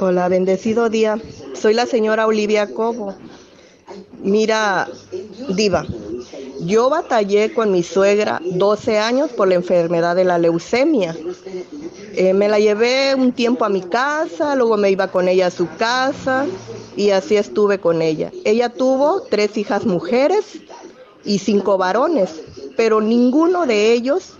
Hola, 0.00 0.28
bendecido 0.28 0.88
día. 0.88 1.18
Soy 1.54 1.72
la 1.72 1.86
señora 1.86 2.26
Olivia 2.26 2.66
Cobo. 2.72 3.14
Mira, 4.22 4.88
diva, 5.50 5.86
yo 6.60 6.90
batallé 6.90 7.52
con 7.52 7.70
mi 7.70 7.82
suegra 7.82 8.40
12 8.44 8.98
años 8.98 9.30
por 9.30 9.46
la 9.46 9.54
enfermedad 9.54 10.16
de 10.16 10.24
la 10.24 10.38
leucemia. 10.38 11.16
Eh, 12.16 12.34
me 12.34 12.48
la 12.48 12.58
llevé 12.58 13.14
un 13.14 13.32
tiempo 13.32 13.64
a 13.64 13.68
mi 13.68 13.82
casa, 13.82 14.56
luego 14.56 14.76
me 14.76 14.90
iba 14.90 15.08
con 15.08 15.28
ella 15.28 15.46
a 15.46 15.50
su 15.50 15.68
casa 15.76 16.46
y 16.96 17.10
así 17.10 17.36
estuve 17.36 17.78
con 17.78 18.02
ella. 18.02 18.32
Ella 18.44 18.70
tuvo 18.70 19.22
tres 19.22 19.56
hijas 19.56 19.86
mujeres 19.86 20.60
y 21.24 21.38
cinco 21.38 21.78
varones, 21.78 22.42
pero 22.76 23.00
ninguno 23.00 23.66
de 23.66 23.92
ellos 23.92 24.34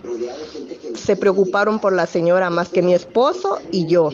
se 0.95 1.15
preocuparon 1.15 1.79
por 1.79 1.93
la 1.93 2.07
señora 2.07 2.49
más 2.49 2.69
que 2.69 2.81
mi 2.81 2.93
esposo 2.93 3.59
y 3.71 3.85
yo. 3.87 4.09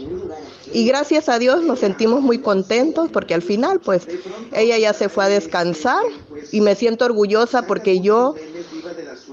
Y 0.74 0.86
gracias 0.86 1.30
a 1.30 1.40
Dios 1.40 1.64
nos 1.64 1.80
sentimos 1.80 2.22
muy 2.22 2.40
contentos 2.40 3.10
porque 3.12 3.34
al 3.34 3.42
final 3.42 3.80
pues 3.80 4.08
ella 4.54 4.78
ya 4.78 4.94
se 4.94 5.10
fue 5.10 5.26
a 5.26 5.30
descansar 5.30 6.04
y 6.52 6.62
me 6.62 6.76
siento 6.76 7.06
orgullosa 7.06 7.64
porque 7.64 8.00
yo 8.00 8.36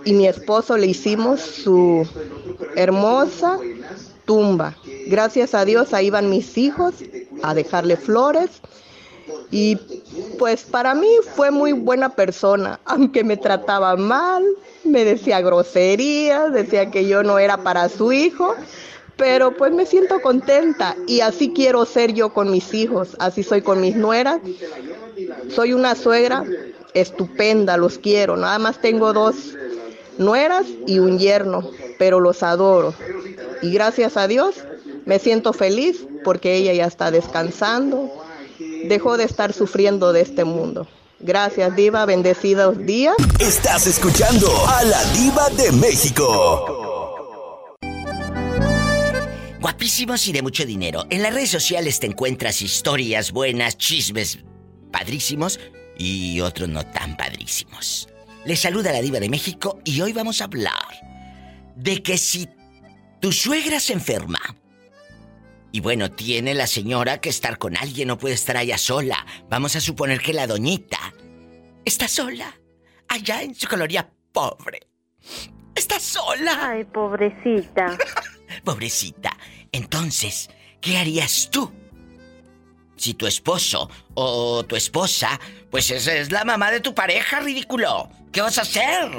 y 0.04 0.12
mi 0.14 0.26
esposo 0.26 0.76
le 0.76 0.86
hicimos 0.86 1.40
su 1.40 2.06
hermosa 2.76 3.58
tumba. 4.24 4.76
Gracias 5.06 5.54
a 5.54 5.64
Dios 5.64 5.94
ahí 5.94 6.10
van 6.10 6.30
mis 6.30 6.58
hijos 6.58 6.94
a 7.42 7.54
dejarle 7.54 7.96
flores 7.96 8.50
y 9.50 9.76
pues 10.38 10.64
para 10.64 10.94
mí 10.94 11.08
fue 11.34 11.50
muy 11.50 11.72
buena 11.72 12.10
persona, 12.10 12.80
aunque 12.84 13.24
me 13.24 13.36
trataba 13.36 13.96
mal, 13.96 14.44
me 14.84 15.04
decía 15.04 15.40
groserías, 15.40 16.52
decía 16.52 16.90
que 16.90 17.06
yo 17.06 17.22
no 17.22 17.38
era 17.38 17.58
para 17.58 17.88
su 17.88 18.12
hijo, 18.12 18.54
pero 19.18 19.54
pues 19.54 19.72
me 19.72 19.84
siento 19.84 20.22
contenta 20.22 20.96
y 21.06 21.20
así 21.20 21.52
quiero 21.52 21.84
ser 21.84 22.14
yo 22.14 22.32
con 22.32 22.50
mis 22.52 22.72
hijos, 22.72 23.16
así 23.18 23.42
soy 23.42 23.60
con 23.62 23.80
mis 23.80 23.96
nueras. 23.96 24.40
Soy 25.50 25.72
una 25.72 25.96
suegra 25.96 26.44
estupenda, 26.94 27.76
los 27.76 27.98
quiero, 27.98 28.36
nada 28.36 28.58
más 28.60 28.80
tengo 28.80 29.12
dos 29.12 29.34
nueras 30.18 30.66
y 30.86 31.00
un 31.00 31.18
yerno, 31.18 31.68
pero 31.98 32.20
los 32.20 32.44
adoro. 32.44 32.94
Y 33.60 33.72
gracias 33.72 34.16
a 34.16 34.28
Dios 34.28 34.54
me 35.04 35.18
siento 35.18 35.52
feliz 35.52 36.06
porque 36.22 36.54
ella 36.54 36.72
ya 36.72 36.86
está 36.86 37.10
descansando, 37.10 38.12
dejó 38.84 39.16
de 39.16 39.24
estar 39.24 39.52
sufriendo 39.52 40.12
de 40.12 40.20
este 40.20 40.44
mundo. 40.44 40.86
Gracias, 41.18 41.74
Diva. 41.74 42.06
Bendecidos 42.06 42.78
días. 42.78 43.16
Estás 43.40 43.88
escuchando 43.88 44.46
a 44.68 44.84
la 44.84 45.02
Diva 45.14 45.50
de 45.50 45.72
México. 45.72 47.07
Guapísimos 49.60 50.28
y 50.28 50.32
de 50.32 50.42
mucho 50.42 50.64
dinero. 50.64 51.04
En 51.10 51.20
las 51.20 51.34
redes 51.34 51.50
sociales 51.50 51.98
te 51.98 52.06
encuentras 52.06 52.62
historias 52.62 53.32
buenas, 53.32 53.76
chismes 53.76 54.38
padrísimos 54.92 55.58
y 55.98 56.40
otros 56.40 56.68
no 56.68 56.86
tan 56.86 57.16
padrísimos. 57.16 58.08
Les 58.44 58.60
saluda 58.60 58.92
la 58.92 59.00
Diva 59.00 59.18
de 59.18 59.28
México 59.28 59.80
y 59.84 60.00
hoy 60.00 60.12
vamos 60.12 60.40
a 60.40 60.44
hablar 60.44 60.74
de 61.74 62.04
que 62.04 62.18
si 62.18 62.48
tu 63.20 63.32
suegra 63.32 63.80
se 63.80 63.94
enferma, 63.94 64.38
y 65.72 65.80
bueno, 65.80 66.10
tiene 66.10 66.54
la 66.54 66.66
señora 66.68 67.20
que 67.20 67.28
estar 67.28 67.58
con 67.58 67.76
alguien, 67.76 68.08
no 68.08 68.16
puede 68.16 68.36
estar 68.36 68.56
allá 68.56 68.78
sola. 68.78 69.26
Vamos 69.50 69.74
a 69.74 69.80
suponer 69.80 70.20
que 70.20 70.32
la 70.32 70.46
doñita 70.46 71.12
está 71.84 72.06
sola, 72.06 72.54
allá 73.08 73.42
en 73.42 73.56
su 73.56 73.66
coloría 73.66 74.08
pobre. 74.32 74.86
Está 75.74 75.98
sola. 75.98 76.70
Ay, 76.70 76.84
pobrecita. 76.84 77.98
pobrecita. 78.62 79.36
Entonces, 79.72 80.50
¿qué 80.80 80.98
harías 80.98 81.48
tú? 81.50 81.72
Si 82.96 83.14
tu 83.14 83.26
esposo 83.26 83.88
o 84.14 84.64
tu 84.64 84.74
esposa, 84.74 85.38
pues 85.70 85.90
esa 85.90 86.14
es 86.14 86.32
la 86.32 86.44
mamá 86.44 86.70
de 86.70 86.80
tu 86.80 86.94
pareja, 86.94 87.40
ridículo. 87.40 88.10
¿Qué 88.32 88.40
vas 88.40 88.58
a 88.58 88.62
hacer? 88.62 89.10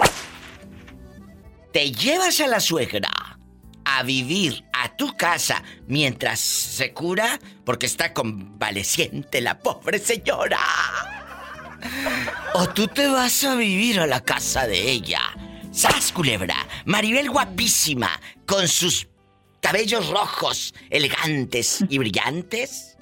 Te 1.71 1.91
llevas 1.91 2.39
a 2.41 2.47
la 2.47 2.59
suegra 2.59 3.09
a 3.85 4.03
vivir 4.03 4.65
a 4.73 4.95
tu 4.95 5.15
casa 5.15 5.63
mientras 5.87 6.39
se 6.39 6.93
cura 6.93 7.39
porque 7.63 7.85
está 7.85 8.13
convaleciente 8.13 9.41
la 9.41 9.59
pobre 9.59 9.99
señora. 9.99 10.59
O 12.53 12.67
tú 12.69 12.87
te 12.87 13.07
vas 13.07 13.43
a 13.43 13.55
vivir 13.55 13.99
a 13.99 14.07
la 14.07 14.21
casa 14.21 14.67
de 14.67 14.91
ella. 14.91 15.21
¡Sas, 15.71 16.11
culebra! 16.11 16.55
Maribel 16.85 17.29
guapísima, 17.29 18.19
con 18.45 18.67
sus 18.67 19.07
cabellos 19.61 20.09
rojos, 20.09 20.73
elegantes 20.89 21.83
y 21.89 21.97
brillantes. 21.97 22.97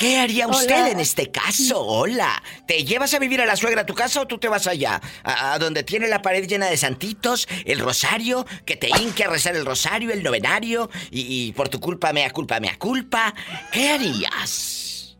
¿Qué 0.00 0.18
haría 0.18 0.48
usted 0.48 0.92
en 0.92 0.98
este 0.98 1.30
caso? 1.30 1.78
Hola. 1.78 2.42
¿Te 2.66 2.84
llevas 2.84 3.12
a 3.12 3.18
vivir 3.18 3.42
a 3.42 3.44
la 3.44 3.54
suegra 3.54 3.82
a 3.82 3.86
tu 3.86 3.92
casa 3.92 4.22
o 4.22 4.26
tú 4.26 4.38
te 4.38 4.48
vas 4.48 4.66
allá? 4.66 4.98
A, 5.24 5.58
donde 5.58 5.82
tiene 5.82 6.08
la 6.08 6.22
pared 6.22 6.48
llena 6.48 6.70
de 6.70 6.78
santitos, 6.78 7.46
el 7.66 7.80
rosario, 7.80 8.46
que 8.64 8.76
te 8.76 8.88
hinque 8.88 9.24
a 9.24 9.28
rezar 9.28 9.54
el 9.56 9.66
rosario, 9.66 10.10
el 10.10 10.22
novenario, 10.22 10.88
y, 11.10 11.52
por 11.52 11.68
tu 11.68 11.80
culpa, 11.80 12.14
mea 12.14 12.30
culpa, 12.30 12.60
mea 12.60 12.78
culpa. 12.78 13.34
¿Qué 13.70 13.90
harías? 13.90 15.18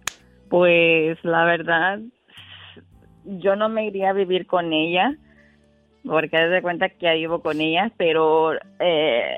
Pues 0.48 1.19
la 1.25 1.44
verdad, 1.44 1.98
yo 3.27 3.56
no 3.56 3.69
me 3.69 3.84
iría 3.84 4.10
a 4.10 4.15
vivir 4.15 4.47
con 4.47 4.72
ella, 4.72 5.15
porque 6.05 6.37
haz 6.37 6.50
de 6.50 6.62
cuenta 6.62 6.88
que 6.88 6.97
ya 7.00 7.15
vivo 7.15 7.41
con 7.41 7.61
ella, 7.61 7.93
pero 7.97 8.55
eh, 8.78 9.34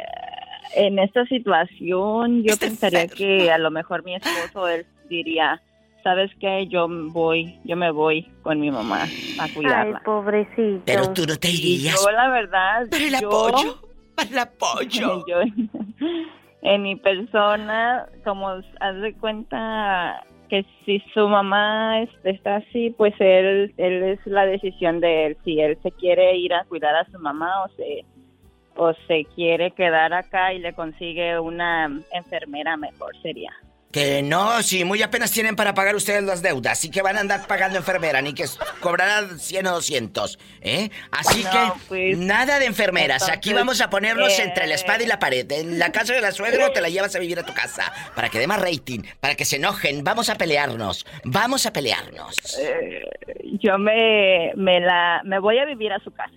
en 0.74 0.98
esta 0.98 1.24
situación 1.26 2.42
yo 2.42 2.56
pensaría 2.56 3.06
que 3.08 3.50
a 3.50 3.58
lo 3.58 3.70
mejor 3.70 4.04
mi 4.04 4.14
esposo, 4.14 4.68
él 4.68 4.86
diría, 5.08 5.60
¿sabes 6.02 6.30
qué? 6.40 6.66
Yo 6.68 6.88
voy, 6.88 7.58
yo 7.64 7.76
me 7.76 7.90
voy 7.90 8.30
con 8.42 8.60
mi 8.60 8.70
mamá 8.70 9.04
a 9.38 9.48
cuidarla. 9.54 9.98
Ay, 9.98 10.04
pobrecito. 10.04 10.82
Pero 10.84 11.12
tú 11.12 11.24
no 11.26 11.36
te 11.36 11.50
irías. 11.50 12.00
yo, 12.02 12.10
la 12.10 12.28
verdad. 12.28 12.88
Para 12.90 13.04
el 13.04 13.14
apoyo. 13.14 13.82
Para 14.14 14.28
el 14.28 14.38
apoyo. 14.38 15.24
yo, 15.28 15.40
en 16.62 16.82
mi 16.82 16.96
persona, 16.96 18.06
como 18.24 18.48
haz 18.48 19.00
de 19.00 19.14
cuenta 19.14 20.24
que 20.52 20.66
si 20.84 21.02
su 21.14 21.26
mamá 21.30 22.02
está 22.24 22.56
así, 22.56 22.90
pues 22.90 23.14
él, 23.20 23.72
él 23.78 24.02
es 24.02 24.26
la 24.26 24.44
decisión 24.44 25.00
de 25.00 25.24
él. 25.24 25.38
Si 25.46 25.58
él 25.58 25.78
se 25.82 25.90
quiere 25.92 26.36
ir 26.36 26.52
a 26.52 26.64
cuidar 26.64 26.94
a 26.94 27.10
su 27.10 27.18
mamá 27.18 27.64
o 27.64 27.68
se 27.68 28.04
o 28.76 28.92
se 29.06 29.24
quiere 29.34 29.70
quedar 29.70 30.12
acá 30.12 30.52
y 30.52 30.58
le 30.58 30.74
consigue 30.74 31.40
una 31.40 31.90
enfermera 32.12 32.76
mejor 32.76 33.16
sería. 33.22 33.50
Que 33.92 34.22
no, 34.22 34.62
si 34.62 34.84
muy 34.84 35.02
apenas 35.02 35.30
tienen 35.32 35.54
para 35.54 35.74
pagar 35.74 35.94
ustedes 35.94 36.22
las 36.22 36.40
deudas, 36.40 36.78
así 36.78 36.90
que 36.90 37.02
van 37.02 37.18
a 37.18 37.20
andar 37.20 37.46
pagando 37.46 37.76
enfermera, 37.76 38.22
ni 38.22 38.32
que 38.32 38.46
cobrarán 38.80 39.38
100 39.38 39.66
o 39.66 39.72
200, 39.72 40.38
¿eh? 40.62 40.88
Así 41.10 41.42
que 41.44 41.72
pues, 41.88 42.16
nada 42.16 42.58
de 42.58 42.64
enfermeras, 42.64 43.28
aquí 43.28 43.52
vamos 43.52 43.82
a 43.82 43.90
ponernos 43.90 44.38
entre 44.38 44.66
la 44.66 44.76
espada 44.76 45.02
y 45.02 45.06
la 45.06 45.18
pared. 45.18 45.50
En 45.52 45.78
la 45.78 45.92
casa 45.92 46.14
de 46.14 46.22
la 46.22 46.32
suegra 46.32 46.72
te 46.72 46.80
la 46.80 46.88
llevas 46.88 47.14
a 47.14 47.18
vivir 47.18 47.38
a 47.38 47.44
tu 47.44 47.52
casa, 47.52 47.92
para 48.16 48.30
que 48.30 48.38
dé 48.38 48.46
más 48.46 48.62
rating, 48.62 49.00
para 49.20 49.34
que 49.34 49.44
se 49.44 49.56
enojen, 49.56 50.02
vamos 50.02 50.30
a 50.30 50.36
pelearnos, 50.36 51.04
vamos 51.24 51.66
a 51.66 51.72
pelearnos. 51.74 52.58
Eh, 52.58 53.02
yo 53.60 53.76
me, 53.76 54.52
me, 54.56 54.80
la, 54.80 55.20
me 55.24 55.38
voy 55.38 55.58
a 55.58 55.66
vivir 55.66 55.92
a 55.92 55.98
su 55.98 56.10
casa. 56.10 56.32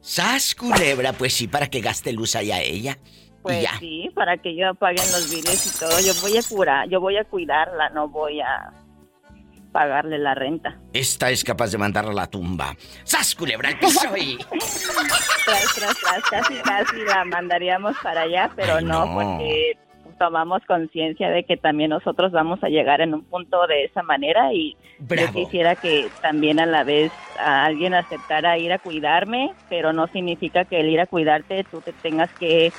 ¡Sas, 0.00 0.54
culebra! 0.54 1.12
Pues 1.12 1.34
sí, 1.34 1.48
para 1.48 1.66
que 1.66 1.80
gaste 1.80 2.12
luz 2.12 2.36
allá 2.36 2.60
ella. 2.60 2.96
Pues 3.46 3.68
sí, 3.78 4.10
para 4.14 4.36
que 4.38 4.56
yo 4.56 4.74
paguen 4.74 5.04
los 5.12 5.30
biles 5.30 5.66
y 5.66 5.78
todo. 5.78 5.98
Yo 6.00 6.12
voy 6.20 6.36
a 6.36 6.42
curar, 6.42 6.88
yo 6.88 7.00
voy 7.00 7.16
a 7.16 7.24
cuidarla, 7.24 7.90
no 7.90 8.08
voy 8.08 8.40
a 8.40 8.72
pagarle 9.72 10.18
la 10.18 10.34
renta. 10.34 10.78
Esta 10.92 11.30
es 11.30 11.44
capaz 11.44 11.70
de 11.70 11.78
mandarla 11.78 12.10
a 12.10 12.14
la 12.14 12.26
tumba. 12.26 12.74
¡Sas, 13.04 13.34
culebra, 13.34 13.68
el 13.68 13.78
piso 13.78 14.00
tras, 15.44 15.74
tras, 15.74 16.00
tras, 16.00 16.22
casi, 16.30 16.54
casi 16.62 16.96
la 17.04 17.24
mandaríamos 17.24 17.94
para 18.02 18.22
allá, 18.22 18.50
pero 18.56 18.80
no. 18.80 19.14
porque 19.14 19.76
tomamos 20.18 20.62
conciencia 20.66 21.28
de 21.30 21.44
que 21.44 21.56
también 21.56 21.90
nosotros 21.90 22.32
vamos 22.32 22.62
a 22.64 22.68
llegar 22.68 23.00
en 23.00 23.14
un 23.14 23.24
punto 23.24 23.66
de 23.66 23.84
esa 23.84 24.02
manera 24.02 24.52
y 24.52 24.76
yo 24.98 25.32
quisiera 25.32 25.76
que 25.76 26.08
también 26.22 26.58
a 26.58 26.66
la 26.66 26.84
vez 26.84 27.12
a 27.38 27.64
alguien 27.64 27.94
aceptara 27.94 28.58
ir 28.58 28.72
a 28.72 28.78
cuidarme, 28.78 29.52
pero 29.68 29.92
no 29.92 30.06
significa 30.08 30.64
que 30.64 30.80
el 30.80 30.88
ir 30.88 31.00
a 31.00 31.06
cuidarte 31.06 31.64
tú 31.64 31.80
te 31.80 31.92
tengas 31.92 32.30
que 32.32 32.72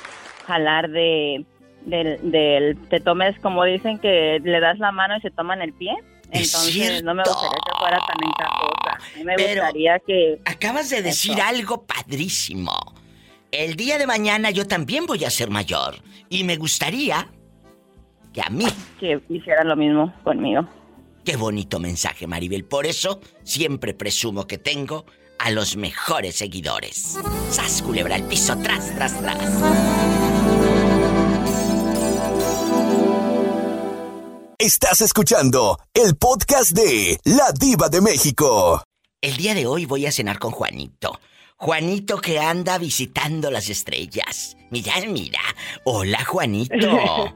jalar 0.48 0.88
de, 0.90 1.44
del, 1.84 2.78
te 2.88 3.00
tomes, 3.00 3.38
como 3.40 3.64
dicen, 3.64 3.98
que 3.98 4.40
le 4.42 4.60
das 4.60 4.78
la 4.78 4.90
mano 4.90 5.16
y 5.16 5.20
se 5.20 5.30
toman 5.30 5.60
el 5.60 5.74
pie. 5.74 5.94
Entonces 6.30 7.02
no 7.04 7.14
me 7.14 7.22
gustaría 7.22 7.58
que 7.64 7.78
fuera 7.78 7.98
tan 8.06 8.28
encajosa. 8.28 8.90
A 9.14 9.18
mí 9.18 9.24
me 9.24 9.36
gustaría 9.36 9.98
que... 10.00 10.40
Acabas 10.44 10.90
de 10.90 11.02
decir 11.02 11.40
algo 11.40 11.84
padrísimo. 11.86 12.72
El 13.50 13.76
día 13.76 13.98
de 13.98 14.06
mañana 14.06 14.50
yo 14.50 14.66
también 14.66 15.06
voy 15.06 15.24
a 15.24 15.30
ser 15.30 15.50
mayor. 15.50 15.96
Y 16.28 16.44
me 16.44 16.56
gustaría 16.56 17.28
que 18.32 18.42
a 18.42 18.50
mí... 18.50 18.66
Que 19.00 19.20
hiciera 19.28 19.64
lo 19.64 19.76
mismo 19.76 20.12
conmigo. 20.22 20.68
Qué 21.24 21.36
bonito 21.36 21.78
mensaje, 21.78 22.26
Maribel. 22.26 22.64
Por 22.64 22.86
eso 22.86 23.20
siempre 23.42 23.94
presumo 23.94 24.46
que 24.46 24.58
tengo 24.58 25.06
a 25.38 25.50
los 25.50 25.76
mejores 25.76 26.36
seguidores. 26.36 27.18
¡Sas, 27.50 27.80
culebra, 27.80 28.16
el 28.16 28.24
piso, 28.24 28.56
tras, 28.58 28.94
tras, 28.94 29.18
tras! 29.20 30.27
Estás 34.60 35.02
escuchando 35.02 35.78
el 35.94 36.16
podcast 36.16 36.72
de 36.72 37.20
La 37.22 37.52
Diva 37.52 37.88
de 37.88 38.00
México. 38.00 38.82
El 39.20 39.36
día 39.36 39.54
de 39.54 39.66
hoy 39.66 39.84
voy 39.84 40.04
a 40.06 40.10
cenar 40.10 40.40
con 40.40 40.50
Juanito. 40.50 41.20
Juanito 41.56 42.20
que 42.20 42.40
anda 42.40 42.76
visitando 42.78 43.52
las 43.52 43.68
estrellas. 43.68 44.56
Mira, 44.70 44.94
mira. 45.06 45.38
Hola, 45.84 46.24
Juanito. 46.24 46.74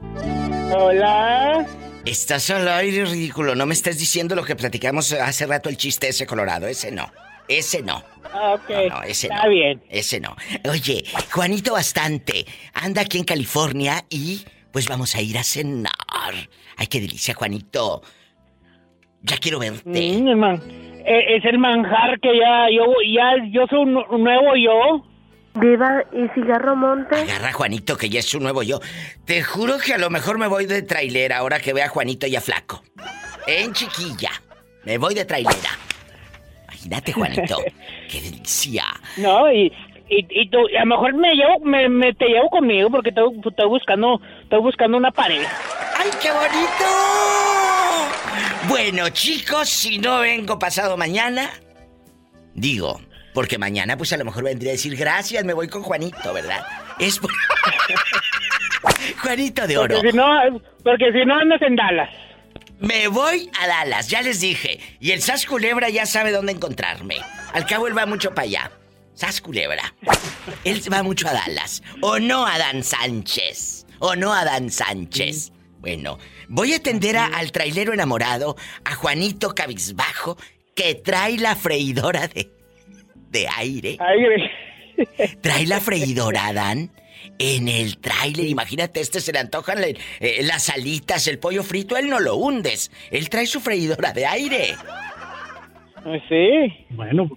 Hola. 0.75 1.65
Estás 2.03 2.49
al 2.49 2.67
aire, 2.67 3.05
ridículo. 3.05 3.55
No 3.55 3.65
me 3.65 3.73
estés 3.73 3.99
diciendo 3.99 4.35
lo 4.35 4.43
que 4.43 4.57
platicamos 4.57 5.13
hace 5.13 5.45
rato 5.45 5.69
el 5.69 5.77
chiste 5.77 6.09
ese 6.09 6.25
colorado. 6.25 6.67
Ese 6.67 6.91
no. 6.91 7.09
Ese 7.47 7.81
no. 7.83 8.03
Ah, 8.33 8.55
ok. 8.55 8.69
No, 8.69 8.97
no, 8.97 9.03
ese 9.03 9.27
Está 9.27 9.43
no. 9.45 9.49
bien. 9.49 9.81
Ese 9.89 10.19
no. 10.19 10.35
Oye, 10.69 11.05
Juanito 11.31 11.71
Bastante 11.71 12.45
anda 12.73 13.03
aquí 13.03 13.17
en 13.17 13.23
California 13.23 14.05
y 14.09 14.43
pues 14.73 14.89
vamos 14.89 15.15
a 15.15 15.21
ir 15.21 15.37
a 15.37 15.43
cenar. 15.45 16.49
Ay, 16.77 16.87
qué 16.87 16.99
delicia, 16.99 17.33
Juanito. 17.33 18.01
Ya 19.21 19.37
quiero 19.37 19.59
verte. 19.59 19.81
Mm, 19.89 20.27
el 20.27 20.35
man- 20.35 20.61
eh, 21.05 21.35
es 21.37 21.45
el 21.45 21.57
manjar 21.57 22.19
que 22.19 22.37
ya 22.37 22.67
yo 22.69 22.85
ya 23.13 23.33
yo 23.51 23.65
soy 23.69 23.79
un 23.83 24.23
nuevo 24.23 24.55
yo. 24.55 25.05
Diva, 25.61 26.03
¿y 26.11 26.27
cigarro 26.33 26.75
monte? 26.75 27.15
Agarra 27.15 27.49
a 27.49 27.53
Juanito, 27.53 27.95
que 27.95 28.09
ya 28.09 28.19
es 28.19 28.25
su 28.25 28.39
nuevo 28.39 28.63
yo. 28.63 28.79
Te 29.25 29.43
juro 29.43 29.77
que 29.77 29.93
a 29.93 29.97
lo 29.99 30.09
mejor 30.09 30.39
me 30.39 30.47
voy 30.47 30.65
de 30.65 30.81
trailera 30.81 31.37
ahora 31.37 31.59
que 31.59 31.73
vea 31.73 31.85
a 31.85 31.89
Juanito 31.89 32.25
ya 32.25 32.41
flaco. 32.41 32.83
En 33.45 33.71
chiquilla. 33.73 34.31
Me 34.83 34.97
voy 34.97 35.13
de 35.13 35.25
trailera. 35.25 35.69
Imagínate, 36.63 37.13
Juanito. 37.13 37.57
Qué 38.09 38.19
delicia. 38.21 38.83
No, 39.17 39.51
y, 39.51 39.71
y, 40.19 40.27
y 40.29 40.49
tú, 40.49 40.59
a 40.77 40.81
lo 40.81 40.85
mejor 40.85 41.13
me 41.15 41.33
llevo, 41.33 41.59
me, 41.63 41.89
me 41.89 42.13
te 42.13 42.25
llevo 42.25 42.49
conmigo 42.49 42.89
porque 42.89 43.09
estoy, 43.09 43.31
estoy 43.45 43.67
buscando, 43.67 44.21
estoy 44.41 44.59
buscando 44.59 44.97
una 44.97 45.11
pareja. 45.11 45.51
¡Ay, 45.97 46.09
qué 46.21 46.31
bonito! 46.31 46.85
Bueno, 48.67 49.09
chicos, 49.09 49.69
si 49.69 49.97
no 49.97 50.19
vengo 50.19 50.57
pasado 50.57 50.95
mañana, 50.97 51.49
digo, 52.53 52.99
porque 53.33 53.57
mañana 53.57 53.97
pues 53.97 54.13
a 54.13 54.17
lo 54.17 54.25
mejor 54.25 54.43
vendría 54.43 54.71
a 54.71 54.73
decir 54.73 54.95
gracias, 54.95 55.43
me 55.43 55.53
voy 55.53 55.67
con 55.67 55.83
Juanito, 55.83 56.33
¿verdad? 56.33 56.65
Es. 56.99 57.19
Juanito 59.21 59.67
de 59.67 59.77
oro. 59.77 59.95
Porque 59.95 60.11
si 60.11 60.17
no, 60.17 60.27
porque 60.83 61.11
si 61.11 61.25
no 61.25 61.35
andas 61.35 61.61
en 61.61 61.75
Dallas. 61.75 62.09
Me 62.79 63.07
voy 63.07 63.49
a 63.59 63.67
Dallas, 63.67 64.09
ya 64.09 64.21
les 64.21 64.41
dije. 64.41 64.79
Y 64.99 65.11
el 65.11 65.21
Sas 65.21 65.45
Culebra 65.45 65.89
ya 65.89 66.05
sabe 66.05 66.31
dónde 66.31 66.51
encontrarme. 66.51 67.15
Al 67.53 67.65
cabo 67.65 67.87
él 67.87 67.97
va 67.97 68.05
mucho 68.05 68.31
para 68.31 68.43
allá. 68.43 68.71
Sas 69.13 69.41
Culebra. 69.41 69.93
Él 70.63 70.81
va 70.91 71.03
mucho 71.03 71.27
a 71.27 71.33
Dallas. 71.33 71.81
O 72.01 72.19
no 72.19 72.45
a 72.45 72.57
Dan 72.57 72.83
Sánchez. 72.83 73.85
O 73.99 74.15
no 74.15 74.33
a 74.33 74.43
Dan 74.43 74.69
Sánchez. 74.71 75.51
Bueno, 75.79 76.17
voy 76.47 76.73
a 76.73 76.77
atender 76.77 77.17
a- 77.17 77.25
al 77.27 77.51
trailero 77.51 77.93
enamorado, 77.93 78.55
a 78.85 78.95
Juanito 78.95 79.53
Cabizbajo, 79.53 80.37
que 80.75 80.95
trae 80.95 81.37
la 81.37 81.55
freidora 81.55 82.27
de, 82.27 82.51
de 83.29 83.47
aire. 83.57 83.97
Ay, 83.99 84.49
Trae 85.41 85.65
la 85.67 85.79
freidora, 85.79 86.47
Adán. 86.47 86.91
En 87.39 87.67
el 87.67 87.97
tráiler, 87.97 88.45
imagínate, 88.47 88.99
este 89.01 89.19
se 89.21 89.31
le 89.33 89.39
antojan 89.39 89.81
le- 89.81 89.97
eh, 90.19 90.41
las 90.43 90.69
alitas, 90.69 91.27
el 91.27 91.39
pollo 91.39 91.63
frito, 91.63 91.97
él 91.97 92.09
no 92.09 92.19
lo 92.19 92.35
hundes. 92.35 92.91
Él 93.11 93.29
trae 93.29 93.45
su 93.47 93.59
freidora 93.59 94.11
de 94.13 94.25
aire. 94.25 94.75
sí. 96.29 96.85
Bueno, 96.91 97.29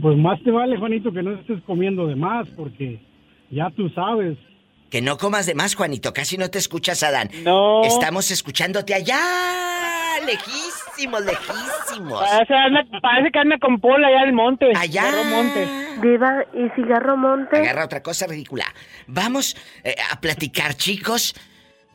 pues 0.00 0.16
más 0.16 0.42
te 0.42 0.50
vale, 0.50 0.76
Juanito, 0.76 1.12
que 1.12 1.22
no 1.22 1.32
estés 1.32 1.60
comiendo 1.62 2.06
de 2.06 2.16
más, 2.16 2.48
porque 2.56 3.00
ya 3.50 3.70
tú 3.70 3.88
sabes. 3.90 4.36
Que 4.90 5.02
no 5.02 5.16
comas 5.16 5.46
de 5.46 5.54
más, 5.54 5.74
Juanito, 5.74 6.12
casi 6.12 6.38
no 6.38 6.50
te 6.50 6.58
escuchas, 6.58 7.02
Adán. 7.02 7.28
No. 7.42 7.82
Estamos 7.84 8.30
escuchándote 8.30 8.94
allá, 8.94 9.18
lejísimos, 10.24 11.24
lejísimos. 11.24 12.20
Parece, 12.20 12.54
anda- 12.54 13.00
parece 13.00 13.30
que 13.32 13.38
anda 13.38 13.58
con 13.58 13.80
Pola 13.80 14.08
allá 14.08 14.20
al 14.20 14.32
monte. 14.32 14.72
Allá. 14.76 15.10
Cerro 15.10 15.24
monte. 15.24 15.68
Diva, 16.02 16.44
¿y 16.54 16.68
cigarro 16.76 17.16
monte? 17.16 17.56
Agarra 17.56 17.84
otra 17.86 18.02
cosa 18.02 18.26
ridícula. 18.26 18.66
Vamos 19.06 19.56
eh, 19.82 19.94
a 20.12 20.20
platicar, 20.20 20.74
chicos. 20.74 21.34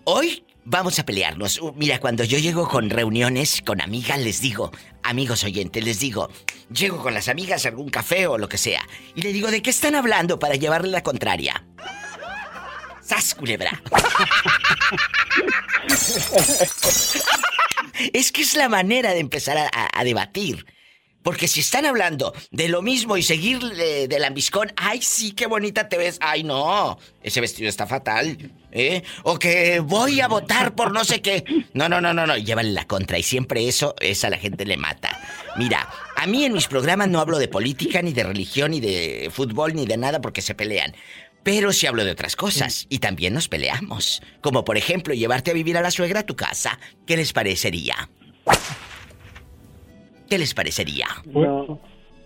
Hoy 0.04 0.44
vamos 0.69 1.00
a 1.00 1.06
pelearnos. 1.06 1.60
Uh, 1.60 1.74
mira, 1.75 2.00
cuando 2.00 2.24
yo 2.24 2.38
llego 2.38 2.68
con 2.68 2.89
reuniones 2.89 3.62
con 3.66 3.81
amigas, 3.81 4.19
les 4.19 4.39
digo, 4.39 4.71
amigos 5.04 5.44
oyentes, 5.44 5.83
les 5.83 6.00
digo, 6.00 6.30
llego 6.71 7.01
con 7.01 7.13
las 7.13 7.27
amigas 7.27 7.66
a 7.66 7.69
algún 7.69 7.89
café 7.89 8.27
o 8.27 8.38
lo 8.38 8.48
que 8.48 8.57
sea. 8.57 8.88
Y 9.16 9.21
le 9.21 9.33
digo, 9.33 9.51
¿de 9.51 9.62
qué 9.62 9.71
están 9.71 9.95
hablando 9.95 10.39
para 10.39 10.56
llevarle 10.56 10.92
la 10.92 11.04
contraria? 11.04 11.66
¡Sas, 13.01 13.33
culebra! 13.33 13.81
es 18.13 18.31
que 18.31 18.44
es 18.44 18.56
la 18.56 18.69
manera 18.69 19.13
de 19.13 19.19
empezar 19.19 19.57
a, 19.57 20.04
debatir. 20.04 20.66
Porque 21.30 21.48
si 21.48 21.60
están 21.60 21.86
hablando 21.86 22.34
de 22.50 22.70
lo 22.70 22.81
mismo 22.81 23.16
y 23.16 23.22
seguir 23.22 23.60
eh, 23.78 24.08
del 24.08 24.24
ambiscón, 24.24 24.74
ay, 24.76 25.00
sí, 25.04 25.34
qué 25.34 25.46
bonita 25.46 25.88
te 25.88 25.96
ves. 25.96 26.18
Ay, 26.22 26.44
no, 26.44 26.98
ese 27.22 27.40
vestido 27.40 27.70
está 27.70 27.86
fatal. 27.86 28.36
¿Eh? 28.72 29.04
O 29.22 29.38
que 29.38 29.80
voy 29.80 30.22
a 30.22 30.28
votar 30.28 30.74
por 30.74 30.92
no 30.92 31.06
sé 31.06 31.22
qué. 31.22 31.44
No, 31.76 31.88
no, 31.88 32.02
no, 32.02 32.16
no, 32.16 32.26
no, 32.26 32.36
llévale 32.36 32.72
la 32.72 32.88
contra. 32.88 33.20
Y 33.20 33.22
siempre 33.22 33.68
eso, 33.68 33.94
es 34.00 34.24
a 34.24 34.31
la 34.31 34.40
gente 34.40 34.66
le 34.66 34.76
mata. 34.76 35.22
Mira, 35.56 35.88
a 36.16 36.26
mí 36.26 36.46
en 36.46 36.54
mis 36.54 36.66
programas 36.66 37.10
no 37.10 37.20
hablo 37.20 37.38
de 37.38 37.48
política, 37.48 38.02
ni 38.02 38.12
de 38.12 38.24
religión, 38.24 38.72
ni 38.72 38.80
de 38.80 39.30
fútbol, 39.31 39.76
ni 39.76 39.86
de 39.86 39.98
nada 39.98 40.22
porque 40.22 40.42
se 40.42 40.56
pelean. 40.56 40.96
Pero 41.44 41.72
sí 41.74 41.86
hablo 41.86 42.06
de 42.06 42.12
otras 42.12 42.36
cosas 42.36 42.88
y 42.90 42.98
también 42.98 43.36
nos 43.36 43.50
peleamos. 43.50 44.24
Como 44.42 44.66
por 44.66 44.78
ejemplo 44.78 45.14
llevarte 45.14 45.52
a 45.52 45.54
vivir 45.54 45.78
a 45.78 45.81
la 45.81 45.92
suegra 45.92 46.22
a 46.22 46.26
tu 46.26 46.36
casa. 46.36 46.80
¿Qué 47.06 47.18
les 47.18 47.34
parecería? 47.34 48.10
¿Qué 50.30 50.38
les 50.38 50.54
parecería? 50.54 51.08
No, 51.26 51.80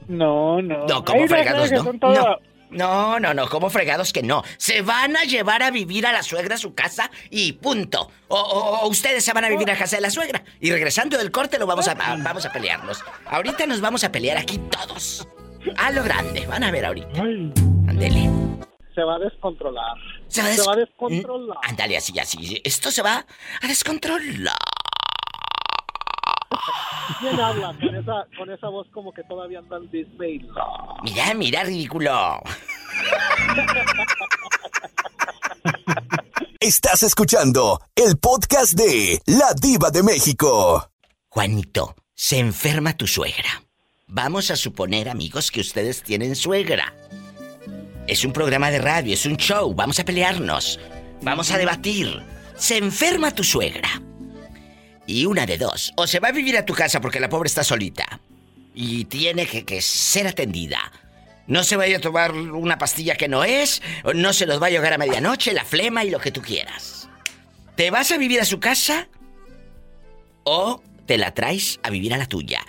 no, 0.07 0.61
no. 0.61 0.85
No, 0.88 1.05
como 1.05 1.27
fregados, 1.27 1.71
no. 1.71 1.83
No. 1.94 2.38
No, 2.69 3.19
no, 3.19 3.35
no, 3.35 3.47
como 3.50 3.69
fregados 3.69 4.11
que 4.11 4.23
no. 4.23 4.41
Se 4.57 4.81
van 4.81 5.15
a 5.15 5.25
llevar 5.25 5.61
a 5.61 5.69
vivir 5.69 6.07
a 6.07 6.11
la 6.11 6.23
suegra 6.23 6.55
a 6.55 6.57
su 6.57 6.73
casa 6.73 7.11
y 7.29 7.51
punto. 7.53 8.09
O, 8.29 8.35
o- 8.39 8.79
o 8.79 8.88
ustedes 8.88 9.23
se 9.23 9.31
van 9.31 9.45
a 9.45 9.50
vivir 9.50 9.69
a 9.69 9.77
casa 9.77 9.95
de 9.97 10.01
la 10.01 10.09
suegra. 10.09 10.44
Y 10.59 10.71
regresando 10.71 11.15
del 11.19 11.29
corte 11.31 11.59
lo 11.59 11.67
vamos 11.67 11.88
a, 11.88 11.91
a- 11.91 12.15
vamos 12.17 12.47
a 12.47 12.51
pelearnos. 12.51 13.03
Ahorita 13.27 13.67
nos 13.67 13.79
vamos 13.79 14.03
a 14.03 14.11
pelear 14.11 14.38
aquí 14.38 14.57
todos. 14.71 15.27
A 15.77 15.91
lo 15.91 16.03
grande, 16.03 16.47
van 16.47 16.63
a 16.63 16.71
ver 16.71 16.85
ahorita. 16.85 17.21
Ay, 17.21 17.53
Ándele. 17.88 18.27
Se 18.95 19.03
va 19.03 19.15
a 19.17 19.19
descontrolar. 19.19 19.95
Se 20.27 20.41
va 20.41 20.47
a, 20.47 20.53
Se 20.53 20.61
va 20.63 20.73
a 20.73 20.77
descontrolar. 20.77 21.57
Mm, 21.57 21.69
Ándale, 21.69 21.97
así, 21.97 22.17
así. 22.17 22.59
Esto 22.63 22.89
se 22.89 23.03
va 23.03 23.23
a 23.61 23.67
descontrolar. 23.67 24.55
¿Quién 27.19 27.39
habla 27.39 27.75
con 27.79 27.95
esa, 27.95 28.27
con 28.38 28.51
esa 28.51 28.67
voz 28.69 28.88
como 28.91 29.13
que 29.13 29.24
todavía 29.24 29.60
anda 29.60 29.77
en 29.77 29.89
Disney? 29.91 30.45
Mira, 31.03 31.33
mira, 31.33 31.63
ridículo. 31.63 32.41
Estás 36.60 37.03
escuchando 37.03 37.81
el 37.95 38.17
podcast 38.17 38.74
de 38.74 39.22
La 39.25 39.53
Diva 39.53 39.89
de 39.91 40.03
México. 40.03 40.89
Juanito, 41.29 41.95
se 42.15 42.39
enferma 42.39 42.95
tu 42.95 43.07
suegra. 43.07 43.63
Vamos 44.07 44.51
a 44.51 44.55
suponer, 44.55 45.10
amigos, 45.10 45.51
que 45.51 45.62
ustedes 45.62 46.03
tienen 46.03 46.36
suegra. 46.36 46.93
Es 48.07 48.24
un 48.24 48.31
programa 48.31 48.69
de 48.69 48.79
radio, 48.79 49.13
es 49.13 49.25
un 49.25 49.38
show, 49.38 49.74
vamos 49.74 50.00
a 50.00 50.05
pelearnos. 50.05 50.79
Vamos 51.22 51.51
a 51.51 51.57
debatir. 51.57 52.22
Se 52.55 52.77
enferma 52.77 53.31
tu 53.31 53.43
suegra. 53.43 53.89
Y 55.05 55.25
una 55.25 55.45
de 55.45 55.57
dos, 55.57 55.91
o 55.98 56.07
se 56.07 56.19
va 56.19 56.29
a 56.29 56.31
vivir 56.31 56.57
a 56.57 56.65
tu 56.65 56.74
casa 56.74 57.01
porque 57.01 57.19
la 57.19 57.29
pobre 57.29 57.48
está 57.48 57.63
solita 57.63 58.22
y 58.74 59.05
tiene 59.05 59.45
que, 59.45 59.81
ser 59.81 60.27
atendida. 60.27 60.91
No 61.45 61.63
se 61.63 61.75
vaya 61.75 61.98
a 61.98 62.01
tomar 62.01 62.31
una 62.33 62.77
pastilla 62.77 63.15
que 63.15 63.27
no 63.27 63.43
es, 63.43 63.81
no 64.15 64.33
se 64.33 64.45
los 64.45 64.62
va 64.62 64.67
a 64.67 64.69
llegar 64.69 64.93
a 64.93 64.98
medianoche, 64.98 65.53
la 65.53 65.65
flema 65.65 66.03
y 66.03 66.10
lo 66.10 66.19
que 66.19 66.31
tú 66.31 66.41
quieras. 66.41 67.10
¿Te 67.75 67.91
vas 67.91 68.12
a 68.12 68.17
vivir 68.17 68.39
a 68.39 68.45
su 68.45 68.60
casa 68.60 69.10
o 70.43 70.81
te 71.05 71.17
la 71.17 71.33
traes 71.33 71.79
a 71.83 71.89
vivir 71.89 72.13
a 72.13 72.17
la 72.17 72.27
tuya? 72.27 72.62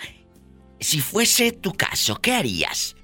Si 0.79 0.99
fuese 0.99 1.53
tu 1.53 1.73
caso, 1.73 2.15
¿qué 2.17 2.33
harías? 2.33 2.95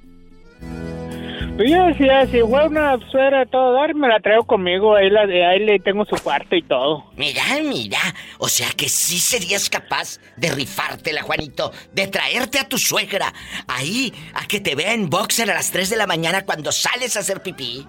Pues 1.58 1.70
yo 1.70 1.86
decía, 1.86 2.25
si 2.27 2.39
fue 2.39 2.67
una 2.67 2.98
suegra 3.12 3.46
todo 3.46 3.74
dar, 3.74 3.93
me 3.93 4.08
la 4.08 4.20
traigo 4.20 4.43
conmigo. 4.46 4.96
Ahí, 4.96 5.10
la, 5.10 5.22
ahí 5.22 5.60
le 5.60 5.79
tengo 5.79 6.05
su 6.05 6.15
cuarto 6.24 6.55
y 6.55 6.63
todo. 6.63 7.05
Mira, 7.15 7.43
mira. 7.62 8.00
O 8.39 8.48
sea 8.48 8.67
que 8.75 8.89
sí 8.89 9.17
serías 9.17 9.70
capaz 9.70 10.20
de 10.38 10.50
rifártela, 10.50 11.22
Juanito. 11.22 11.72
De 11.93 12.08
traerte 12.08 12.58
a 12.60 12.67
tu 12.67 12.77
suegra 12.77 13.34
ahí 13.67 14.13
a 14.34 14.48
que 14.48 14.60
te 14.60 14.75
vea 14.75 14.93
en 14.93 15.10
boxer 15.10 15.51
a 15.51 15.53
las 15.53 15.72
3 15.72 15.89
de 15.89 15.98
la 15.98 16.08
mañana 16.08 16.46
cuando 16.46 16.72
sales 16.72 17.15
a 17.17 17.20
hacer 17.20 17.41
pipí. 17.41 17.86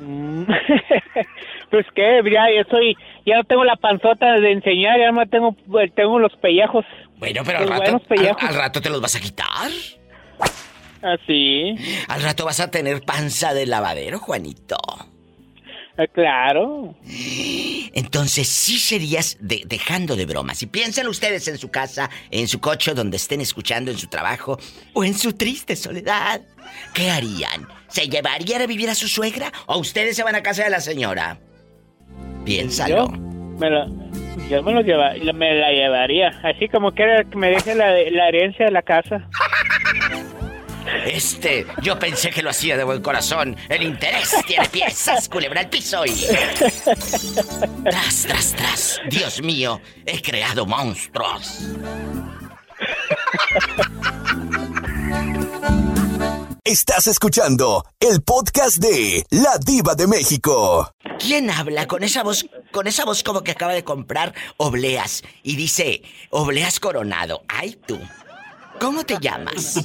Mm. 0.00 0.44
pues 1.70 1.86
qué, 1.94 2.20
ya, 2.24 2.44
ya 2.54 2.70
soy, 2.70 2.96
ya 3.24 3.36
no 3.36 3.44
tengo 3.44 3.64
la 3.64 3.76
panzota 3.76 4.34
de 4.34 4.52
enseñar, 4.52 4.98
ya 4.98 5.10
no 5.10 5.26
tengo, 5.26 5.52
pues, 5.70 5.92
tengo 5.94 6.18
los 6.18 6.34
pellejos. 6.36 6.84
Bueno, 7.18 7.42
pero 7.44 7.58
al 7.58 7.68
rato, 7.68 8.00
al 8.40 8.54
rato 8.54 8.80
te 8.80 8.90
los 8.90 9.00
vas 9.00 9.16
a 9.16 9.20
quitar. 9.20 9.70
Así. 11.02 11.74
Al 12.08 12.22
rato 12.22 12.44
vas 12.44 12.60
a 12.60 12.70
tener 12.70 13.02
panza 13.02 13.54
de 13.54 13.66
lavadero, 13.66 14.18
Juanito. 14.18 14.76
Eh, 15.98 16.08
claro. 16.12 16.94
Entonces 17.94 18.48
sí 18.48 18.78
serías 18.78 19.38
de- 19.40 19.62
dejando 19.66 20.14
de 20.16 20.26
bromas. 20.26 20.62
Y 20.62 20.66
piensen 20.66 21.06
ustedes 21.08 21.48
en 21.48 21.56
su 21.58 21.70
casa, 21.70 22.10
en 22.30 22.48
su 22.48 22.60
coche, 22.60 22.92
donde 22.92 23.16
estén 23.16 23.40
escuchando, 23.40 23.90
en 23.90 23.96
su 23.98 24.06
trabajo 24.08 24.58
o 24.92 25.04
en 25.04 25.14
su 25.14 25.32
triste 25.32 25.74
soledad. 25.76 26.42
¿Qué 26.92 27.10
harían? 27.10 27.66
¿Se 27.88 28.08
llevarían 28.08 28.60
a 28.62 28.66
vivir 28.66 28.90
a 28.90 28.94
su 28.94 29.08
suegra 29.08 29.50
o 29.66 29.78
ustedes 29.78 30.16
se 30.16 30.22
van 30.22 30.34
a 30.34 30.42
casa 30.42 30.64
de 30.64 30.70
la 30.70 30.80
señora? 30.80 31.38
Piénsalo. 32.44 33.06
Yo 33.06 33.08
me, 33.58 33.70
lo, 33.70 33.86
yo 34.50 34.62
me, 34.62 34.72
lo 34.72 34.80
lleva, 34.82 35.14
me 35.32 35.54
la 35.54 35.70
llevaría. 35.70 36.28
Así 36.42 36.68
como 36.68 36.92
que 36.92 37.04
me 37.34 37.48
deje 37.50 37.74
la, 37.74 37.90
la 38.10 38.28
herencia 38.28 38.66
de 38.66 38.72
la 38.72 38.82
casa. 38.82 39.26
Este, 41.06 41.66
yo 41.82 41.98
pensé 41.98 42.30
que 42.30 42.42
lo 42.42 42.50
hacía 42.50 42.76
de 42.76 42.84
buen 42.84 43.02
corazón. 43.02 43.56
El 43.68 43.82
interés 43.82 44.34
tiene 44.46 44.68
piezas, 44.68 45.28
culebra 45.28 45.60
al 45.60 45.68
piso 45.68 46.04
y. 46.04 46.26
Tras, 47.84 48.22
tras, 48.22 48.54
tras. 48.54 49.00
Dios 49.08 49.42
mío, 49.42 49.80
he 50.04 50.20
creado 50.20 50.66
monstruos. 50.66 51.60
Estás 56.64 57.06
escuchando 57.06 57.84
el 58.00 58.22
podcast 58.22 58.78
de 58.78 59.24
La 59.30 59.56
Diva 59.64 59.94
de 59.94 60.08
México. 60.08 60.90
¿Quién 61.18 61.48
habla 61.48 61.86
con 61.86 62.02
esa 62.02 62.24
voz, 62.24 62.44
con 62.72 62.88
esa 62.88 63.04
voz 63.04 63.22
como 63.22 63.42
que 63.42 63.52
acaba 63.52 63.72
de 63.72 63.84
comprar 63.84 64.34
obleas 64.56 65.22
y 65.44 65.54
dice, 65.54 66.02
obleas 66.30 66.80
coronado? 66.80 67.42
Ay 67.48 67.78
tú. 67.86 68.00
¿Cómo 68.80 69.04
te 69.04 69.16
llamas? 69.20 69.80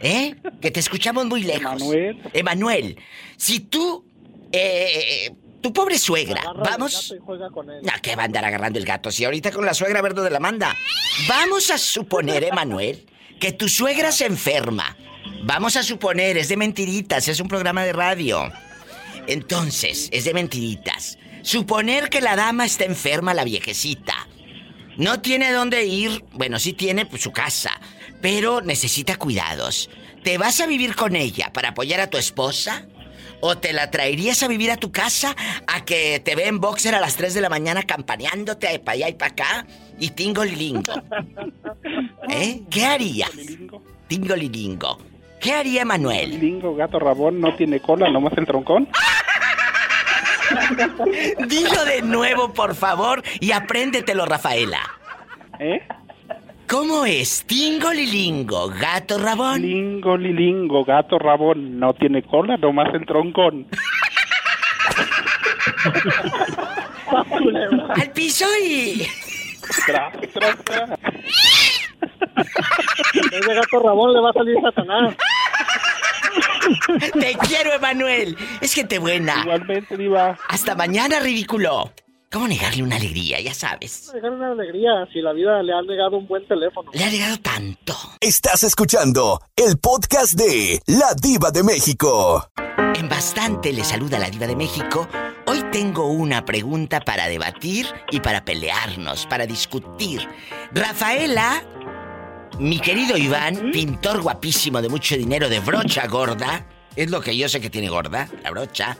¿Eh? 0.00 0.34
Que 0.60 0.70
te 0.70 0.80
escuchamos 0.80 1.26
muy 1.26 1.42
lejos. 1.42 1.82
Emanuel. 1.82 2.22
Emanuel, 2.32 2.98
si 3.36 3.60
tú, 3.60 4.04
eh, 4.52 5.30
tu 5.60 5.72
pobre 5.72 5.98
suegra, 5.98 6.42
vamos... 6.56 7.14
No, 7.26 7.92
que 8.02 8.16
va 8.16 8.22
a 8.22 8.26
andar 8.26 8.44
agarrando 8.44 8.78
el 8.78 8.84
gato. 8.84 9.10
Si 9.10 9.24
ahorita 9.24 9.50
con 9.52 9.66
la 9.66 9.74
suegra 9.74 9.98
a 9.98 10.02
ver 10.02 10.14
dónde 10.14 10.30
la 10.30 10.40
manda. 10.40 10.74
Vamos 11.28 11.70
a 11.70 11.78
suponer, 11.78 12.44
Emanuel, 12.44 13.06
que 13.38 13.52
tu 13.52 13.68
suegra 13.68 14.10
se 14.12 14.26
enferma. 14.26 14.96
Vamos 15.42 15.76
a 15.76 15.82
suponer, 15.82 16.36
es 16.36 16.48
de 16.48 16.56
mentiritas, 16.56 17.28
es 17.28 17.40
un 17.40 17.48
programa 17.48 17.84
de 17.84 17.92
radio. 17.92 18.50
Entonces, 19.26 20.08
es 20.12 20.24
de 20.24 20.34
mentiritas. 20.34 21.18
Suponer 21.42 22.10
que 22.10 22.20
la 22.20 22.36
dama 22.36 22.66
está 22.66 22.84
enferma, 22.84 23.32
la 23.32 23.44
viejecita. 23.44 24.28
No 24.96 25.20
tiene 25.20 25.52
dónde 25.52 25.84
ir, 25.86 26.24
bueno, 26.32 26.58
sí 26.58 26.74
tiene 26.74 27.06
pues, 27.06 27.22
su 27.22 27.32
casa, 27.32 27.80
pero 28.20 28.60
necesita 28.60 29.16
cuidados. 29.16 29.90
¿Te 30.22 30.38
vas 30.38 30.60
a 30.60 30.66
vivir 30.66 30.94
con 30.94 31.16
ella 31.16 31.50
para 31.52 31.70
apoyar 31.70 32.00
a 32.00 32.10
tu 32.10 32.18
esposa? 32.18 32.86
¿O 33.40 33.56
te 33.56 33.72
la 33.72 33.90
traerías 33.90 34.42
a 34.42 34.48
vivir 34.48 34.70
a 34.70 34.76
tu 34.76 34.92
casa 34.92 35.34
a 35.66 35.84
que 35.86 36.20
te 36.20 36.36
ve 36.36 36.46
en 36.46 36.60
boxer 36.60 36.94
a 36.94 37.00
las 37.00 37.16
3 37.16 37.32
de 37.32 37.40
la 37.40 37.48
mañana 37.48 37.84
campaneándote 37.84 38.78
para 38.80 38.96
allá 38.96 39.08
y 39.08 39.14
para 39.14 39.32
acá 39.32 39.66
y 39.98 40.10
tingolilingo? 40.10 40.92
¿Eh? 42.28 42.60
¿Qué 42.70 42.84
harías? 42.84 43.30
Tingolilingo. 44.08 44.98
¿Qué 45.40 45.54
haría 45.54 45.86
Manuel? 45.86 46.38
Lingo, 46.38 46.74
gato 46.76 46.98
rabón, 46.98 47.40
no 47.40 47.54
tiene 47.56 47.80
cola, 47.80 48.10
nomás 48.10 48.36
el 48.36 48.44
troncón. 48.44 48.86
Dilo 51.48 51.84
de 51.86 52.02
nuevo, 52.02 52.52
por 52.52 52.74
favor, 52.74 53.22
y 53.40 53.52
apréndetelo, 53.52 54.26
Rafaela. 54.26 54.82
¿Eh? 55.58 55.80
¿Cómo 56.70 57.04
es? 57.04 57.44
Tingolilingo, 57.46 58.68
gato 58.68 59.18
rabón. 59.18 59.60
Lingo, 59.60 60.16
lilingo, 60.16 60.84
gato 60.84 61.18
rabón, 61.18 61.80
no 61.80 61.92
tiene 61.94 62.22
cola, 62.22 62.56
nomás 62.58 62.94
el 62.94 63.04
troncón. 63.04 63.66
Al 67.96 68.12
piso 68.12 68.46
y. 68.62 69.04
Tras. 69.84 70.14
Ese 73.14 73.54
gato 73.54 73.80
Rabón 73.80 74.12
le 74.12 74.20
va 74.20 74.30
a 74.30 74.32
salir 74.32 74.56
Satanás. 74.62 75.16
Te 77.18 77.36
quiero, 77.48 77.72
Emanuel. 77.72 78.36
Es 78.60 78.74
gente 78.74 79.00
buena. 79.00 79.40
Igualmente, 79.42 79.96
diva. 79.96 80.38
Hasta 80.48 80.76
mañana, 80.76 81.18
ridículo. 81.18 81.92
¿Cómo 82.32 82.46
negarle 82.46 82.84
una 82.84 82.94
alegría? 82.94 83.40
Ya 83.40 83.52
sabes. 83.52 84.12
Dejar 84.14 84.30
una 84.30 84.52
alegría 84.52 85.04
si 85.12 85.20
la 85.20 85.32
vida 85.32 85.60
le 85.64 85.72
ha 85.72 85.82
negado 85.82 86.16
un 86.16 86.28
buen 86.28 86.46
teléfono. 86.46 86.88
Le 86.94 87.02
ha 87.02 87.10
negado 87.10 87.36
tanto. 87.38 87.92
Estás 88.20 88.62
escuchando 88.62 89.40
el 89.56 89.78
podcast 89.78 90.34
de 90.34 90.80
La 90.86 91.12
Diva 91.20 91.50
de 91.50 91.64
México. 91.64 92.48
En 92.94 93.08
bastante 93.08 93.72
le 93.72 93.82
saluda 93.82 94.20
la 94.20 94.30
diva 94.30 94.46
de 94.46 94.54
México. 94.54 95.08
Hoy 95.46 95.64
tengo 95.72 96.06
una 96.06 96.44
pregunta 96.44 97.00
para 97.00 97.26
debatir 97.26 97.86
y 98.12 98.20
para 98.20 98.44
pelearnos, 98.44 99.26
para 99.26 99.44
discutir. 99.44 100.20
Rafaela, 100.72 101.64
mi 102.60 102.78
querido 102.78 103.16
Iván, 103.16 103.72
pintor 103.72 104.22
guapísimo 104.22 104.80
de 104.80 104.88
mucho 104.88 105.16
dinero 105.16 105.48
de 105.48 105.58
brocha 105.58 106.06
gorda, 106.06 106.64
es 106.94 107.10
lo 107.10 107.20
que 107.20 107.36
yo 107.36 107.48
sé 107.48 107.60
que 107.60 107.70
tiene 107.70 107.88
gorda, 107.88 108.28
la 108.44 108.52
brocha, 108.52 108.96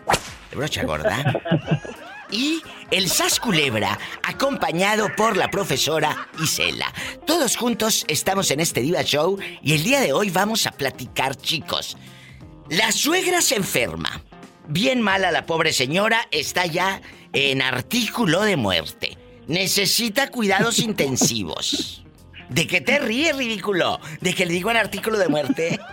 de 0.50 0.56
brocha 0.56 0.82
gorda. 0.82 1.22
Y 2.32 2.62
el 2.90 3.08
Sas 3.08 3.38
Culebra, 3.38 3.98
acompañado 4.22 5.14
por 5.16 5.36
la 5.36 5.48
profesora 5.48 6.28
Isela. 6.42 6.92
Todos 7.26 7.56
juntos 7.56 8.04
estamos 8.08 8.50
en 8.50 8.60
este 8.60 8.80
Diva 8.80 9.02
Show 9.02 9.38
y 9.62 9.74
el 9.74 9.84
día 9.84 10.00
de 10.00 10.12
hoy 10.12 10.30
vamos 10.30 10.66
a 10.66 10.72
platicar, 10.72 11.36
chicos. 11.36 11.96
La 12.68 12.90
suegra 12.92 13.40
se 13.42 13.56
enferma. 13.56 14.22
Bien 14.68 15.00
mala 15.00 15.30
la 15.30 15.46
pobre 15.46 15.72
señora, 15.72 16.26
está 16.30 16.66
ya 16.66 17.00
en 17.32 17.62
artículo 17.62 18.42
de 18.42 18.56
muerte. 18.56 19.16
Necesita 19.46 20.30
cuidados 20.30 20.78
intensivos. 20.80 22.04
¿De 22.48 22.66
qué 22.66 22.80
te 22.80 22.98
ríes, 22.98 23.36
ridículo? 23.36 24.00
¿De 24.20 24.34
que 24.34 24.46
le 24.46 24.52
digo 24.52 24.70
en 24.70 24.76
artículo 24.76 25.18
de 25.18 25.28
muerte? 25.28 25.80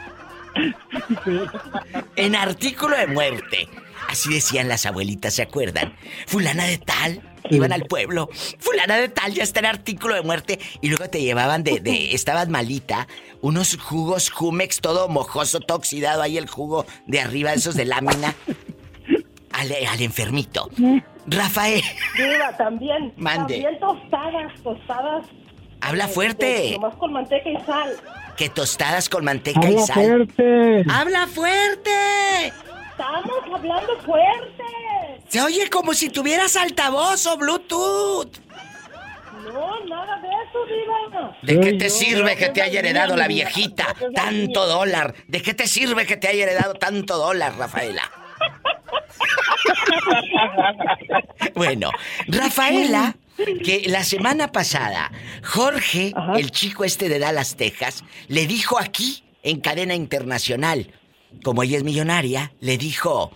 En 2.16 2.36
artículo 2.36 2.98
de 2.98 3.06
muerte. 3.06 3.70
Así 4.08 4.34
decían 4.34 4.68
las 4.70 4.86
abuelitas, 4.86 5.34
¿se 5.34 5.42
acuerdan? 5.42 5.94
Fulana 6.28 6.64
de 6.66 6.78
tal, 6.78 7.22
iban 7.50 7.74
al 7.74 7.84
pueblo. 7.84 8.30
Fulana 8.60 8.96
de 8.98 9.10
tal 9.10 9.34
ya 9.34 9.44
está 9.44 9.60
en 9.60 9.66
artículo 9.66 10.16
de 10.16 10.22
muerte. 10.22 10.60
Y 10.82 10.88
luego 10.90 11.10
te 11.10 11.22
llevaban 11.22 11.64
de, 11.64 11.80
de 11.82 12.12
estabas 12.16 12.48
malita, 12.48 13.08
unos 13.42 13.78
jugos 13.78 14.30
Jumex 14.30 14.80
todo 14.80 15.10
mojoso, 15.10 15.60
todo 15.60 15.78
oxidado 15.78 16.22
ahí 16.22 16.38
el 16.38 16.48
jugo 16.48 16.86
de 17.06 17.20
arriba, 17.20 17.54
esos 17.54 17.76
de 17.76 17.86
lámina. 17.86 18.34
Al, 19.52 19.72
al 19.90 20.02
enfermito. 20.02 20.70
Rafael, 21.26 21.82
Diva, 22.16 22.56
también. 22.58 23.12
Mande. 23.18 23.56
También 23.62 23.80
tostadas, 23.80 24.54
tostadas. 24.64 25.26
habla 25.82 26.04
este, 26.04 26.14
fuerte. 26.14 26.72
Nomás 26.74 26.96
con 26.96 27.12
manteca 27.14 27.50
y 27.50 27.66
sal. 27.66 27.90
Que 28.38 28.50
tostadas 28.50 29.10
con 29.10 29.26
manteca 29.26 29.60
y 29.64 29.74
Habla 29.74 29.86
sal. 29.88 29.94
fuerte. 29.96 30.86
¡Habla 30.90 31.28
fuerte! 31.28 32.54
Estamos 32.98 33.44
hablando 33.54 33.96
fuerte. 34.00 34.64
Se 35.28 35.40
oye 35.40 35.70
como 35.70 35.94
si 35.94 36.10
tuvieras 36.10 36.56
altavoz 36.56 37.28
o 37.28 37.38
Bluetooth. 37.38 38.40
No, 39.44 39.86
nada 39.86 40.20
de 40.20 40.28
eso, 40.28 40.66
Diva. 40.66 41.38
¿De 41.44 41.60
qué 41.60 41.74
te 41.74 41.92
sirve 41.92 42.36
que 42.36 42.50
te 42.50 42.64
haya 42.64 42.80
heredado 42.80 43.16
la 43.16 43.28
viejita 43.28 43.94
tanto 44.16 44.66
dólar? 44.66 45.14
¿De 45.28 45.44
qué 45.44 45.54
te 45.54 45.68
sirve 45.68 46.08
que 46.08 46.18
te 46.18 46.28
haya 46.28 46.46
heredado 46.46 46.74
tanto 46.74 47.18
dólar, 47.18 47.56
Rafaela? 47.56 48.02
Bueno, 51.56 51.92
Rafaela, 52.28 53.16
que 53.64 53.84
la 53.88 54.04
semana 54.04 54.52
pasada, 54.52 55.12
Jorge, 55.44 56.14
el 56.36 56.52
chico 56.52 56.84
este 56.84 57.10
de 57.10 57.20
Dallas, 57.20 57.56
Texas, 57.56 58.04
le 58.28 58.46
dijo 58.46 58.80
aquí, 58.80 59.24
en 59.44 59.60
cadena 59.60 59.96
internacional, 59.96 60.92
como 61.44 61.64
ella 61.64 61.78
es 61.78 61.84
millonaria, 61.84 62.52
le 62.62 62.78
dijo 62.78 63.32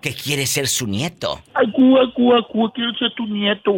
que 0.00 0.14
quiere 0.14 0.46
ser 0.46 0.68
su 0.68 0.86
nieto. 0.86 1.40
Ay, 1.54 1.70
Cuba, 1.72 2.00
Cuba, 2.14 2.46
Cuba, 2.50 2.70
quiero 2.74 2.92
ser 2.94 3.12
tu 3.14 3.26
nieto. 3.26 3.72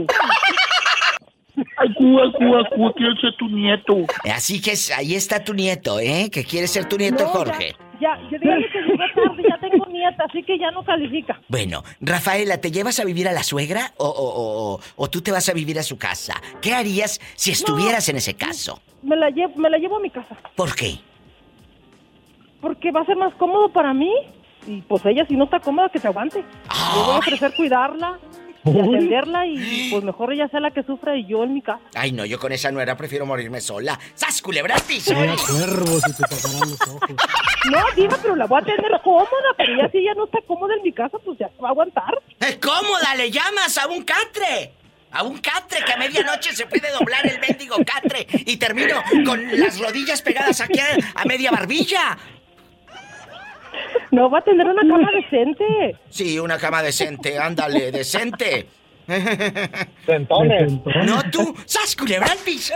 Ay, 1.78 1.88
Cuba, 1.94 2.30
Cuba, 2.32 2.68
Cuba, 2.74 2.92
quiero 2.94 3.16
ser 3.16 3.34
tu 3.38 3.48
nieto. 3.48 3.96
Así 4.34 4.60
que 4.60 4.72
es- 4.72 4.90
ahí 4.90 5.14
está 5.14 5.42
tu 5.42 5.54
nieto, 5.54 5.98
¿eh? 5.98 6.28
Que 6.30 6.44
quiere 6.44 6.66
ser 6.68 6.84
tu 6.86 6.98
nieto, 6.98 7.24
No, 7.24 7.28
Jorge. 7.30 7.74
Ya, 7.98 8.14
ya, 8.20 8.30
yo 8.30 8.38
dígame 8.38 8.66
que 8.70 8.78
llegó 8.82 9.04
tarde, 9.14 9.42
ya 9.48 9.58
tengo 9.58 9.86
nieta, 9.86 10.24
así 10.28 10.42
que 10.42 10.58
ya 10.58 10.70
no 10.70 10.84
califica. 10.84 11.40
Bueno, 11.48 11.82
Rafaela, 12.02 12.60
¿te 12.60 12.70
llevas 12.70 13.00
a 13.00 13.04
vivir 13.06 13.26
a 13.26 13.32
la 13.32 13.42
suegra 13.42 13.94
o, 13.96 14.04
o- 14.06 14.74
o- 14.74 14.80
o 14.96 15.08
tú 15.10 15.22
te 15.22 15.32
vas 15.32 15.48
a 15.48 15.54
vivir 15.54 15.78
a 15.78 15.82
su 15.82 15.96
casa? 15.96 16.34
¿Qué 16.60 16.74
harías 16.74 17.18
si 17.36 17.52
estuvieras 17.52 18.06
en 18.10 18.16
ese 18.16 18.34
caso? 18.34 18.82
Me 19.02 19.16
la, 19.16 19.30
llevo, 19.30 19.54
me 19.56 19.70
la 19.70 19.78
llevo 19.78 19.96
a 19.96 20.00
mi 20.00 20.10
casa. 20.10 20.36
¿Por 20.56 20.74
qué? 20.74 20.98
Porque 22.60 22.90
va 22.90 23.00
a 23.02 23.04
ser 23.04 23.16
más 23.16 23.34
cómodo 23.34 23.70
para 23.72 23.92
mí. 23.94 24.12
Y 24.66 24.80
pues 24.82 25.04
ella, 25.06 25.24
si 25.28 25.36
no 25.36 25.44
está 25.44 25.60
cómoda, 25.60 25.88
que 25.88 25.98
se 26.00 26.08
aguante. 26.08 26.40
Yo 26.94 27.04
voy 27.04 27.14
a 27.14 27.18
ofrecer 27.18 27.52
cuidarla. 27.56 28.18
y 28.64 28.80
atenderla 28.80 29.46
y 29.46 29.90
pues 29.92 30.02
mejor 30.02 30.32
ella 30.32 30.48
sea 30.48 30.58
la 30.58 30.72
que 30.72 30.82
sufra 30.82 31.16
y 31.16 31.24
yo 31.24 31.44
en 31.44 31.54
mi 31.54 31.62
casa. 31.62 31.78
Ay, 31.94 32.10
no, 32.10 32.24
yo 32.24 32.36
con 32.40 32.50
esa 32.50 32.72
nuera 32.72 32.96
prefiero 32.96 33.24
morirme 33.24 33.60
sola. 33.60 33.96
¡Sas, 34.14 34.42
culebra 34.42 34.74
al 34.74 34.82
piso! 34.82 35.14
Sea 35.14 35.36
cuervo 35.36 36.00
si 36.00 36.12
te 36.16 36.22
taparán 36.24 36.70
los 36.70 36.80
ojos. 36.88 37.10
No, 37.70 37.78
diva, 37.94 38.16
pero 38.20 38.34
la 38.34 38.46
voy 38.46 38.60
a 38.60 38.64
tener 38.64 38.90
cómoda, 39.04 39.28
pero 39.56 39.76
ya 39.76 39.88
si 39.90 39.98
ella 39.98 40.14
no 40.16 40.24
está 40.24 40.40
cómoda 40.48 40.74
en 40.74 40.82
mi 40.82 40.92
casa, 40.92 41.16
pues 41.24 41.38
ya 41.38 41.48
se 41.48 41.62
va 41.62 41.68
a 41.68 41.70
aguantar. 41.70 42.12
¡Es 42.40 42.56
cómoda! 42.56 43.14
¡Le 43.16 43.30
llamas 43.30 43.78
a 43.78 43.86
un 43.86 44.02
catre! 44.02 44.72
A 45.12 45.22
un 45.22 45.38
catre 45.38 45.78
que 45.86 45.92
a 45.92 45.96
medianoche 45.96 46.52
se 46.52 46.66
puede 46.66 46.90
doblar 46.90 47.24
el 47.24 47.38
mendigo 47.38 47.76
catre 47.86 48.26
y 48.46 48.56
termino 48.56 48.96
con 49.24 49.40
las 49.60 49.78
rodillas 49.78 50.20
pegadas 50.20 50.60
aquí 50.60 50.80
a, 50.80 51.20
a 51.20 51.24
media 51.24 51.52
barbilla. 51.52 52.18
No 54.12 54.30
va 54.30 54.38
a 54.38 54.42
tener 54.42 54.66
una 54.66 54.82
cama 54.82 55.10
decente. 55.14 55.64
Sí, 56.10 56.38
una 56.38 56.58
cama 56.58 56.82
decente, 56.82 57.38
ándale, 57.38 57.90
decente. 57.92 58.66
Sentones. 60.04 60.72
No 61.04 61.22
tú, 61.30 61.54
¡sas, 61.64 61.94
culebra 61.94 62.32
al 62.32 62.38
piso! 62.38 62.74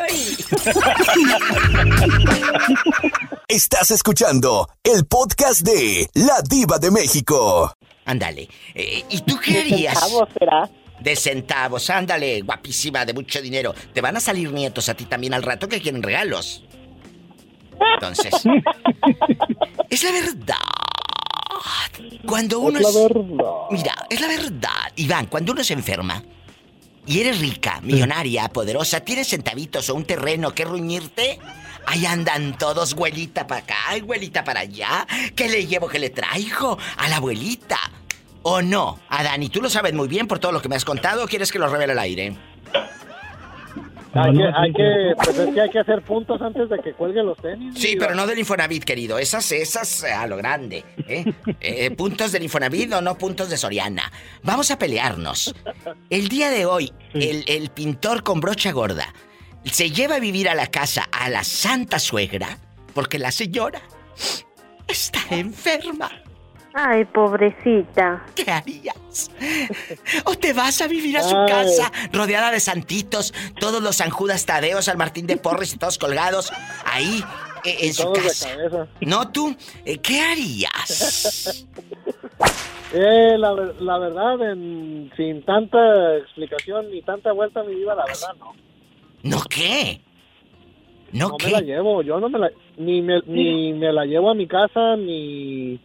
Estás 3.49 3.91
escuchando 3.91 4.69
el 4.85 5.07
podcast 5.07 5.63
de 5.63 6.09
La 6.15 6.41
Diva 6.49 6.79
de 6.79 6.91
México. 6.91 7.73
Ándale. 8.05 8.49
eh, 8.75 9.05
¿Y 9.09 9.21
tú 9.23 9.39
qué 9.43 9.59
harías? 9.61 9.99
Centavos 9.99 10.29
será. 10.39 10.69
De 11.01 11.17
centavos, 11.17 11.91
ándale, 11.91 12.43
guapísima, 12.43 13.05
de 13.05 13.15
mucho 13.15 13.41
dinero. 13.41 13.75
Te 13.93 14.01
van 14.01 14.17
a 14.17 14.21
salir 14.21 14.53
nietos 14.53 14.89
a 14.89 14.95
ti 14.95 15.07
también 15.07 15.33
al 15.35 15.43
rato 15.43 15.67
que 15.69 15.81
quieren 15.81 16.03
regalos. 16.03 16.63
Entonces, 17.95 18.33
es 19.91 20.05
la 20.05 20.13
verdad. 20.13 20.57
Cuando 22.27 22.61
uno 22.61 22.79
Es 22.79 22.83
la 22.85 22.89
es- 22.91 23.09
verdad. 23.09 23.53
Mira, 23.71 24.07
es 24.09 24.21
la 24.21 24.29
verdad. 24.29 24.93
Iván, 24.97 25.27
cuando 25.27 25.53
uno 25.53 25.63
se 25.65 25.75
enferma 25.75 26.23
y 27.07 27.21
eres 27.21 27.41
rica, 27.41 27.81
millonaria, 27.83 28.49
poderosa, 28.49 29.01
tienes 29.01 29.29
centavitos 29.29 29.89
o 29.91 29.95
un 29.95 30.05
terreno 30.05 30.55
que 30.55 30.65
ruñirte, 30.65 31.39
ahí 31.87 32.07
andan 32.07 32.57
todos, 32.57 32.93
abuelita 32.93 33.47
para 33.47 33.61
acá, 33.63 33.77
abuelita 33.91 34.45
para 34.45 34.61
allá. 34.61 35.07
¿Qué 35.35 35.49
le 35.49 35.67
llevo, 35.67 35.89
qué 35.89 35.99
le 35.99 36.11
traigo 36.11 36.79
a 36.97 37.09
la 37.09 37.17
abuelita? 37.17 37.79
¿O 38.43 38.63
no? 38.63 38.99
Adán, 39.11 39.43
y 39.43 39.49
tú 39.51 39.61
lo 39.61 39.69
sabes 39.69 39.93
muy 39.93 40.09
bien 40.09 40.27
por 40.27 40.39
todo 40.39 40.53
lo 40.53 40.63
que 40.63 40.69
me 40.69 40.77
has 40.77 40.85
contado, 40.85 41.25
¿o 41.25 41.29
quieres 41.29 41.53
que 41.53 41.59
lo 41.59 41.69
revele 41.69 41.93
al 41.93 41.99
aire? 41.99 42.37
Hay 44.13 44.33
que, 44.33 44.73
que, 44.77 45.13
pues 45.17 45.39
es 45.39 45.55
que 45.55 45.61
hay 45.61 45.71
que 45.71 45.79
hacer 45.79 46.03
puntos 46.03 46.41
antes 46.43 46.69
de 46.69 46.79
que 46.79 46.93
cuelguen 46.95 47.27
los 47.27 47.39
tenis. 47.39 47.79
Sí, 47.79 47.97
pero 47.99 48.15
no 48.15 48.27
del 48.27 48.39
Infonavit, 48.39 48.85
querido. 48.85 49.19
Esas, 49.19 49.53
esas 49.53 50.03
eh, 50.03 50.13
a 50.13 50.27
lo 50.27 50.37
grande. 50.37 50.85
¿eh? 51.07 51.25
Eh, 51.61 51.91
puntos 51.93 52.33
del 52.33 52.43
Infonavit 52.43 52.93
o 52.93 53.03
no 53.03 53.17
puntos 53.17 53.51
de 53.51 53.57
Soriana. 53.57 54.11
Vamos 54.43 54.71
a 54.71 54.79
pelearnos. 54.79 55.55
El 56.09 56.29
día 56.29 56.51
de 56.51 56.67
hoy, 56.67 56.93
el, 57.15 57.45
el 57.47 57.71
pintor 57.71 58.23
con 58.23 58.41
brocha 58.41 58.73
gorda 58.73 59.15
se 59.65 59.91
lleva 59.91 60.17
a 60.17 60.21
vivir 60.21 60.49
a 60.49 60.55
la 60.55 60.67
casa 60.67 61.09
a 61.13 61.29
la 61.29 61.45
santa 61.45 61.99
suegra 61.99 62.59
porque 62.95 63.19
la 63.19 63.31
señora 63.31 63.81
está 64.89 65.21
enferma. 65.31 66.11
Ay, 66.73 67.05
pobrecita. 67.07 68.25
¿Qué 68.35 68.51
harías? 68.51 69.31
¿O 70.25 70.35
te 70.37 70.53
vas 70.53 70.81
a 70.81 70.87
vivir 70.87 71.17
a 71.19 71.23
su 71.23 71.37
Ay. 71.37 71.49
casa 71.49 71.91
rodeada 72.13 72.51
de 72.53 72.61
santitos, 72.61 73.35
todos 73.59 73.83
los 73.83 73.97
San 73.97 74.11
Judas 74.11 74.47
Tadeos, 74.47 74.89
al 74.89 74.97
Martín 74.97 75.27
de 75.27 75.37
Porres 75.37 75.75
y 75.75 75.79
todos 75.79 75.99
colgados 75.99 76.53
ahí 76.85 77.23
eh, 77.65 77.77
en 77.81 77.93
su 77.95 78.05
Todos 78.05 78.19
casa? 78.23 78.87
No 79.01 79.31
tú, 79.33 79.57
eh, 79.85 79.99
¿qué 79.99 80.21
harías? 80.21 81.67
Eh, 82.93 83.37
la, 83.39 83.53
ver- 83.53 83.81
la 83.81 83.99
verdad, 83.99 84.51
en- 84.51 85.13
sin 85.17 85.45
tanta 85.45 86.17
explicación 86.17 86.91
ni 86.91 87.03
tanta 87.03 87.31
vuelta 87.31 87.61
a 87.61 87.63
mi 87.63 87.77
vida, 87.77 87.95
la 87.95 88.05
verdad 88.05 88.35
no. 88.41 88.53
¿No 89.23 89.43
qué? 89.49 90.01
¿No, 91.13 91.29
No 91.29 91.37
qué? 91.37 91.47
me 91.47 91.53
la 91.53 91.61
llevo, 91.61 92.03
yo 92.03 92.19
no 92.19 92.29
me 92.29 92.41
la... 92.41 92.51
Ni 92.79 93.01
me, 93.01 93.21
ni 93.27 93.75
me 93.75 93.93
la 93.93 94.05
llevo 94.07 94.31
a 94.31 94.35
mi 94.35 94.49
casa, 94.49 94.97
ni... 94.97 95.79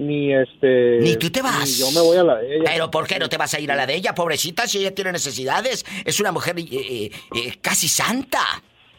Ni 0.00 0.32
este... 0.32 0.98
Ni 1.00 1.16
tú 1.16 1.28
te 1.30 1.42
vas. 1.42 1.68
Ni 1.68 1.74
yo 1.74 1.90
me 1.92 2.00
voy 2.00 2.16
a 2.16 2.22
la 2.24 2.36
de 2.36 2.56
ella. 2.56 2.64
Pero 2.64 2.90
¿por 2.90 3.06
qué 3.06 3.18
no 3.18 3.28
te 3.28 3.36
vas 3.36 3.52
a 3.52 3.60
ir 3.60 3.70
a 3.70 3.76
la 3.76 3.86
de 3.86 3.94
ella, 3.96 4.14
pobrecita, 4.14 4.66
si 4.66 4.78
ella 4.78 4.94
tiene 4.94 5.12
necesidades? 5.12 5.84
Es 6.06 6.18
una 6.20 6.32
mujer 6.32 6.58
eh, 6.58 6.64
eh, 6.70 7.10
eh, 7.36 7.58
casi 7.60 7.86
santa. 7.86 8.40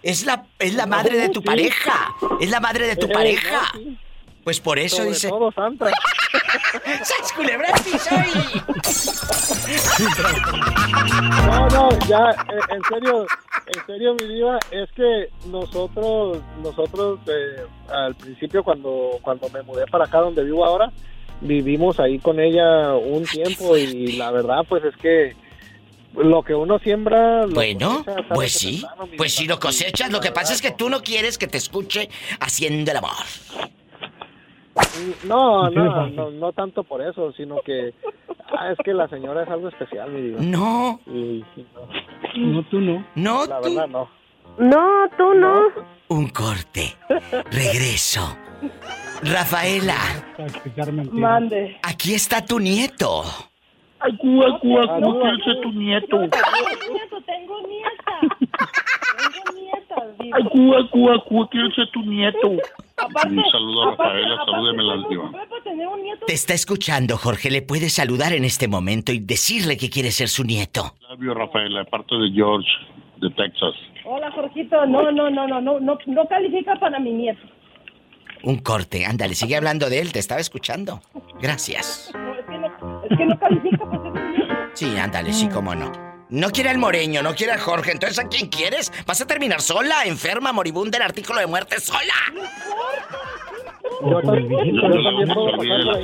Es 0.03 0.25
la, 0.25 0.45
es 0.59 0.75
la 0.75 0.85
madre 0.85 1.17
de 1.17 1.29
tu 1.29 1.39
sí. 1.41 1.45
pareja. 1.45 2.15
Es 2.39 2.49
la 2.51 2.59
madre 2.59 2.85
de 2.87 2.95
tu 2.97 3.07
Eh, 3.07 3.11
pareja. 3.13 3.61
no, 3.73 3.79
sí. 3.81 3.97
Pues 4.43 4.59
por 4.59 4.79
eso 4.79 4.97
Sobre 4.97 5.09
dice... 5.09 5.29
todo 5.29 5.51
santa. 5.51 5.87
¡Sas 7.03 7.31
culebra 7.35 7.67
al 7.73 7.83
piso 7.83 8.15
y- 8.33 8.61
No, 11.45 11.67
no, 11.67 11.89
ya, 12.07 12.31
eh, 12.31 12.59
en 12.69 12.81
serio, 12.89 13.25
en 13.67 13.85
serio, 13.85 14.15
mi 14.19 14.27
diva, 14.33 14.57
es 14.71 14.89
que 14.95 15.29
nosotros, 15.47 16.39
nosotros, 16.63 17.19
eh, 17.27 17.63
al 17.89 18.15
principio 18.15 18.63
cuando, 18.63 19.19
cuando 19.21 19.49
me 19.49 19.61
mudé 19.63 19.85
para 19.87 20.05
acá 20.05 20.19
donde 20.19 20.43
vivo 20.43 20.65
ahora, 20.65 20.91
vivimos 21.41 21.99
ahí 21.99 22.17
con 22.19 22.39
ella 22.39 22.93
un 22.95 23.23
tiempo 23.25 23.77
y 23.77 24.13
la 24.13 24.31
verdad, 24.31 24.63
pues 24.67 24.83
es 24.85 24.95
que 24.97 25.35
lo 26.15 26.43
que 26.43 26.53
uno 26.53 26.79
siembra... 26.79 27.45
lo 27.45 27.53
Bueno, 27.53 28.03
cosecha 28.03 28.27
pues 28.33 28.53
sí. 28.53 28.85
Pues 29.17 29.33
sí 29.33 29.45
lo 29.45 29.59
cosechas. 29.59 30.11
Lo 30.11 30.19
que 30.19 30.31
pasa 30.31 30.53
es 30.53 30.61
que 30.61 30.71
tú 30.71 30.89
no 30.89 31.01
quieres 31.01 31.37
que 31.37 31.47
te 31.47 31.57
escuche 31.57 32.09
haciendo 32.39 32.91
el 32.91 32.97
amor. 32.97 33.11
No, 35.25 35.69
no, 35.69 36.07
no, 36.07 36.31
no 36.31 36.53
tanto 36.53 36.83
por 36.83 37.01
eso, 37.01 37.31
sino 37.33 37.61
que 37.61 37.93
ah, 38.57 38.71
es 38.71 38.77
que 38.83 38.93
la 38.93 39.07
señora 39.07 39.43
es 39.43 39.49
algo 39.49 39.67
especial, 39.69 40.11
mi 40.11 40.21
diva. 40.21 40.39
No, 40.41 40.99
Y, 41.07 41.43
y 41.55 41.65
no, 42.35 42.53
No, 42.53 42.63
tú 42.63 42.79
no. 42.79 43.05
no 43.15 43.45
la 43.45 43.59
tú. 43.61 43.69
verdad 43.69 43.87
no. 43.87 44.09
No, 44.57 45.09
tú 45.17 45.33
no. 45.33 45.61
Un 46.09 46.27
corte. 46.29 46.93
Regreso. 47.51 48.35
Rafaela. 49.23 49.95
Mande. 51.11 51.77
aquí 51.83 52.13
está 52.13 52.43
tu 52.45 52.59
nieto. 52.59 53.23
Ay, 53.99 54.17
Cuba, 54.17 54.59
Cuba, 54.59 54.81
Cuba, 54.87 54.99
no, 54.99 55.19
quiero 55.19 55.37
no. 55.37 55.43
ser 55.43 55.61
tu 55.61 55.71
nieto. 55.73 56.17
Tengo 56.17 56.93
nieto, 56.93 57.21
tengo 57.21 57.61
nieta. 57.67 58.19
Tengo 59.45 59.59
nietas, 59.59 59.90
diva. 60.19 60.37
Ay, 60.37 60.43
Cuba, 60.51 60.89
Cuba, 60.89 61.23
Cuba, 61.27 61.47
quiero 61.51 61.71
ser 61.71 61.89
tu 61.91 62.01
nieto. 62.03 62.51
Aparte- 62.97 63.29
Un 63.35 63.43
saludo 63.51 63.83
a 63.83 63.91
Rafaela, 63.91 64.33
aparte, 64.35 64.51
salúdemela, 64.51 64.93
¿cuánto 64.93 65.09
diva. 65.09 65.23
compré 65.23 65.47
para 65.47 65.63
tener 65.63 65.87
un 65.87 66.03
nieto? 66.03 66.25
Te 66.25 66.33
está 66.33 66.53
escuchando, 66.53 67.17
Jorge. 67.17 67.49
Le 67.49 67.61
puedes 67.61 67.93
saludar 67.93 68.33
en 68.33 68.45
este 68.45 68.67
momento 68.67 69.11
y 69.11 69.19
decirle 69.19 69.77
que 69.77 69.89
quiere 69.89 70.11
ser 70.11 70.27
su 70.29 70.43
nieto. 70.43 70.93
Labio, 71.09 71.33
Rafaela, 71.33 71.83
parte 71.85 72.15
de 72.15 72.31
George, 72.31 72.67
de 73.17 73.29
Texas. 73.31 73.73
Hola, 74.05 74.31
Jorgito. 74.31 74.85
No, 74.85 75.11
no, 75.11 75.29
no, 75.29 75.47
no, 75.47 75.61
no, 75.61 75.79
no, 75.79 75.97
no 76.05 76.25
califica 76.27 76.75
para 76.79 76.99
mi 76.99 77.11
nieto. 77.13 77.41
Un 78.43 78.57
corte. 78.57 79.05
Ándale, 79.05 79.35
sigue 79.35 79.55
hablando 79.55 79.89
de 79.89 79.99
él. 79.99 80.11
Te 80.11 80.17
estaba 80.19 80.41
escuchando. 80.41 81.01
Gracias. 81.39 82.11
No, 82.15 82.33
es 82.33 82.45
que 82.45 82.57
no, 82.57 83.03
es 83.09 83.17
que 83.17 83.25
no 83.25 83.39
califica 83.39 83.77
para 83.89 84.01
ser 84.03 84.11
mi 84.11 84.37
nieto. 84.37 84.53
Sí, 84.73 84.97
ándale, 84.97 85.31
sí, 85.33 85.47
cómo 85.49 85.75
no. 85.75 86.10
No 86.31 86.49
quiere 86.49 86.69
al 86.69 86.77
moreño, 86.77 87.21
no 87.21 87.35
quiere 87.35 87.51
al 87.51 87.59
Jorge. 87.59 87.91
Entonces, 87.91 88.17
¿a 88.17 88.29
quién 88.29 88.47
quieres? 88.47 88.89
¿Vas 89.05 89.19
a 89.19 89.27
terminar 89.27 89.61
sola, 89.61 90.05
enferma, 90.05 90.53
moribunda, 90.53 90.97
el 90.97 91.03
artículo 91.03 91.41
de 91.41 91.45
muerte 91.45 91.77
sola? 91.81 92.13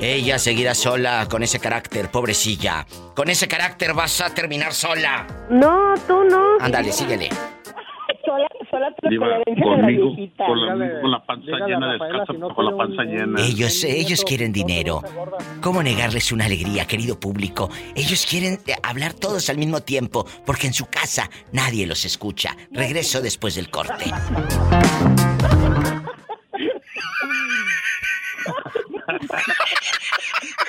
Ella 0.01 0.37
seguirá 0.37 0.75
sola 0.75 1.27
con 1.29 1.43
ese 1.43 1.59
carácter, 1.59 2.11
pobrecilla. 2.11 2.85
Con 3.15 3.29
ese 3.29 3.47
carácter 3.47 3.93
vas 3.93 4.19
a 4.19 4.33
terminar 4.33 4.73
sola. 4.73 5.25
No, 5.49 5.93
tú 6.05 6.25
no. 6.25 6.57
Ándale, 6.59 6.91
síguele. 6.91 7.29
Conmigo, 9.07 10.15
con, 10.37 10.65
la, 10.65 10.73
Dígale- 10.75 11.01
con 11.01 11.11
la 11.11 11.25
panza 11.25 11.51
llena 11.65 11.87
de 11.87 11.93
Rafaela 11.93 12.17
escasa, 12.23 12.33
si 12.33 12.39
no 12.39 12.53
con 12.55 12.65
la 12.65 12.77
panza 12.77 13.01
un- 13.01 13.07
llena. 13.07 13.41
Ellos, 13.45 13.83
ellos 13.83 14.23
quieren 14.23 14.51
dinero. 14.51 15.01
¿Cómo 15.61 15.81
negarles 15.83 16.31
una 16.31 16.45
alegría, 16.45 16.85
querido 16.85 17.19
público? 17.19 17.69
Ellos 17.95 18.25
quieren 18.29 18.59
eh, 18.67 18.73
hablar 18.83 19.13
todos 19.13 19.49
al 19.49 19.57
mismo 19.57 19.81
tiempo, 19.81 20.25
porque 20.45 20.67
en 20.67 20.73
su 20.73 20.85
casa 20.87 21.29
nadie 21.51 21.85
los 21.87 22.05
escucha. 22.05 22.55
Regreso 22.71 23.21
después 23.21 23.55
del 23.55 23.69
corte. 23.69 24.05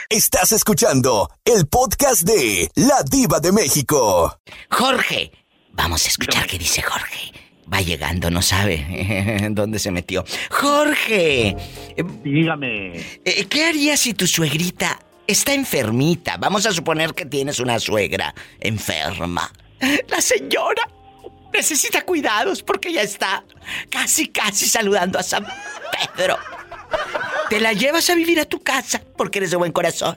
Estás 0.09 0.53
escuchando 0.53 1.31
el 1.45 1.67
podcast 1.67 2.23
de 2.23 2.71
La 2.77 3.03
Diva 3.03 3.41
de 3.41 3.53
México. 3.53 4.39
Jorge, 4.71 5.33
vamos 5.73 6.05
a 6.07 6.09
escuchar 6.09 6.47
qué 6.47 6.59
dice 6.59 6.83
Jorge. 6.83 7.33
Va 7.73 7.81
llegando, 7.83 8.31
no 8.31 8.41
sabe 8.43 9.49
dónde 9.51 9.79
se 9.79 9.91
metió. 9.91 10.25
Jorge, 10.51 11.49
eh, 11.97 12.05
Dígame. 12.25 12.93
eh, 13.25 13.47
¿qué 13.49 13.67
harías 13.67 14.01
si 14.01 14.15
tu 14.15 14.27
suegrita 14.27 14.99
está 15.27 15.53
enfermita? 15.53 16.37
Vamos 16.39 16.65
a 16.67 16.73
suponer 16.73 17.13
que 17.15 17.27
tienes 17.27 17.59
una 17.61 17.79
suegra 17.79 18.35
enferma. 18.61 19.53
La 20.09 20.21
señora 20.21 20.89
necesita 21.53 22.03
cuidados 22.03 22.63
porque 22.63 22.93
ya 22.93 23.03
está 23.03 23.45
casi, 23.91 24.29
casi 24.29 24.67
saludando 24.67 25.19
a 25.19 25.23
San 25.23 25.45
Pedro. 26.17 26.39
¿Te 27.51 27.61
la 27.61 27.73
llevas 27.75 28.09
a 28.11 28.15
vivir 28.15 28.41
a 28.41 28.45
tu 28.47 28.61
casa 28.61 29.03
porque 29.17 29.39
eres 29.41 29.51
de 29.51 29.57
buen 29.59 29.73
corazón? 29.73 30.17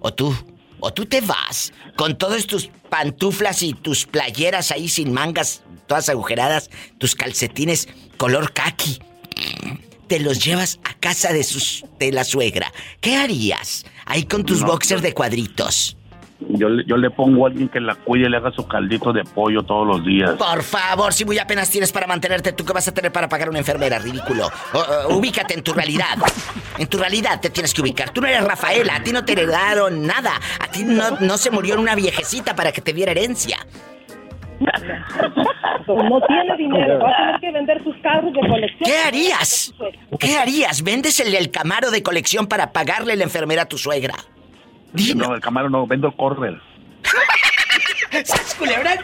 ¿O 0.00 0.12
tú 0.12 0.34
O 0.80 0.92
tú 0.92 1.06
te 1.06 1.20
vas 1.20 1.72
con 1.96 2.16
todas 2.18 2.46
tus 2.46 2.70
pantuflas 2.90 3.62
y 3.62 3.72
tus 3.72 4.06
playeras 4.06 4.70
ahí 4.70 4.88
sin 4.88 5.12
mangas, 5.12 5.62
todas 5.86 6.08
agujeradas, 6.08 6.70
tus 6.98 7.14
calcetines 7.14 7.88
color 8.16 8.52
kaki. 8.52 8.98
Te 10.08 10.20
los 10.20 10.44
llevas 10.44 10.78
a 10.84 10.94
casa 10.94 11.32
de 11.32 11.42
sus 11.42 11.84
de 11.98 12.12
la 12.12 12.24
suegra. 12.24 12.72
¿Qué 13.00 13.16
harías? 13.16 13.84
Ahí 14.04 14.24
con 14.24 14.44
tus 14.44 14.60
No, 14.60 14.68
boxers 14.68 15.02
de 15.02 15.12
cuadritos. 15.12 15.95
Yo, 16.38 16.68
le- 16.68 16.84
yo 16.86 16.96
le 16.98 17.10
pongo 17.10 17.46
a 17.46 17.48
alguien 17.48 17.68
que 17.68 17.80
la 17.80 17.94
cuide 17.94 18.26
y 18.26 18.28
le 18.28 18.36
haga 18.36 18.50
su 18.52 18.66
caldito 18.68 19.12
de 19.12 19.24
pollo 19.24 19.62
todos 19.62 19.86
los 19.86 20.04
días. 20.04 20.32
Por 20.32 20.62
favor, 20.62 21.12
si 21.14 21.24
muy 21.24 21.38
apenas 21.38 21.70
tienes 21.70 21.92
para 21.92 22.06
mantenerte, 22.06 22.52
¿tú 22.52 22.64
qué 22.64 22.72
vas 22.74 22.86
a 22.88 22.92
tener 22.92 23.10
para 23.10 23.28
pagar 23.28 23.48
una 23.48 23.58
enfermera? 23.58 23.98
Ridículo. 23.98 24.48
O- 24.74 24.78
o, 25.12 25.16
ubícate 25.16 25.54
en 25.54 25.62
tu 25.62 25.72
realidad. 25.72 26.16
En 26.78 26.86
tu 26.88 26.98
realidad 26.98 27.40
te 27.40 27.48
tienes 27.50 27.72
que 27.72 27.80
ubicar. 27.80 28.10
Tú 28.10 28.20
no 28.20 28.26
eres 28.26 28.44
Rafaela, 28.44 28.96
a 28.96 29.02
ti 29.02 29.12
no 29.12 29.24
te 29.24 29.32
heredaron 29.32 30.06
nada. 30.06 30.32
A 30.60 30.66
ti 30.70 30.84
no, 30.84 31.10
no 31.20 31.38
se 31.38 31.50
murió 31.50 31.80
una 31.80 31.94
viejecita 31.94 32.54
para 32.54 32.70
que 32.70 32.82
te 32.82 32.92
diera 32.92 33.12
herencia. 33.12 33.56
No 35.86 36.20
tiene 36.26 36.56
dinero, 36.58 36.98
va 37.00 37.10
a 37.10 37.16
tener 37.16 37.40
que 37.40 37.52
vender 37.52 37.82
sus 37.84 37.96
carros 38.02 38.32
de 38.32 38.40
colección. 38.40 38.80
¿Qué 38.84 38.98
harías? 38.98 39.72
¿Qué 40.18 40.36
harías? 40.36 40.82
¿Vendes 40.82 41.20
el, 41.20 41.34
el 41.34 41.50
camaro 41.50 41.90
de 41.90 42.02
colección 42.02 42.46
para 42.46 42.72
pagarle 42.72 43.16
la 43.16 43.24
enfermera 43.24 43.62
a 43.62 43.66
tu 43.66 43.78
suegra? 43.78 44.14
No, 44.92 45.34
el 45.34 45.40
camaro 45.40 45.68
no, 45.70 45.86
vendo 45.86 46.08
el 46.08 46.16
correr. 46.16 46.60
¡Sas, 48.24 48.54
culebra 48.54 48.94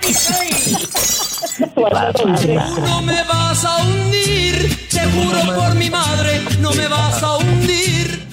No 2.81 3.03
me 3.03 3.23
vas 3.25 3.65
a 3.65 3.83
hundir, 3.83 4.89
te 4.89 5.01
juro 5.01 5.55
por 5.55 5.75
mi 5.75 5.91
madre, 5.91 6.41
no 6.61 6.73
me 6.73 6.87
vas 6.89 7.23
a 7.23 7.37
hundir. 7.37 8.29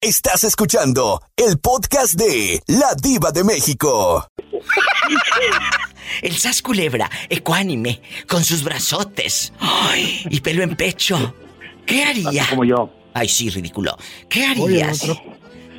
Estás 0.00 0.44
escuchando 0.44 1.20
el 1.36 1.58
podcast 1.58 2.14
de 2.14 2.62
La 2.68 2.94
Diva 2.94 3.32
de 3.32 3.42
México. 3.42 4.28
El 6.22 6.36
sas 6.36 6.62
culebra, 6.62 7.10
ecuánime, 7.28 8.00
con 8.28 8.44
sus 8.44 8.62
brazotes 8.62 9.52
¡ay! 9.58 10.22
y 10.30 10.40
pelo 10.40 10.62
en 10.62 10.76
pecho. 10.76 11.34
¿Qué 11.84 12.04
haría? 12.04 12.46
Como 12.48 12.64
yo. 12.64 12.90
Ay, 13.14 13.28
sí, 13.28 13.50
ridículo. 13.50 13.96
¿Qué 14.28 14.46
harías? 14.46 15.04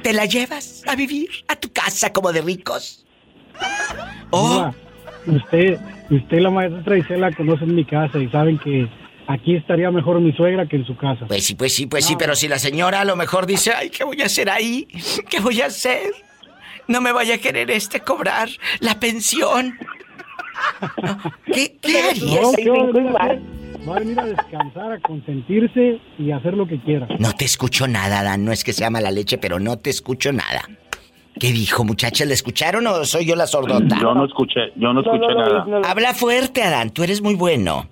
¿Te 0.02 0.14
la 0.14 0.26
llevas 0.26 0.84
a 0.88 0.96
vivir 0.96 1.30
a 1.48 1.56
tu 1.56 1.72
casa 1.72 2.14
como 2.14 2.32
de 2.32 2.42
ricos? 2.42 3.06
Oh, 4.32 4.72
usted, 5.26 5.80
usted 6.10 6.38
y 6.38 6.40
la 6.40 6.50
maestra 6.50 6.98
Isela 6.98 7.32
conocen 7.32 7.76
mi 7.76 7.84
casa 7.84 8.20
y 8.20 8.30
saben 8.30 8.58
que 8.60 8.88
aquí 9.28 9.56
estaría 9.56 9.92
mejor 9.92 10.20
mi 10.22 10.32
suegra 10.34 10.66
que 10.68 10.78
en 10.78 10.86
su 10.86 10.96
casa. 10.96 11.26
pues 11.28 11.46
sí, 11.46 11.56
pues 11.56 11.74
sí, 11.74 11.86
pues 11.86 12.06
sí, 12.06 12.16
pero 12.18 12.36
si 12.36 12.48
la 12.48 12.60
señora 12.60 13.02
a 13.02 13.06
lo 13.06 13.16
mejor 13.16 13.46
dice, 13.46 13.72
ay, 13.76 13.90
¿qué 13.90 14.04
voy 14.04 14.22
a 14.22 14.26
hacer 14.26 14.50
ahí? 14.50 14.88
¿Qué 15.30 15.40
voy 15.40 15.62
a 15.62 15.68
hacer? 15.68 16.12
No 16.88 17.02
me 17.02 17.12
vaya 17.12 17.36
a 17.36 17.38
querer 17.38 17.70
este 17.70 18.00
cobrar 18.00 18.50
la 18.80 19.00
pensión. 19.00 19.78
¿Qué, 21.46 21.78
qué 21.82 22.02
harías? 22.02 22.42
No, 22.42 22.52
¿qué 22.54 22.70
va 23.90 23.96
a 23.98 24.00
venir 24.00 24.20
a 24.20 24.24
hacer? 24.24 24.36
Va 24.36 24.36
a 24.36 24.36
venir 24.36 24.40
a 24.40 24.44
descansar, 24.44 24.92
a 24.92 25.00
consentirse 25.00 26.00
y 26.18 26.32
a 26.32 26.38
hacer 26.38 26.54
lo 26.56 26.68
que 26.68 26.80
quiera. 26.80 27.08
No 27.20 27.34
te 27.34 27.46
escucho 27.46 27.88
nada, 27.88 28.24
Dan. 28.24 28.46
No 28.46 28.52
es 28.52 28.64
que 28.64 28.74
sea 28.74 28.90
mala 28.90 29.12
leche, 29.12 29.38
pero 29.38 29.60
no 29.60 29.78
te 29.78 29.90
escucho 29.90 30.32
nada. 30.32 30.62
¿Qué 31.40 31.52
dijo, 31.52 31.84
muchachas? 31.86 32.28
¿Le 32.28 32.34
escucharon 32.34 32.86
o 32.88 33.06
soy 33.06 33.26
yo 33.26 33.36
la 33.36 33.48
sordota? 33.48 33.98
Yo 34.02 34.14
no 34.14 34.26
escuché, 34.26 34.72
yo 34.76 34.94
no 34.94 35.02
escuché 35.02 35.34
nada. 35.36 35.66
Habla 35.90 36.14
fuerte, 36.14 36.62
Adán. 36.64 36.90
Tú 36.90 37.04
eres 37.04 37.22
muy 37.22 37.36
bueno. 37.36 37.88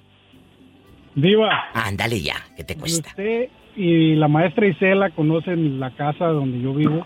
Diva, 1.15 1.49
Ándale 1.73 2.21
ya, 2.21 2.36
¿qué 2.55 2.63
te 2.63 2.75
cuesta? 2.75 3.10
usted 3.10 3.49
y 3.75 4.15
la 4.15 4.27
maestra 4.27 4.67
Isela 4.67 5.10
conocen 5.12 5.79
la 5.79 5.91
casa 5.91 6.27
donde 6.27 6.60
yo 6.62 6.73
vivo 6.73 7.05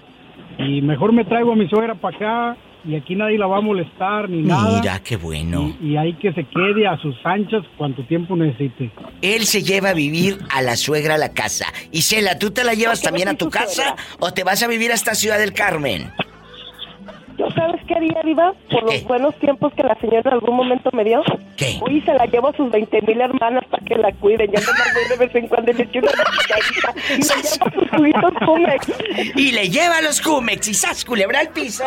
y 0.58 0.82
mejor 0.82 1.14
me 1.14 1.24
traigo 1.26 1.54
a 1.54 1.56
mi 1.56 1.68
suegra 1.70 1.96
para 1.96 2.16
acá 2.18 2.58
y 2.84 2.96
aquí 2.96 3.16
nadie 3.16 3.38
la 3.38 3.48
va 3.48 3.58
a 3.58 3.62
molestar 3.62 4.30
ni 4.30 4.42
nada. 4.42 4.80
Mira, 4.80 5.00
qué 5.04 5.16
bueno. 5.18 5.76
Y, 5.82 5.92
y 5.92 5.98
hay 5.98 6.14
que 6.14 6.34
se 6.34 6.44
quede 6.46 6.88
a 6.88 6.98
sus 6.98 7.16
anchas 7.24 7.64
cuanto 7.78 8.04
tiempo 8.06 8.36
necesite. 8.36 8.92
Él 9.22 9.46
se 9.46 9.64
lleva 9.64 9.90
a 9.90 9.94
vivir 9.94 10.40
a 10.50 10.62
la 10.62 10.76
suegra 10.76 11.16
a 11.16 11.18
la 11.18 11.34
casa. 11.34 11.68
Isela, 11.92 12.40
¿tú 12.40 12.52
te 12.52 12.64
la 12.64 12.74
llevas 12.74 13.02
también 13.02 13.28
a 13.28 13.36
tu 13.36 13.50
casa 13.50 13.96
o 14.20 14.32
te 14.34 14.44
vas 14.44 14.64
a 14.64 14.68
vivir 14.68 14.92
a 14.92 14.96
esta 14.96 15.16
ciudad 15.16 15.38
del 15.38 15.54
Carmen? 15.54 16.12
¿Yo 17.38 17.50
sabes 17.52 17.82
qué 17.88 17.96
haría, 17.96 18.22
Diva? 18.24 18.54
Por 18.70 18.84
los 18.84 19.04
buenos 19.04 19.36
tiempos 19.36 19.74
que 19.74 19.84
la 19.84 19.96
señora 19.96 20.22
en 20.26 20.34
algún 20.34 20.56
momento 20.56 20.90
me 20.94 21.04
dio. 21.04 21.24
¿Qué? 21.58 21.80
Uy, 21.82 22.02
se 22.02 22.14
la 22.14 22.26
llevo 22.26 22.50
a 22.50 22.54
sus 22.54 22.70
20 22.72 23.02
mil 23.02 23.22
hermanas 23.22 23.64
para 23.70 23.84
que 23.84 23.96
la 23.96 24.12
cuiden. 24.14 24.52
Ya 24.52 24.60
no 24.60 24.72
la 24.72 24.94
voy 24.94 25.10
de 25.10 25.16
vez 25.18 25.36
en 25.36 25.48
cuando 25.48 25.72
y 25.72 25.74
le 25.76 25.84
echo 25.84 26.00
una. 26.00 26.12
Y 27.10 27.24
le 27.24 27.42
llevo 27.42 27.72
sus 27.74 27.90
juguitos 27.90 28.32
Jumex. 28.46 28.88
Y 29.36 29.52
le 29.52 29.70
lleva 29.70 30.02
los 30.02 30.22
Cumex 30.22 30.68
y 30.68 30.74
sas 30.74 31.06
culebra 31.06 31.40
al 31.40 31.50
piso. 31.50 31.84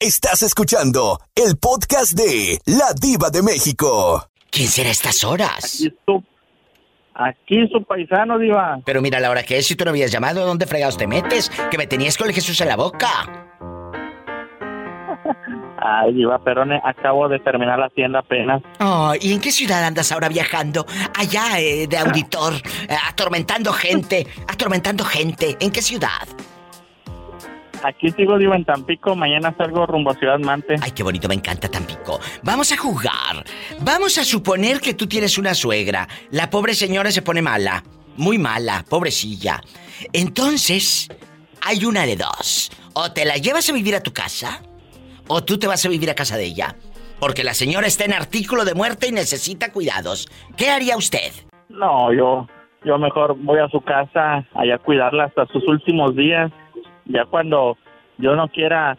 Estás 0.00 0.42
escuchando 0.42 1.20
el 1.34 1.58
podcast 1.58 2.12
de 2.12 2.60
La 2.64 2.92
Diva 2.98 3.30
de 3.30 3.42
México. 3.42 4.28
¿Quién 4.50 4.68
será 4.68 4.88
a 4.88 4.92
estas 4.92 5.24
horas? 5.24 5.82
Aquí 5.82 5.92
su 7.72 7.82
paisano, 7.84 8.38
Diva. 8.38 8.80
Pero 8.84 9.02
mira 9.02 9.20
la 9.20 9.30
hora 9.30 9.42
que 9.42 9.58
es, 9.58 9.66
si 9.66 9.76
tú 9.76 9.84
no 9.84 9.90
habías 9.90 10.10
llamado, 10.10 10.46
¿dónde 10.46 10.66
fregados 10.66 10.96
te 10.96 11.06
metes? 11.06 11.50
Que 11.70 11.78
me 11.78 11.86
tenías 11.86 12.16
con 12.16 12.28
el 12.28 12.34
Jesús 12.34 12.60
en 12.60 12.68
la 12.68 12.76
boca. 12.76 13.08
Ay, 15.80 16.12
Diva 16.12 16.38
Perone, 16.38 16.80
acabo 16.84 17.28
de 17.28 17.38
terminar 17.40 17.78
la 17.78 17.88
tienda 17.90 18.20
apenas. 18.20 18.62
Oh, 18.80 19.12
¿y 19.20 19.32
en 19.32 19.40
qué 19.40 19.50
ciudad 19.50 19.84
andas 19.84 20.10
ahora 20.12 20.28
viajando? 20.28 20.84
Allá, 21.16 21.60
eh, 21.60 21.86
de 21.86 21.98
auditor, 21.98 22.54
eh, 22.88 22.96
atormentando 23.08 23.72
gente, 23.72 24.26
atormentando 24.48 25.04
gente. 25.04 25.56
¿En 25.60 25.70
qué 25.70 25.82
ciudad? 25.82 26.26
Aquí 27.82 28.10
sigo, 28.10 28.38
Diva, 28.38 28.56
en 28.56 28.64
Tampico. 28.64 29.14
Mañana 29.14 29.54
salgo 29.56 29.86
rumbo 29.86 30.10
a 30.10 30.14
Ciudad 30.14 30.38
Mante. 30.38 30.76
Ay, 30.80 30.90
qué 30.90 31.02
bonito, 31.02 31.28
me 31.28 31.34
encanta 31.34 31.68
Tampico. 31.68 32.20
Vamos 32.42 32.72
a 32.72 32.76
jugar. 32.76 33.44
Vamos 33.80 34.18
a 34.18 34.24
suponer 34.24 34.80
que 34.80 34.94
tú 34.94 35.06
tienes 35.06 35.38
una 35.38 35.54
suegra. 35.54 36.08
La 36.30 36.50
pobre 36.50 36.74
señora 36.74 37.10
se 37.10 37.22
pone 37.22 37.42
mala. 37.42 37.82
Muy 38.16 38.38
mala, 38.38 38.84
pobrecilla. 38.88 39.62
Entonces, 40.12 41.08
hay 41.62 41.84
una 41.84 42.04
de 42.04 42.16
dos. 42.16 42.70
O 42.94 43.12
te 43.12 43.24
la 43.24 43.36
llevas 43.36 43.68
a 43.70 43.72
vivir 43.72 43.94
a 43.94 44.00
tu 44.00 44.12
casa, 44.12 44.60
o 45.28 45.44
tú 45.44 45.58
te 45.58 45.68
vas 45.68 45.84
a 45.84 45.88
vivir 45.88 46.10
a 46.10 46.14
casa 46.14 46.36
de 46.36 46.44
ella. 46.44 46.74
Porque 47.20 47.44
la 47.44 47.54
señora 47.54 47.86
está 47.86 48.04
en 48.04 48.12
artículo 48.12 48.64
de 48.64 48.74
muerte 48.74 49.08
y 49.08 49.12
necesita 49.12 49.72
cuidados. 49.72 50.28
¿Qué 50.56 50.70
haría 50.70 50.96
usted? 50.96 51.32
No, 51.68 52.12
yo, 52.12 52.46
yo 52.84 52.98
mejor 52.98 53.36
voy 53.38 53.58
a 53.58 53.68
su 53.68 53.80
casa 53.80 54.46
allá 54.54 54.76
a 54.76 54.78
cuidarla 54.78 55.24
hasta 55.24 55.46
sus 55.46 55.66
últimos 55.68 56.16
días. 56.16 56.50
Ya 57.08 57.24
cuando 57.24 57.76
yo 58.18 58.34
no 58.36 58.48
quiera, 58.48 58.96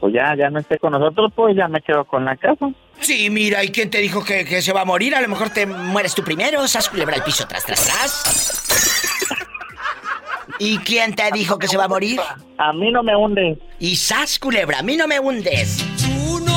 pues 0.00 0.14
ya, 0.14 0.34
ya 0.34 0.50
no 0.50 0.58
esté 0.58 0.78
con 0.78 0.92
nosotros, 0.92 1.32
pues 1.34 1.56
ya 1.56 1.68
me 1.68 1.80
quedo 1.80 2.04
con 2.04 2.24
la 2.24 2.36
casa. 2.36 2.70
Sí, 3.00 3.30
mira, 3.30 3.64
¿y 3.64 3.68
quién 3.68 3.90
te 3.90 3.98
dijo 3.98 4.24
que, 4.24 4.44
que 4.44 4.62
se 4.62 4.72
va 4.72 4.82
a 4.82 4.84
morir? 4.84 5.14
A 5.14 5.20
lo 5.20 5.28
mejor 5.28 5.50
te 5.50 5.66
mueres 5.66 6.14
tú 6.14 6.22
primero, 6.22 6.66
sas 6.68 6.88
culebra 6.88 7.16
el 7.16 7.22
piso 7.22 7.46
tras, 7.46 7.64
tras, 7.64 7.84
tras. 7.84 9.38
¿Y 10.58 10.78
quién 10.78 11.14
te 11.14 11.28
dijo 11.32 11.58
que 11.58 11.66
se 11.66 11.76
va 11.76 11.84
a 11.84 11.88
morir? 11.88 12.20
A 12.58 12.72
mí 12.72 12.92
no 12.92 13.02
me 13.02 13.16
hundes. 13.16 13.58
Y 13.80 13.96
sas 13.96 14.38
culebra, 14.38 14.78
a 14.78 14.82
mí 14.82 14.96
no 14.96 15.08
me 15.08 15.18
hundes. 15.18 15.84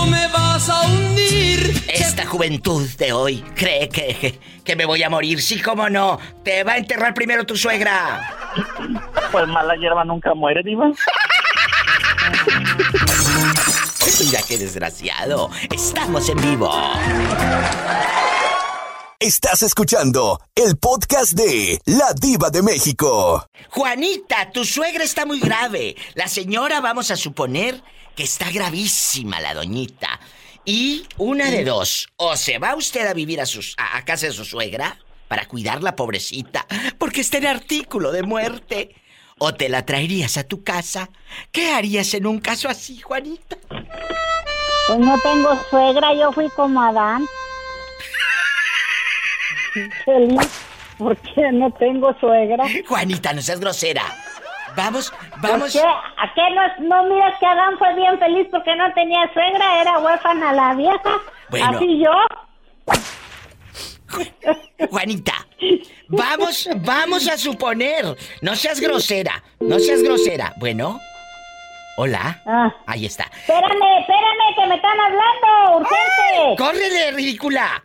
No 0.05 0.11
me 0.11 0.27
vas 0.27 0.69
a 0.69 0.81
hundir. 0.81 1.83
Esta 1.87 2.27
juventud 2.27 2.87
de 2.97 3.11
hoy 3.11 3.43
cree 3.55 3.89
que, 3.89 4.15
que, 4.15 4.39
que 4.63 4.75
me 4.75 4.85
voy 4.85 5.01
a 5.01 5.09
morir. 5.09 5.41
Sí, 5.41 5.59
cómo 5.59 5.89
no. 5.89 6.19
Te 6.43 6.63
va 6.63 6.73
a 6.73 6.77
enterrar 6.77 7.15
primero 7.15 7.43
tu 7.43 7.57
suegra. 7.57 8.21
Pues 9.31 9.47
mala 9.47 9.75
hierba 9.75 10.05
nunca 10.05 10.35
muere, 10.35 10.61
Diva. 10.63 10.91
Mira 14.19 14.39
qué 14.47 14.59
desgraciado. 14.59 15.49
Estamos 15.71 16.29
en 16.29 16.37
vivo. 16.37 16.71
Estás 19.19 19.63
escuchando 19.63 20.39
el 20.53 20.77
podcast 20.77 21.31
de 21.33 21.81
La 21.85 22.13
Diva 22.13 22.51
de 22.51 22.61
México. 22.61 23.47
Juanita, 23.71 24.51
tu 24.51 24.65
suegra 24.65 25.03
está 25.03 25.25
muy 25.25 25.39
grave. 25.39 25.95
La 26.13 26.27
señora 26.27 26.79
vamos 26.79 27.09
a 27.09 27.15
suponer 27.15 27.81
que 28.15 28.23
está 28.23 28.51
gravísima 28.51 29.39
la 29.39 29.53
doñita. 29.53 30.19
Y 30.63 31.05
una 31.17 31.51
de 31.51 31.63
dos, 31.63 32.09
o 32.17 32.35
se 32.35 32.57
va 32.57 32.75
usted 32.75 33.05
a 33.05 33.13
vivir 33.13 33.39
a, 33.39 33.45
sus, 33.45 33.75
a, 33.77 33.97
a 33.97 34.05
casa 34.05 34.27
de 34.27 34.33
su 34.33 34.45
suegra 34.45 34.97
para 35.27 35.47
cuidar 35.47 35.83
la 35.83 35.95
pobrecita, 35.95 36.65
porque 36.97 37.21
está 37.21 37.37
en 37.37 37.47
artículo 37.47 38.11
de 38.11 38.23
muerte, 38.23 38.95
o 39.37 39.53
te 39.53 39.69
la 39.69 39.85
traerías 39.85 40.37
a 40.37 40.43
tu 40.43 40.63
casa. 40.63 41.09
¿Qué 41.51 41.71
harías 41.71 42.13
en 42.13 42.25
un 42.25 42.39
caso 42.39 42.69
así, 42.69 42.99
Juanita? 42.99 43.57
Pues 44.87 44.99
no 44.99 45.19
tengo 45.19 45.59
suegra, 45.69 46.13
yo 46.13 46.31
fui 46.31 46.49
como 46.49 46.81
Adán. 46.81 47.25
Feliz 50.05 50.65
porque 50.97 51.51
no 51.51 51.71
tengo 51.71 52.17
suegra. 52.19 52.65
Juanita, 52.87 53.33
no 53.33 53.41
seas 53.41 53.59
grosera. 53.59 54.03
Vamos, 54.75 55.11
¿Por 55.41 55.41
vamos. 55.41 55.73
qué? 55.73 55.79
¿A 55.81 56.33
qué 56.33 56.41
no, 56.53 56.87
no 56.87 57.03
miras 57.13 57.37
que 57.39 57.45
Adán 57.45 57.77
fue 57.77 57.93
bien 57.95 58.17
feliz 58.19 58.47
porque 58.51 58.75
no 58.75 58.91
tenía 58.93 59.31
suegra? 59.33 59.81
Era 59.81 59.99
huérfana 59.99 60.53
la 60.53 60.73
vieja. 60.73 61.17
Bueno. 61.49 61.77
Así 61.77 61.99
yo. 61.99 62.11
Juanita, 64.89 65.33
vamos, 66.07 66.69
vamos 66.77 67.27
a 67.27 67.37
suponer. 67.37 68.05
No 68.41 68.55
seas 68.55 68.79
grosera, 68.79 69.43
no 69.59 69.79
seas 69.79 70.01
grosera. 70.03 70.53
Bueno, 70.57 70.99
hola. 71.97 72.41
Ah. 72.45 72.73
Ahí 72.85 73.05
está. 73.05 73.23
Espérame, 73.23 73.99
espérame, 73.99 74.55
que 74.55 74.67
me 74.67 74.75
están 74.75 74.99
hablando, 74.99 75.77
urgente. 75.79 76.55
¡Córrele, 76.57 77.11
ridícula! 77.11 77.81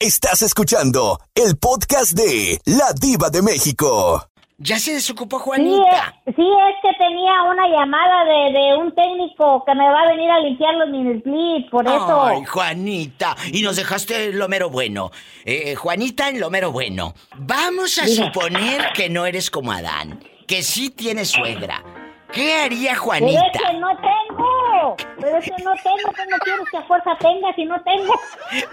Estás 0.00 0.42
escuchando 0.42 1.20
el 1.34 1.56
podcast 1.56 2.12
de 2.12 2.60
La 2.66 2.92
Diva 2.92 3.30
de 3.30 3.42
México. 3.42 4.27
Ya 4.60 4.78
se 4.80 4.92
desocupó 4.92 5.38
Sí, 5.38 5.44
Juanita. 5.44 6.14
eh, 6.26 6.32
sí, 6.34 6.42
es 6.42 6.76
que 6.82 6.92
tenía 6.98 7.42
una 7.44 7.68
llamada 7.68 8.24
de, 8.24 8.52
de 8.58 8.76
un 8.76 8.92
técnico 8.92 9.62
que 9.64 9.72
me 9.76 9.88
va 9.88 10.00
a 10.02 10.08
venir 10.08 10.28
a 10.28 10.40
limpiar 10.40 10.74
los 10.74 10.88
mini 10.90 11.64
por 11.70 11.86
eso. 11.86 12.24
Ay, 12.24 12.44
Juanita. 12.44 13.36
Y 13.52 13.62
nos 13.62 13.76
dejaste 13.76 14.32
lo 14.32 14.48
mero 14.48 14.68
bueno. 14.68 15.12
Eh, 15.44 15.76
Juanita 15.76 16.28
en 16.28 16.40
lo 16.40 16.50
mero 16.50 16.72
bueno. 16.72 17.14
Vamos 17.36 17.98
a 17.98 18.04
Dime. 18.06 18.26
suponer 18.26 18.92
que 18.94 19.08
no 19.08 19.26
eres 19.26 19.48
como 19.48 19.70
Adán. 19.70 20.18
Que 20.48 20.62
sí 20.64 20.90
tienes 20.90 21.28
suegra. 21.30 21.84
¿Qué 22.32 22.54
haría 22.60 22.90
Pero 22.90 23.02
Juanita? 23.02 23.40
es 23.54 23.62
que 23.62 23.72
no 23.78 23.88
tengo. 23.96 24.48
Pero 25.20 25.38
es 25.38 25.44
que 25.44 25.62
no 25.64 25.72
tengo. 25.82 26.12
¿Cómo 26.16 26.38
quieres 26.44 26.66
que 26.70 26.76
a 26.76 26.82
fuerza 26.82 27.10
tenga 27.20 27.52
si 27.54 27.64
no 27.64 27.80
tengo? 27.82 28.14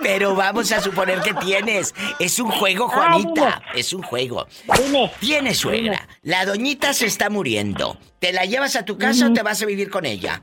Pero 0.01 0.35
vamos 0.35 0.71
a 0.71 0.79
suponer 0.81 1.19
que 1.21 1.33
tienes. 1.35 1.93
Es 2.19 2.39
un 2.39 2.51
juego, 2.51 2.85
Ah, 2.91 3.11
Juanita. 3.13 3.61
Es 3.73 3.93
un 3.93 4.01
juego. 4.03 4.45
Dime. 4.83 5.11
Tienes 5.19 5.57
suegra. 5.57 6.07
La 6.21 6.45
doñita 6.45 6.93
se 6.93 7.05
está 7.07 7.29
muriendo. 7.29 7.97
¿Te 8.19 8.31
la 8.33 8.45
llevas 8.45 8.75
a 8.75 8.85
tu 8.85 8.97
casa 8.97 9.27
o 9.27 9.33
te 9.33 9.41
vas 9.43 9.61
a 9.61 9.65
vivir 9.65 9.89
con 9.89 10.05
ella? 10.05 10.41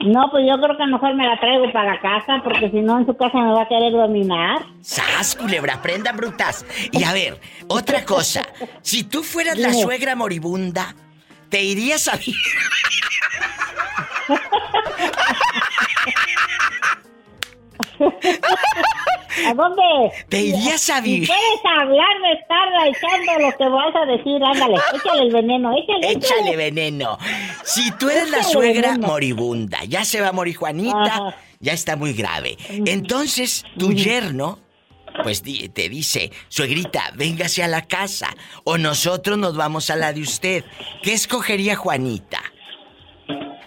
No, 0.00 0.30
pues 0.30 0.44
yo 0.48 0.60
creo 0.60 0.76
que 0.76 0.86
mejor 0.86 1.14
me 1.16 1.26
la 1.26 1.38
traigo 1.40 1.72
para 1.72 1.94
la 1.94 2.00
casa 2.00 2.40
porque 2.44 2.70
si 2.70 2.76
no 2.80 2.98
en 2.98 3.06
su 3.06 3.16
casa 3.16 3.38
me 3.38 3.52
va 3.52 3.62
a 3.62 3.68
querer 3.68 3.92
dominar. 3.92 4.58
¡Sas, 4.80 5.34
culebra! 5.34 5.82
¡Prendan 5.82 6.16
brutas! 6.16 6.64
Y 6.92 7.02
a 7.02 7.12
ver, 7.12 7.40
otra 7.66 8.04
cosa. 8.04 8.42
Si 8.82 9.02
tú 9.02 9.24
fueras 9.24 9.58
la 9.58 9.72
suegra 9.72 10.14
moribunda, 10.14 10.94
¿te 11.48 11.62
irías 11.62 12.08
a 12.08 12.16
vivir? 12.16 12.34
¿A 19.46 19.54
dónde? 19.54 19.82
Te 20.28 20.40
irías 20.40 20.88
a 20.90 20.96
Si 20.96 21.02
vivir. 21.02 21.28
puedes 21.28 21.78
hablar 21.78 22.08
de 22.22 22.32
estar 22.40 22.68
echando 22.88 23.46
lo 23.46 23.56
que 23.56 23.68
vas 23.68 23.94
a 23.94 24.06
decir, 24.06 24.42
ándale, 24.42 24.74
échale 24.94 25.22
el 25.22 25.32
veneno, 25.32 25.72
échale, 25.76 26.12
Échale 26.12 26.56
veneno. 26.56 27.18
Si 27.64 27.90
tú 27.92 28.08
eres 28.08 28.30
la 28.30 28.38
Échale 28.38 28.52
suegra 28.52 28.88
veneno. 28.92 29.06
moribunda, 29.08 29.84
ya 29.84 30.04
se 30.04 30.20
va 30.20 30.28
a 30.28 30.32
morir 30.32 30.56
Juanita, 30.56 31.02
Ajá. 31.04 31.36
ya 31.60 31.72
está 31.74 31.96
muy 31.96 32.12
grave. 32.14 32.56
Entonces, 32.70 33.64
tu 33.78 33.92
yerno, 33.92 34.58
pues 35.22 35.42
te 35.42 35.88
dice, 35.88 36.30
suegrita, 36.48 37.12
véngase 37.14 37.62
a 37.62 37.68
la 37.68 37.82
casa, 37.82 38.34
o 38.64 38.78
nosotros 38.78 39.38
nos 39.38 39.56
vamos 39.56 39.90
a 39.90 39.96
la 39.96 40.12
de 40.12 40.22
usted. 40.22 40.64
¿Qué 41.02 41.12
escogería 41.12 41.76
Juanita? 41.76 42.40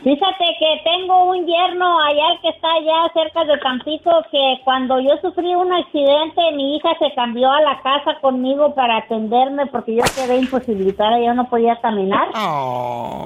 Fíjate 0.04 0.46
que 0.60 0.82
tengo 0.86 1.26
un 1.26 1.46
yerno 1.46 2.00
allá 2.00 2.40
que 2.42 2.50
está 2.50 2.72
allá 2.72 3.12
cerca 3.14 3.44
de 3.44 3.58
Tampico 3.58 4.10
que 4.32 4.62
cuando 4.64 4.98
yo 5.02 5.10
sufrí 5.22 5.54
un 5.56 5.74
accidente 5.74 6.42
mi 6.54 6.78
hija 6.78 6.90
se 7.00 7.14
cambió 7.16 7.52
a 7.52 7.60
la 7.62 7.82
casa 7.82 8.18
conmigo 8.22 8.74
para 8.74 8.98
atenderme 9.00 9.66
porque 9.68 9.96
yo 9.96 10.04
quedé 10.16 10.38
imposibilitada, 10.38 11.20
yo 11.20 11.34
no 11.34 11.50
podía 11.50 11.76
caminar. 11.82 12.30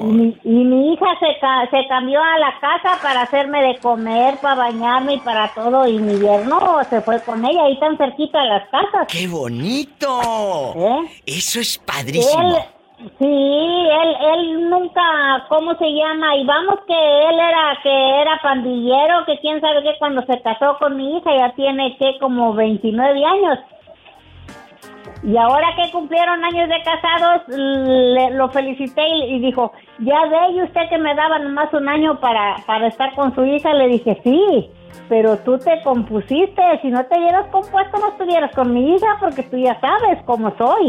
Y, 0.04 0.06
mi, 0.08 0.38
y 0.44 0.50
mi 0.50 0.94
hija 0.94 1.06
se, 1.20 1.38
ca- 1.40 1.68
se 1.70 1.86
cambió 1.88 2.20
a 2.24 2.40
la 2.40 2.60
casa 2.60 2.98
para 3.04 3.22
hacerme 3.22 3.62
de 3.62 3.78
comer, 3.78 4.38
para 4.42 4.56
bañarme 4.56 5.14
y 5.16 5.20
para 5.20 5.54
todo 5.54 5.88
y 5.88 6.00
mi 6.00 6.18
yerno 6.20 6.84
se 6.90 7.02
fue 7.02 7.22
con 7.24 7.46
ella 7.46 7.66
ahí 7.66 7.80
tan 7.80 7.98
cerquita 7.98 8.42
de 8.42 8.48
las 8.50 8.68
casas. 8.70 9.08
¡Qué 9.08 9.28
bonito! 9.28 10.74
¿Eh? 10.76 11.22
Eso 11.28 11.60
es 11.60 11.78
padrísimo. 11.78 12.42
Él, 12.42 12.56
sí, 13.20 13.88
él, 14.02 14.16
él 14.34 14.70
nunca, 14.70 15.02
¿cómo 15.50 15.76
se 15.76 15.86
llama? 15.94 16.36
Y 16.38 16.46
vamos 16.46 16.80
que 16.88 16.94
él 17.30 17.40
era, 17.40 17.78
que 17.84 18.22
era 18.22 18.40
pandillero, 18.42 19.26
que 19.26 19.38
quién 19.40 19.60
sabe 19.62 19.84
qué, 19.84 19.96
cuando 20.00 20.22
se 20.24 20.42
casó 20.42 20.78
con 20.80 20.96
mi 20.98 21.18
hija 21.18 21.36
ya 21.36 21.54
tiene 21.56 21.96
que 21.98 22.18
como 22.20 22.54
29 22.54 23.26
años. 23.26 23.60
Y 25.24 25.38
ahora 25.38 25.68
que 25.76 25.90
cumplieron 25.92 26.44
años 26.44 26.68
de 26.68 26.82
casados, 26.84 27.44
le- 27.48 28.32
lo 28.32 28.50
felicité 28.50 29.08
y, 29.08 29.40
dijo, 29.40 29.72
ya 30.00 30.26
ve 30.26 30.64
usted 30.64 30.90
que 30.90 30.98
me 30.98 31.16
daba 31.16 31.40
nomás 31.40 31.74
un 31.74 31.88
año 31.88 32.20
para, 32.20 32.58
para 32.66 32.88
estar 32.88 33.14
con 33.16 33.34
su 33.34 33.46
hija, 33.46 33.74
le 33.74 33.88
dije, 33.88 34.20
sí, 34.24 34.70
pero 35.08 35.38
tú 35.38 35.58
te 35.60 35.82
compusiste, 35.82 36.62
si 36.82 36.90
no 36.90 37.06
te 37.06 37.18
hubieras 37.18 37.48
compuesto 37.52 37.98
no 38.00 38.10
estuvieras 38.10 38.54
con 38.54 38.74
mi 38.74 38.96
hija 38.96 39.18
porque 39.22 39.44
tú 39.44 39.58
ya 39.58 39.80
sabes 39.80 40.22
cómo 40.26 40.54
soy. 40.58 40.88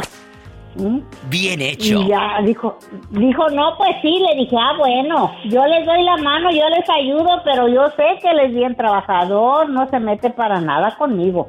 ¿Mm? 0.76 1.00
Bien 1.28 1.60
hecho. 1.60 2.00
Y 2.02 2.08
ya 2.08 2.40
dijo, 2.44 2.78
dijo, 3.10 3.48
no, 3.50 3.76
pues 3.76 3.90
sí, 4.02 4.18
le 4.28 4.42
dije, 4.42 4.56
ah, 4.58 4.72
bueno, 4.78 5.34
yo 5.44 5.64
les 5.66 5.86
doy 5.86 6.02
la 6.02 6.16
mano, 6.16 6.50
yo 6.50 6.68
les 6.68 6.88
ayudo, 6.90 7.42
pero 7.44 7.68
yo 7.68 7.86
sé 7.96 8.18
que 8.20 8.30
él 8.30 8.40
es 8.40 8.54
bien 8.54 8.74
trabajador, 8.76 9.68
no 9.68 9.88
se 9.88 10.00
mete 10.00 10.30
para 10.30 10.60
nada 10.60 10.96
conmigo. 10.96 11.48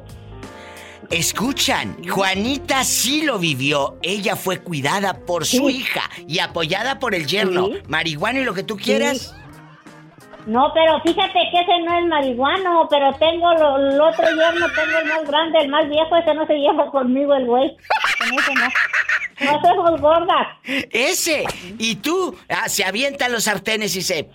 Escuchan, 1.10 1.96
Juanita 2.08 2.82
sí 2.82 3.22
lo 3.22 3.38
vivió. 3.38 3.96
Ella 4.02 4.34
fue 4.34 4.58
cuidada 4.58 5.14
por 5.24 5.44
su 5.44 5.70
hija 5.70 6.02
y 6.26 6.40
apoyada 6.40 6.98
por 6.98 7.14
el 7.14 7.26
yerno. 7.26 7.66
Sí. 7.66 7.82
Marihuana 7.88 8.40
y 8.40 8.44
lo 8.44 8.54
que 8.54 8.64
tú 8.64 8.76
quieras. 8.76 9.34
No, 10.46 10.72
pero 10.74 11.00
fíjate 11.00 11.40
que 11.50 11.60
ese 11.60 11.78
no 11.84 11.98
es 11.98 12.06
marihuano, 12.06 12.86
pero 12.88 13.12
tengo 13.14 13.52
lo, 13.54 13.78
el 13.78 14.00
otro 14.00 14.24
yerno, 14.26 14.66
tengo 14.68 14.98
el 15.02 15.08
más 15.08 15.26
grande, 15.26 15.58
el 15.58 15.68
más 15.68 15.88
viejo, 15.88 16.16
ese 16.16 16.34
no 16.34 16.46
se 16.46 16.54
lleva 16.54 16.88
conmigo 16.90 17.34
el 17.34 17.46
güey. 17.46 17.76
Con 18.28 18.38
ese 18.38 18.54
no. 18.54 18.68
No 19.40 19.58
hacemos 19.58 20.00
gordas. 20.00 20.48
Ese. 20.64 21.44
Y 21.78 21.96
tú, 21.96 22.36
ah, 22.48 22.68
se 22.68 22.84
avientan 22.84 23.32
los 23.32 23.44
sartenes 23.44 23.94
y 23.96 24.02
se... 24.02 24.28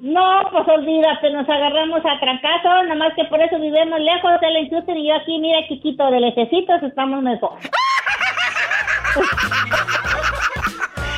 No, 0.00 0.48
pues 0.52 0.66
olvídate, 0.68 1.30
nos 1.30 1.48
agarramos 1.48 2.00
a 2.04 2.20
trancazo, 2.20 2.68
nada 2.84 2.94
más 2.94 3.14
que 3.16 3.24
por 3.24 3.40
eso 3.40 3.58
vivimos 3.58 3.98
lejos, 3.98 4.30
él 4.42 4.56
en 4.56 4.70
Houston 4.70 4.96
y 4.96 5.08
yo 5.08 5.16
aquí, 5.16 5.38
mira, 5.40 5.66
chiquito 5.66 6.08
de 6.12 6.20
lejecitos, 6.20 6.80
estamos 6.84 7.20
mejor. 7.20 7.58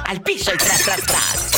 Al 0.09 0.22
piso 0.22 0.55
y 0.55 0.57
tras, 0.57 0.83
tras, 0.83 1.07
tras. 1.07 1.50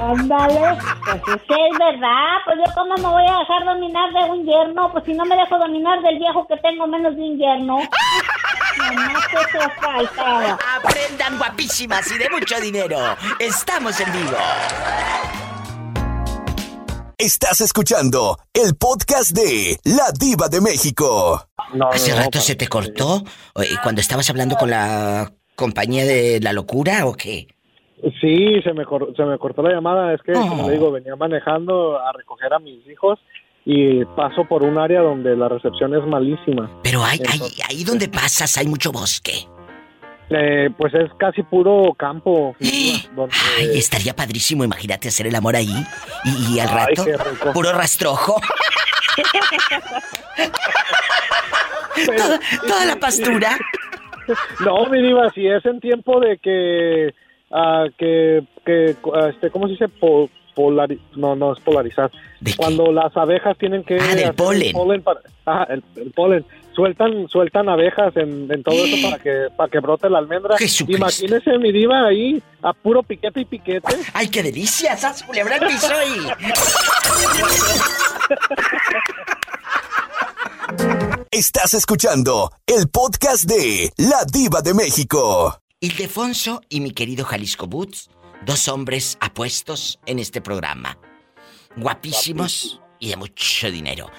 Ándale, 0.00 0.78
pues 1.04 1.36
es 1.36 1.42
que 1.42 1.54
es 1.54 1.78
verdad, 1.78 2.38
pues 2.44 2.58
yo 2.58 2.64
cómo 2.74 2.96
me 2.96 3.08
voy 3.08 3.24
a 3.28 3.38
dejar 3.38 3.64
dominar 3.66 4.12
de 4.12 4.30
un 4.30 4.44
yerno, 4.44 4.90
pues 4.90 5.04
si 5.04 5.12
no 5.12 5.24
me 5.26 5.36
dejo 5.36 5.58
dominar 5.58 6.02
del 6.02 6.18
viejo 6.18 6.44
que 6.48 6.56
tengo 6.56 6.88
menos 6.88 7.14
de 7.14 7.22
un 7.22 7.38
yerno. 7.38 7.78
Que 8.94 9.70
faltaba. 9.80 10.58
Aprendan 10.82 11.38
guapísimas 11.38 12.10
y 12.10 12.18
de 12.18 12.28
mucho 12.28 12.60
dinero. 12.60 12.98
Estamos 13.38 14.00
en 14.00 14.12
vivo. 14.12 14.36
Estás 17.16 17.60
escuchando 17.60 18.36
el 18.52 18.74
podcast 18.76 19.30
de 19.32 19.76
La 19.84 20.10
Diva 20.18 20.48
de 20.48 20.60
México. 20.60 21.40
¿Hace 21.92 22.14
rato 22.16 22.40
se 22.40 22.56
te 22.56 22.66
cortó? 22.66 23.22
¿Cuando 23.82 24.00
estabas 24.00 24.28
hablando 24.30 24.56
con 24.56 24.70
la 24.70 25.30
compañía 25.54 26.04
de 26.04 26.40
la 26.40 26.52
locura 26.52 27.06
o 27.06 27.12
qué? 27.14 27.46
Sí, 28.20 28.60
se 28.64 28.72
me, 28.72 28.86
cor- 28.86 29.12
se 29.14 29.22
me 29.24 29.38
cortó 29.38 29.62
la 29.62 29.74
llamada. 29.74 30.14
Es 30.14 30.22
que, 30.22 30.32
como 30.32 30.64
Oh. 30.64 30.66
le 30.68 30.72
digo, 30.72 30.90
venía 30.90 31.14
manejando 31.16 31.98
a 32.00 32.10
recoger 32.12 32.52
a 32.54 32.58
mis 32.58 32.84
hijos 32.88 33.18
y 33.72 34.04
paso 34.16 34.44
por 34.44 34.62
un 34.64 34.78
área 34.78 35.00
donde 35.00 35.36
la 35.36 35.48
recepción 35.48 35.94
es 35.94 36.04
malísima. 36.06 36.68
Pero 36.82 37.04
hay, 37.04 37.20
hay, 37.28 37.40
ahí 37.68 37.84
donde 37.84 38.08
pasas 38.08 38.56
hay 38.58 38.66
mucho 38.66 38.90
bosque. 38.90 39.46
Eh, 40.30 40.70
pues 40.76 40.92
es 40.94 41.10
casi 41.18 41.42
puro 41.42 41.92
campo. 41.96 42.54
donde- 43.14 43.34
Ay, 43.58 43.78
estaría 43.78 44.14
padrísimo, 44.14 44.64
imagínate 44.64 45.08
hacer 45.08 45.26
el 45.28 45.34
amor 45.34 45.54
ahí 45.56 45.72
y, 46.24 46.54
y 46.54 46.60
al 46.60 46.68
rato 46.70 47.04
puro 47.52 47.72
rastrojo. 47.72 48.40
toda, 52.06 52.40
toda 52.66 52.84
la 52.86 52.96
pastura. 52.96 53.56
No, 54.64 54.86
mi 54.86 55.02
diva, 55.02 55.28
si 55.34 55.44
es 55.48 55.64
en 55.66 55.80
tiempo 55.80 56.20
de 56.20 56.38
que, 56.38 57.12
ah, 57.50 57.86
que, 57.98 58.44
que, 58.64 58.94
ah, 59.12 59.28
este, 59.30 59.50
¿cómo 59.50 59.66
se 59.66 59.72
dice? 59.72 59.88
Po- 59.88 60.30
polari- 60.60 61.00
no, 61.16 61.34
no 61.36 61.52
es 61.52 61.60
polarizar. 61.60 62.10
Cuando 62.56 62.92
las 62.92 63.16
abejas 63.16 63.56
tienen 63.58 63.82
que... 63.84 63.98
Ah, 64.00 64.14
del 64.14 64.34
polen. 64.34 65.02
para- 65.02 65.20
ajá, 65.46 65.64
el, 65.72 65.82
el 65.96 66.10
polen. 66.12 66.44
Sueltan, 66.74 67.28
sueltan 67.28 67.68
abejas 67.68 68.16
en, 68.16 68.50
en 68.50 68.62
todo 68.62 68.74
eso 68.84 68.96
para 69.10 69.22
que, 69.22 69.48
para 69.56 69.70
que 69.70 69.80
brote 69.80 70.08
la 70.08 70.18
almendra. 70.18 70.56
Jesucristo. 70.56 70.96
Imagínese 70.98 71.58
mi 71.58 71.72
diva 71.72 72.06
ahí, 72.06 72.40
a 72.62 72.72
puro 72.72 73.02
piquete 73.02 73.40
y 73.40 73.44
piquete. 73.44 73.88
¡Ay, 74.14 74.28
qué 74.28 74.42
delicia! 74.42 74.96
¡Sas, 74.96 75.22
culebra 75.24 75.56
al 75.56 75.66
piso 75.66 75.92
y... 76.06 76.28
Estás 81.30 81.74
escuchando 81.74 82.50
el 82.66 82.88
podcast 82.88 83.44
de 83.44 83.92
La 83.96 84.24
Diva 84.30 84.62
de 84.62 84.74
México. 84.74 85.58
Ildefonso 85.80 86.60
y 86.68 86.80
mi 86.80 86.90
querido 86.92 87.24
Jalisco 87.24 87.66
Boots, 87.66 88.10
dos 88.44 88.68
hombres 88.68 89.16
apuestos 89.20 89.98
en 90.06 90.18
este 90.18 90.40
programa. 90.40 90.98
Guapísimos 91.76 92.80
y 92.98 93.08
de 93.08 93.16
mucho 93.16 93.70
dinero. 93.70 94.10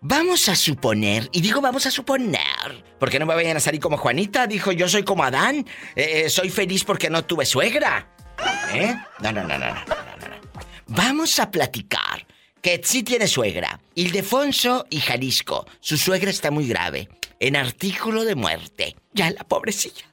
Vamos 0.00 0.48
a 0.48 0.56
suponer, 0.56 1.30
y 1.32 1.40
digo 1.40 1.60
vamos 1.60 1.86
a 1.86 1.90
suponer, 1.90 2.84
porque 2.98 3.18
no 3.18 3.24
me 3.24 3.34
vayan 3.34 3.56
a 3.56 3.60
salir 3.60 3.80
como 3.80 3.96
Juanita, 3.96 4.46
dijo 4.46 4.70
yo 4.72 4.86
soy 4.88 5.02
como 5.02 5.24
Adán, 5.24 5.66
eh, 5.96 6.28
soy 6.28 6.50
feliz 6.50 6.84
porque 6.84 7.08
no 7.08 7.24
tuve 7.24 7.46
suegra. 7.46 8.14
¿Eh? 8.72 8.94
No, 9.20 9.32
no, 9.32 9.42
no, 9.44 9.58
no, 9.58 9.58
no, 9.58 9.74
no, 9.74 10.28
no. 10.28 10.60
Vamos 10.88 11.38
a 11.38 11.50
platicar 11.50 12.26
que 12.60 12.80
sí 12.84 13.02
tiene 13.02 13.26
suegra. 13.26 13.80
Ildefonso 13.94 14.86
y 14.90 15.00
Jalisco, 15.00 15.66
su 15.80 15.96
suegra 15.96 16.30
está 16.30 16.50
muy 16.50 16.68
grave, 16.68 17.08
en 17.40 17.56
artículo 17.56 18.24
de 18.24 18.34
muerte. 18.34 18.96
Ya 19.12 19.30
la 19.30 19.44
pobrecilla 19.44 20.04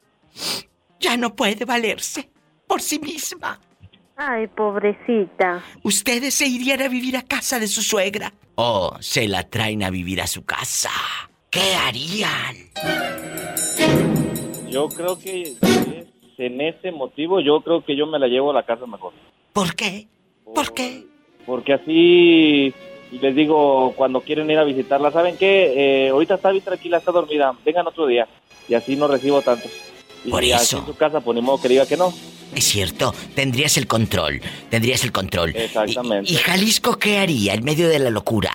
ya 1.02 1.17
no 1.17 1.36
puede 1.36 1.65
valerse 1.65 2.30
por 2.72 2.82
sí 2.82 3.00
misma. 3.00 3.60
Ay, 4.16 4.48
pobrecita. 4.48 5.62
¿Ustedes 5.84 6.36
se 6.36 6.48
irían 6.48 6.82
a 6.82 6.88
vivir 6.88 7.18
a 7.18 7.22
casa 7.22 7.60
de 7.60 7.68
su 7.68 7.82
suegra? 7.82 8.32
¿O 8.56 8.96
se 9.02 9.28
la 9.28 9.44
traen 9.50 9.84
a 9.84 9.90
vivir 9.90 10.22
a 10.22 10.28
su 10.28 10.46
casa? 10.46 10.90
¿Qué 11.50 11.76
harían? 11.76 12.56
Yo 14.70 14.88
creo 14.88 15.20
que 15.20 15.42
es- 15.42 15.58
en 16.38 16.62
ese 16.62 16.94
motivo 16.94 17.42
yo 17.42 17.60
creo 17.60 17.84
que 17.84 17.98
yo 17.98 18.08
me 18.08 18.18
la 18.20 18.28
llevo 18.28 18.52
a 18.52 18.54
la 18.54 18.64
casa 18.64 18.86
mejor. 18.86 19.12
¿Por 19.52 19.76
qué? 19.76 20.08
¿Por 20.56 20.74
qué? 20.74 21.04
Porque 21.46 21.74
así 21.74 22.74
les 23.12 23.36
digo 23.36 23.94
cuando 23.98 24.22
quieren 24.22 24.50
ir 24.50 24.58
a 24.60 24.64
visitarla, 24.64 25.12
¿saben 25.12 25.36
qué? 25.38 26.06
Eh, 26.06 26.10
ahorita 26.12 26.36
está 26.36 26.52
bien 26.52 26.64
tranquila, 26.64 27.00
está 27.00 27.12
dormida, 27.12 27.54
vengan 27.66 27.86
otro 27.88 28.08
día. 28.08 28.30
Y 28.70 28.76
así 28.76 28.96
no 28.96 29.10
recibo 29.10 29.42
tanto. 29.42 29.68
Y 30.24 30.30
Por 30.30 30.44
eso. 30.44 30.80
en 30.80 30.86
su 30.86 30.96
casa, 30.96 31.22
ni 31.34 31.42
modo 31.42 31.62
que 31.62 31.68
diga 31.70 31.86
que 31.86 31.98
no. 31.98 32.14
Es 32.56 32.66
cierto, 32.66 33.14
tendrías 33.34 33.78
el 33.78 33.88
control, 33.88 34.42
tendrías 34.70 35.04
el 35.04 35.12
control. 35.12 35.56
Exactamente. 35.56 36.32
¿Y 36.32 36.36
Jalisco 36.36 36.98
qué 37.00 37.18
haría 37.20 37.54
en 37.54 37.64
medio 37.64 37.88
de 37.88 38.00
la 38.00 38.10
locura? 38.10 38.52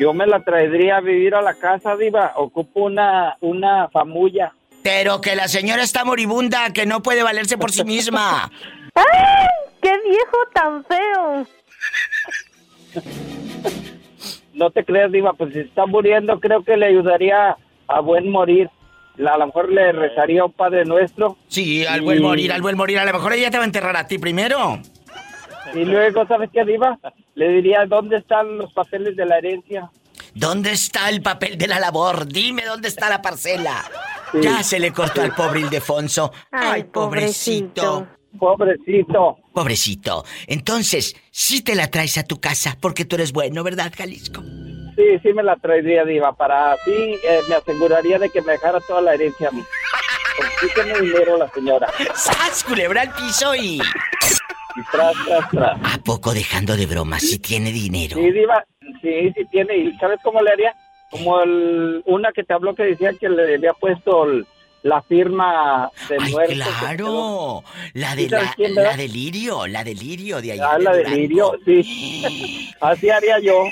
Yo 0.00 0.12
me 0.12 0.26
la 0.26 0.42
traería 0.42 0.96
a 0.96 1.00
vivir 1.00 1.34
a 1.34 1.42
la 1.42 1.54
casa, 1.54 1.96
Diva. 1.96 2.32
Ocupo 2.36 2.80
una, 2.84 3.36
una 3.40 3.88
famulla. 3.88 4.52
Pero 4.82 5.20
que 5.20 5.36
la 5.36 5.46
señora 5.46 5.82
está 5.82 6.04
moribunda, 6.04 6.72
que 6.72 6.86
no 6.86 7.02
puede 7.02 7.22
valerse 7.22 7.58
por 7.58 7.70
sí 7.70 7.84
misma. 7.84 8.50
¡Ay! 8.94 9.46
¡Qué 9.82 9.92
viejo 10.08 10.36
tan 10.54 10.84
feo! 10.84 11.46
No 14.52 14.70
te 14.70 14.84
creas, 14.84 15.10
Diva, 15.10 15.32
pues 15.32 15.54
si 15.54 15.60
está 15.60 15.86
muriendo, 15.86 16.38
creo 16.38 16.62
que 16.62 16.76
le 16.76 16.84
ayudaría 16.84 17.56
a 17.86 18.00
buen 18.00 18.30
morir. 18.30 18.68
La- 19.20 19.32
A 19.34 19.38
lo 19.38 19.46
mejor 19.46 19.70
le 19.70 19.92
rezaría 19.92 20.44
un 20.44 20.52
Padre 20.52 20.84
Nuestro. 20.84 21.36
Sí, 21.48 21.84
al 21.86 22.00
Y- 22.00 22.04
buen 22.04 22.22
morir, 22.22 22.52
al 22.52 22.62
buen 22.62 22.76
morir. 22.76 22.98
A 22.98 23.04
lo 23.04 23.12
mejor 23.12 23.32
ella 23.34 23.50
te 23.50 23.56
va 23.58 23.64
a 23.64 23.66
enterrar 23.66 23.96
a 23.96 24.06
ti 24.06 24.18
primero. 24.18 24.80
Y 25.74 25.84
luego, 25.84 26.26
¿sabes 26.26 26.50
qué, 26.52 26.64
Diva? 26.64 26.98
Le 27.34 27.48
diría, 27.50 27.84
¿dónde 27.86 28.16
están 28.16 28.58
los 28.58 28.72
papeles 28.72 29.14
de 29.16 29.24
la 29.26 29.38
herencia? 29.38 29.90
¿Dónde 30.34 30.72
está 30.72 31.08
el 31.10 31.22
papel 31.22 31.58
de 31.58 31.66
la 31.68 31.78
labor? 31.78 32.26
Dime 32.26 32.64
dónde 32.64 32.88
está 32.88 33.08
la 33.08 33.20
parcela. 33.22 33.84
Ya 34.40 34.62
se 34.62 34.78
le 34.78 34.92
cortó 34.92 35.22
al 35.22 35.34
pobre 35.34 35.60
Ildefonso. 35.60 36.32
Ay, 36.50 36.84
pobrecito. 36.84 38.06
Pobrecito. 38.38 39.38
Pobrecito. 39.52 40.24
Entonces, 40.46 41.16
sí 41.30 41.62
te 41.62 41.74
la 41.74 41.88
traes 41.88 42.16
a 42.16 42.22
tu 42.24 42.40
casa 42.40 42.76
porque 42.80 43.04
tú 43.04 43.16
eres 43.16 43.32
bueno, 43.32 43.62
¿verdad, 43.64 43.92
Jalisco? 43.96 44.42
Sí, 45.00 45.18
sí 45.22 45.32
me 45.32 45.42
la 45.42 45.56
traería, 45.56 46.04
Diva. 46.04 46.32
Para 46.34 46.72
así 46.72 46.90
eh, 47.24 47.40
me 47.48 47.54
aseguraría 47.54 48.18
de 48.18 48.28
que 48.28 48.42
me 48.42 48.52
dejara 48.52 48.80
toda 48.80 49.00
la 49.00 49.14
herencia 49.14 49.48
a 49.48 49.50
mí. 49.52 49.62
Porque 50.36 50.52
sí 50.60 50.66
tiene 50.74 51.00
dinero 51.00 51.38
la 51.38 51.48
señora. 51.50 51.88
¡Sas, 52.14 52.64
culebra 52.64 53.02
al 53.02 53.12
piso 53.14 53.54
y... 53.54 53.76
Y 54.76 54.82
tras, 54.92 55.12
tras, 55.26 55.50
tras. 55.50 55.94
¿A 55.94 55.98
poco 56.04 56.32
dejando 56.32 56.76
de 56.76 56.86
bromas 56.86 57.22
si 57.22 57.38
tiene 57.38 57.72
dinero? 57.72 58.16
Sí, 58.16 58.30
Diva. 58.30 58.64
Sí, 59.02 59.32
sí 59.34 59.44
tiene. 59.50 59.76
¿Y 59.76 59.96
sabes 59.98 60.18
cómo 60.22 60.40
le 60.42 60.52
haría? 60.52 60.74
Como 61.10 61.40
el, 61.42 62.02
una 62.06 62.30
que 62.32 62.44
te 62.44 62.52
habló 62.54 62.74
que 62.74 62.84
decía 62.84 63.12
que 63.18 63.28
le 63.28 63.54
había 63.56 63.72
puesto 63.72 64.24
el- 64.24 64.46
la 64.82 65.02
firma 65.02 65.90
de 66.08 66.16
Ay, 66.20 66.32
muerto. 66.32 66.54
claro. 66.54 67.64
La 67.94 68.14
de 68.16 68.22
¿Sí 68.22 68.28
sabes 68.30 68.70
la, 68.74 68.82
la 68.82 68.96
de 68.96 69.08
Lirio, 69.08 69.66
la 69.66 69.84
de 69.84 69.94
Lirio 69.94 70.40
de 70.40 70.52
allá. 70.52 70.70
Ah, 70.72 70.78
la 70.78 70.92
de 70.92 70.98
Durango. 70.98 71.16
Lirio, 71.18 71.52
sí. 71.66 72.70
Así 72.80 73.10
haría 73.10 73.38
yo. 73.40 73.64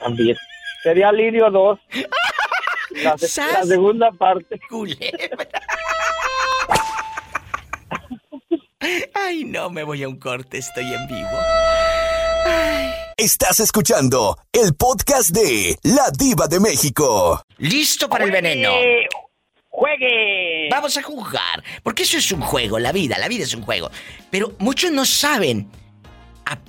También. 0.00 0.36
Sería 0.82 1.12
Lirio 1.12 1.50
2. 1.50 1.78
La, 3.02 3.18
segunda 3.18 4.10
parte. 4.12 4.58
Culebra. 4.68 5.46
Ay, 9.14 9.44
no, 9.44 9.68
me 9.70 9.82
voy 9.82 10.02
a 10.02 10.08
un 10.08 10.18
corte, 10.18 10.58
estoy 10.58 10.92
en 10.92 11.06
vivo. 11.06 11.38
Estás 13.16 13.60
escuchando 13.60 14.38
el 14.52 14.74
podcast 14.74 15.30
de 15.30 15.76
La 15.82 16.10
Diva 16.16 16.46
de 16.46 16.60
México. 16.60 17.42
¿Listo 17.58 18.08
para 18.08 18.24
el 18.24 18.30
veneno? 18.30 18.70
¡Juegue! 19.68 20.68
Vamos 20.70 20.96
a 20.96 21.02
jugar, 21.02 21.62
porque 21.82 22.04
eso 22.04 22.16
es 22.16 22.32
un 22.32 22.40
juego, 22.40 22.78
la 22.78 22.92
vida, 22.92 23.18
la 23.18 23.28
vida 23.28 23.44
es 23.44 23.54
un 23.54 23.62
juego. 23.62 23.90
Pero 24.30 24.52
muchos 24.58 24.92
no 24.92 25.04
saben, 25.04 25.68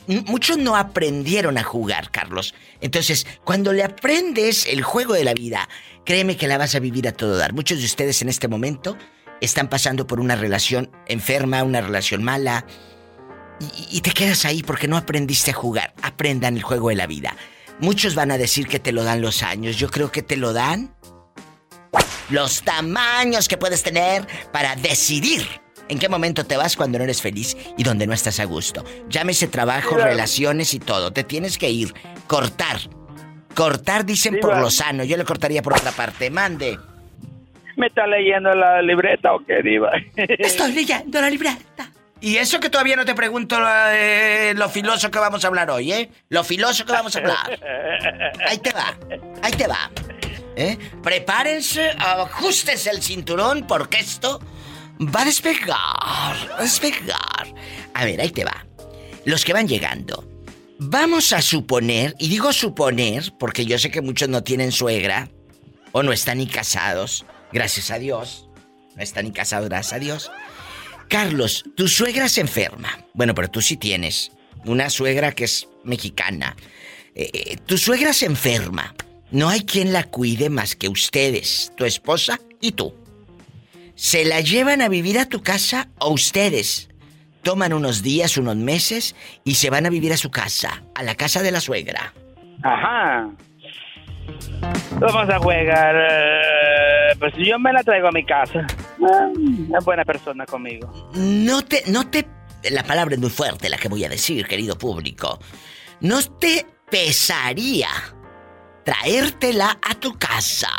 muchos 0.07 0.57
no 0.57 0.75
aprendieron 0.75 1.57
a 1.57 1.63
jugar, 1.63 2.11
Carlos. 2.11 2.53
Entonces, 2.81 3.25
cuando 3.43 3.73
le 3.73 3.83
aprendes 3.83 4.65
el 4.65 4.81
juego 4.81 5.13
de 5.13 5.23
la 5.23 5.33
vida, 5.33 5.69
créeme 6.05 6.37
que 6.37 6.47
la 6.47 6.57
vas 6.57 6.75
a 6.75 6.79
vivir 6.79 7.07
a 7.07 7.11
todo 7.11 7.37
dar. 7.37 7.53
Muchos 7.53 7.79
de 7.79 7.85
ustedes 7.85 8.21
en 8.21 8.29
este 8.29 8.47
momento 8.47 8.97
están 9.41 9.69
pasando 9.69 10.07
por 10.07 10.19
una 10.19 10.35
relación 10.35 10.91
enferma, 11.07 11.63
una 11.63 11.81
relación 11.81 12.23
mala, 12.23 12.65
y, 13.59 13.97
y 13.97 14.01
te 14.01 14.11
quedas 14.11 14.45
ahí 14.45 14.63
porque 14.63 14.87
no 14.87 14.97
aprendiste 14.97 15.51
a 15.51 15.55
jugar. 15.55 15.93
Aprendan 16.01 16.55
el 16.55 16.63
juego 16.63 16.89
de 16.89 16.95
la 16.95 17.07
vida. 17.07 17.35
Muchos 17.79 18.15
van 18.15 18.31
a 18.31 18.37
decir 18.37 18.67
que 18.67 18.79
te 18.79 18.91
lo 18.91 19.03
dan 19.03 19.21
los 19.21 19.43
años. 19.43 19.77
Yo 19.77 19.89
creo 19.89 20.11
que 20.11 20.21
te 20.21 20.35
lo 20.35 20.53
dan 20.53 20.93
los 22.29 22.61
tamaños 22.61 23.47
que 23.47 23.57
puedes 23.57 23.83
tener 23.83 24.27
para 24.51 24.75
decidir 24.75 25.47
en 25.89 25.99
qué 25.99 26.07
momento 26.07 26.45
te 26.45 26.55
vas 26.55 26.75
cuando 26.75 26.97
no 26.97 27.03
eres 27.03 27.21
feliz 27.21 27.57
y 27.77 27.83
donde 27.83 28.07
no 28.07 28.13
estás 28.13 28.39
a 28.39 28.45
gusto. 28.45 28.85
Llámese 29.09 29.47
trabajo, 29.47 29.97
relaciones 29.97 30.73
y 30.73 30.79
todo. 30.79 31.11
Te 31.11 31.23
tienes 31.23 31.57
que 31.57 31.69
ir. 31.69 31.93
Cortar. 32.27 32.77
Cortar 33.55 34.05
dicen 34.05 34.39
por 34.39 34.57
lo 34.57 34.69
sano. 34.69 35.03
Yo 35.03 35.17
le 35.17 35.25
cortaría 35.25 35.61
por 35.61 35.73
otra 35.73 35.91
parte. 35.91 36.29
Mande. 36.29 36.77
¿Me 37.75 37.87
está 37.87 38.05
leyendo 38.07 38.53
la 38.53 38.81
libreta 38.81 39.33
o 39.33 39.43
qué, 39.45 39.61
Diva? 39.63 39.91
Estoy 40.15 40.73
leyendo 40.73 41.19
la 41.19 41.29
libreta. 41.29 41.91
Y 42.21 42.35
eso 42.35 42.59
que 42.59 42.69
todavía 42.69 42.97
no 42.97 43.05
te 43.05 43.15
pregunto 43.15 43.57
eh, 43.91 44.53
lo 44.55 44.67
filoso 44.69 45.09
que 45.09 45.19
vamos 45.19 45.43
a 45.45 45.47
hablar 45.47 45.71
hoy, 45.71 45.93
¿eh? 45.93 46.09
Lo 46.27 46.43
filoso 46.43 46.85
que 46.85 46.91
vamos 46.91 47.15
a 47.15 47.19
hablar. 47.19 47.59
Ahí 48.45 48.57
te 48.57 48.71
va, 48.73 48.97
ahí 49.41 49.51
te 49.53 49.67
va. 49.67 49.89
¿Eh? 50.57 50.77
Prepárense, 51.01 51.91
ajustense 51.97 52.89
el 52.89 53.01
cinturón 53.01 53.65
porque 53.65 53.99
esto 53.99 54.41
va 54.99 55.21
a 55.21 55.25
despegar, 55.25 55.77
a 56.57 56.61
despegar. 56.61 57.53
A 57.93 58.05
ver, 58.05 58.19
ahí 58.21 58.31
te 58.31 58.43
va. 58.43 58.65
Los 59.25 59.45
que 59.45 59.53
van 59.53 59.67
llegando. 59.67 60.27
Vamos 60.79 61.33
a 61.33 61.41
suponer, 61.41 62.15
y 62.19 62.29
digo 62.29 62.53
suponer 62.53 63.33
porque 63.37 63.65
yo 63.65 63.77
sé 63.77 63.91
que 63.91 64.01
muchos 64.01 64.29
no 64.29 64.43
tienen 64.43 64.71
suegra 64.71 65.29
o 65.91 66.03
no 66.03 66.13
están 66.13 66.37
ni 66.37 66.47
casados, 66.47 67.25
gracias 67.51 67.91
a 67.91 67.99
Dios. 67.99 68.47
No 68.95 69.03
están 69.03 69.25
ni 69.25 69.31
casados, 69.31 69.67
gracias 69.67 69.93
a 69.93 69.99
Dios. 69.99 70.31
Carlos, 71.09 71.65
tu 71.75 71.87
suegra 71.87 72.29
se 72.29 72.41
enferma. 72.41 73.05
Bueno, 73.13 73.33
pero 73.35 73.49
tú 73.49 73.61
sí 73.61 73.75
tienes 73.75 74.31
una 74.65 74.89
suegra 74.89 75.31
que 75.31 75.45
es 75.45 75.67
mexicana. 75.83 76.55
Eh, 77.15 77.29
eh, 77.33 77.57
tu 77.65 77.77
suegra 77.77 78.13
se 78.13 78.25
enferma. 78.25 78.95
No 79.31 79.49
hay 79.49 79.61
quien 79.61 79.91
la 79.91 80.03
cuide 80.03 80.49
más 80.49 80.75
que 80.75 80.87
ustedes, 80.87 81.71
tu 81.75 81.85
esposa 81.85 82.39
y 82.61 82.71
tú. 82.71 82.93
¿Se 84.01 84.23
la 84.23 84.39
llevan 84.39 84.81
a 84.81 84.87
vivir 84.87 85.19
a 85.19 85.25
tu 85.25 85.41
casa 85.43 85.89
o 85.99 86.11
ustedes 86.11 86.87
toman 87.43 87.73
unos 87.73 88.01
días, 88.01 88.37
unos 88.37 88.55
meses 88.55 89.13
y 89.43 89.55
se 89.55 89.69
van 89.69 89.85
a 89.85 89.89
vivir 89.89 90.13
a 90.13 90.17
su 90.17 90.31
casa, 90.31 90.83
a 90.95 91.03
la 91.03 91.15
casa 91.15 91.41
de 91.43 91.51
la 91.51 91.59
suegra? 91.59 92.13
Ajá. 92.63 93.29
Vamos 95.01 95.29
a 95.29 95.37
jugar. 95.39 95.95
eh, 95.97 97.15
pues 97.19 97.33
yo 97.45 97.59
me 97.59 97.73
la 97.73 97.83
traigo 97.83 98.07
a 98.07 98.11
mi 98.11 98.25
casa. 98.25 98.65
Ah, 99.03 99.27
Es 99.77 99.83
buena 99.85 100.05
persona 100.05 100.45
conmigo. 100.45 101.11
No 101.15 101.61
te, 101.65 101.83
no 101.87 102.09
te, 102.09 102.25
la 102.71 102.83
palabra 102.83 103.15
es 103.15 103.19
muy 103.19 103.29
fuerte 103.29 103.67
la 103.67 103.75
que 103.77 103.89
voy 103.89 104.05
a 104.05 104.09
decir, 104.09 104.47
querido 104.47 104.77
público. 104.77 105.39
¿No 105.99 106.21
te 106.21 106.65
pesaría 106.89 107.89
traértela 108.85 109.77
a 109.85 109.93
tu 109.95 110.17
casa? 110.17 110.69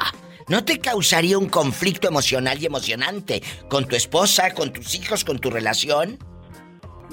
¿No 0.51 0.65
te 0.65 0.81
causaría 0.81 1.39
un 1.39 1.49
conflicto 1.49 2.09
emocional 2.09 2.61
y 2.61 2.67
emocionante 2.67 3.41
con 3.69 3.87
tu 3.87 3.95
esposa, 3.95 4.53
con 4.53 4.73
tus 4.73 4.97
hijos, 4.97 5.25
con 5.25 5.39
tu 5.39 5.49
relación? 5.49 6.19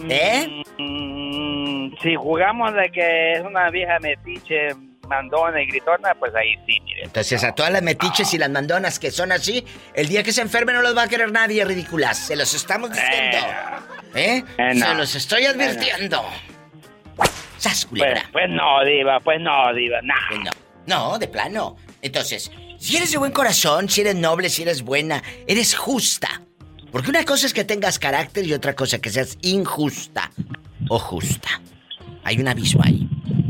¿Eh? 0.10 0.64
Mm, 0.80 1.96
si 2.02 2.16
jugamos 2.16 2.74
de 2.74 2.90
que 2.92 3.34
es 3.34 3.42
una 3.42 3.70
vieja 3.70 4.00
metiche, 4.00 4.70
mandona 5.08 5.62
y 5.62 5.68
gritona, 5.68 6.16
pues 6.16 6.34
ahí 6.34 6.56
sí, 6.66 6.80
mire. 6.84 7.04
Entonces 7.04 7.44
a 7.44 7.54
todas 7.54 7.72
las 7.72 7.84
metiches 7.84 8.34
y 8.34 8.40
las 8.40 8.50
mandonas 8.50 8.98
que 8.98 9.12
son 9.12 9.32
así, 9.32 9.64
el 9.94 10.08
día 10.08 10.24
que 10.24 10.32
se 10.32 10.42
enfermen 10.42 10.76
no 10.76 10.82
los 10.82 10.98
va 10.98 11.04
a 11.04 11.08
querer 11.08 11.32
nadie, 11.32 11.64
ridículas. 11.64 12.18
Se 12.18 12.36
los 12.36 12.52
estamos 12.56 12.90
diciendo. 12.92 13.38
¿Eh? 14.16 14.44
Eh, 14.58 14.74
no. 14.74 14.88
Se 14.88 14.94
los 14.96 15.16
estoy 15.16 15.46
advirtiendo. 15.46 16.26
¡Sas, 17.60 17.86
culebra! 17.86 18.22
Pues, 18.32 18.46
pues 18.48 18.50
no, 18.50 18.84
diva, 18.84 19.20
pues 19.20 19.40
no, 19.40 19.72
diva, 19.76 20.02
nah. 20.02 20.16
Pues 20.28 20.40
no, 20.40 20.52
no, 20.88 21.20
de 21.20 21.28
plano. 21.28 21.76
Entonces, 22.02 22.52
si 22.80 22.98
eres 22.98 23.12
de 23.12 23.18
buen 23.18 23.32
corazón, 23.32 23.90
si 23.90 24.02
eres 24.02 24.16
noble, 24.16 24.50
si 24.50 24.62
eres 24.62 24.82
buena, 24.82 25.24
eres 25.48 25.76
justa. 25.76 26.42
Porque 26.92 27.10
una 27.10 27.26
cosa 27.26 27.46
es 27.46 27.54
que 27.54 27.64
tengas 27.64 28.00
carácter 28.00 28.46
y 28.46 28.54
otra 28.54 28.76
cosa 28.76 29.00
que 29.00 29.10
seas 29.10 29.38
injusta 29.42 30.32
o 30.90 31.00
justa. 31.00 31.62
Hay 32.24 32.40
un 32.40 32.48
abismo 32.48 32.82
ahí. 32.84 33.10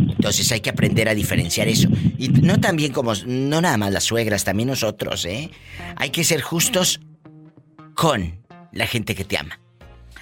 Entonces 0.10 0.52
hay 0.52 0.62
que 0.62 0.70
aprender 0.70 1.08
a 1.10 1.16
diferenciar 1.16 1.68
eso. 1.68 1.88
Y 2.18 2.30
no 2.30 2.60
también 2.60 2.92
como, 2.92 3.14
no 3.26 3.62
nada 3.62 3.78
más 3.78 3.92
las 3.92 4.04
suegras, 4.04 4.44
también 4.44 4.70
nosotros, 4.70 5.26
¿eh? 5.26 5.52
Hay 5.96 6.10
que 6.10 6.24
ser 6.24 6.42
justos 6.42 7.00
con 7.94 8.44
la 8.72 8.88
gente 8.88 9.16
que 9.16 9.24
te 9.24 9.38
ama. 9.38 9.60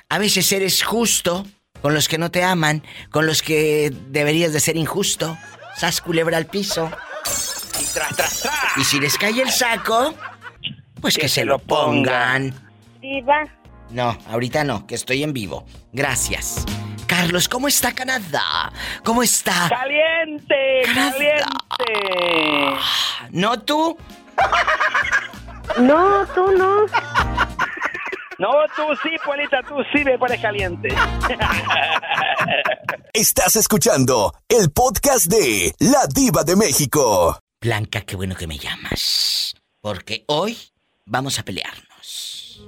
A 0.10 0.18
veces 0.18 0.52
eres 0.52 0.84
justo 0.84 1.46
con 1.82 1.94
los 1.94 2.08
que 2.08 2.18
no 2.18 2.32
te 2.32 2.44
aman, 2.44 2.84
con 3.12 3.26
los 3.26 3.42
que 3.42 3.94
deberías 4.10 4.54
de 4.54 4.60
ser 4.60 4.76
injusto. 4.76 5.38
Sas 5.78 6.02
culebra 6.02 6.38
al 6.38 6.48
piso. 6.48 6.92
Y 7.80 7.86
tras, 7.94 8.16
tras, 8.16 8.42
tras. 8.42 8.78
Y 8.78 8.84
si 8.84 9.00
les 9.00 9.18
cae 9.18 9.42
el 9.42 9.50
saco, 9.52 10.14
pues 11.02 11.18
que, 11.18 11.30
se 11.30 11.46
lo 11.46 11.60
pongan. 11.60 12.54
Diva, 13.02 13.44
No, 13.90 14.18
ahorita 14.30 14.64
no, 14.64 14.88
que 14.88 14.96
estoy 14.96 15.24
en 15.24 15.34
vivo. 15.34 15.66
Gracias. 15.94 16.66
Carlos, 17.08 17.48
¿cómo 17.48 17.68
está 17.68 17.94
Canadá? 17.94 18.72
¿Cómo 19.04 19.22
está? 19.22 19.70
¡Caliente! 19.70 20.82
¡Caliente! 20.86 21.44
¿No 23.30 23.60
tú? 23.62 23.98
no, 25.78 26.26
tú 26.34 26.52
no. 26.58 26.86
No, 28.38 28.50
tú 28.76 28.84
sí, 29.02 29.16
Polita, 29.24 29.62
tú 29.64 29.76
sí 29.94 30.04
me 30.04 30.18
pones 30.18 30.42
caliente. 30.42 30.90
Estás 33.14 33.56
escuchando 33.56 34.34
el 34.50 34.72
podcast 34.72 35.28
de 35.28 35.74
La 35.80 36.06
Diva 36.14 36.44
de 36.44 36.56
México. 36.58 37.40
Blanca, 37.66 38.02
qué 38.02 38.16
bueno 38.16 38.36
que 38.36 38.46
me 38.46 38.60
llamas. 38.60 39.56
Porque 39.82 40.24
hoy 40.28 40.56
vamos 41.04 41.40
a 41.40 41.44
pelearnos. 41.44 42.64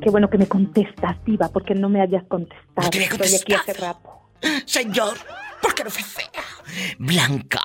Qué 0.00 0.08
bueno 0.08 0.30
que 0.30 0.38
me 0.38 0.48
contestas, 0.48 1.22
Diva, 1.26 1.50
porque 1.50 1.74
no 1.74 1.90
me 1.90 2.00
hayas 2.00 2.24
contestado. 2.24 2.82
No 2.82 2.88
te 2.88 3.02
Estoy 3.04 3.34
aquí 3.34 3.52
hace 3.52 3.74
rato. 3.74 4.30
Señor, 4.64 5.18
¿por 5.60 5.74
qué 5.74 5.84
no 5.84 5.90
fui 5.90 6.02
fea? 6.02 6.30
Blanca. 6.98 7.60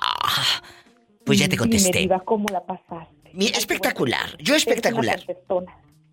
Pues 1.24 1.38
ya 1.38 1.48
te 1.48 1.56
contesté. 1.56 1.88
Dime, 1.88 2.00
Diva, 2.02 2.20
¿cómo 2.22 2.50
la 2.50 2.66
pasaste? 2.66 3.30
Mi- 3.32 3.46
espectacular, 3.46 4.36
yo 4.40 4.54
espectacular. 4.54 5.24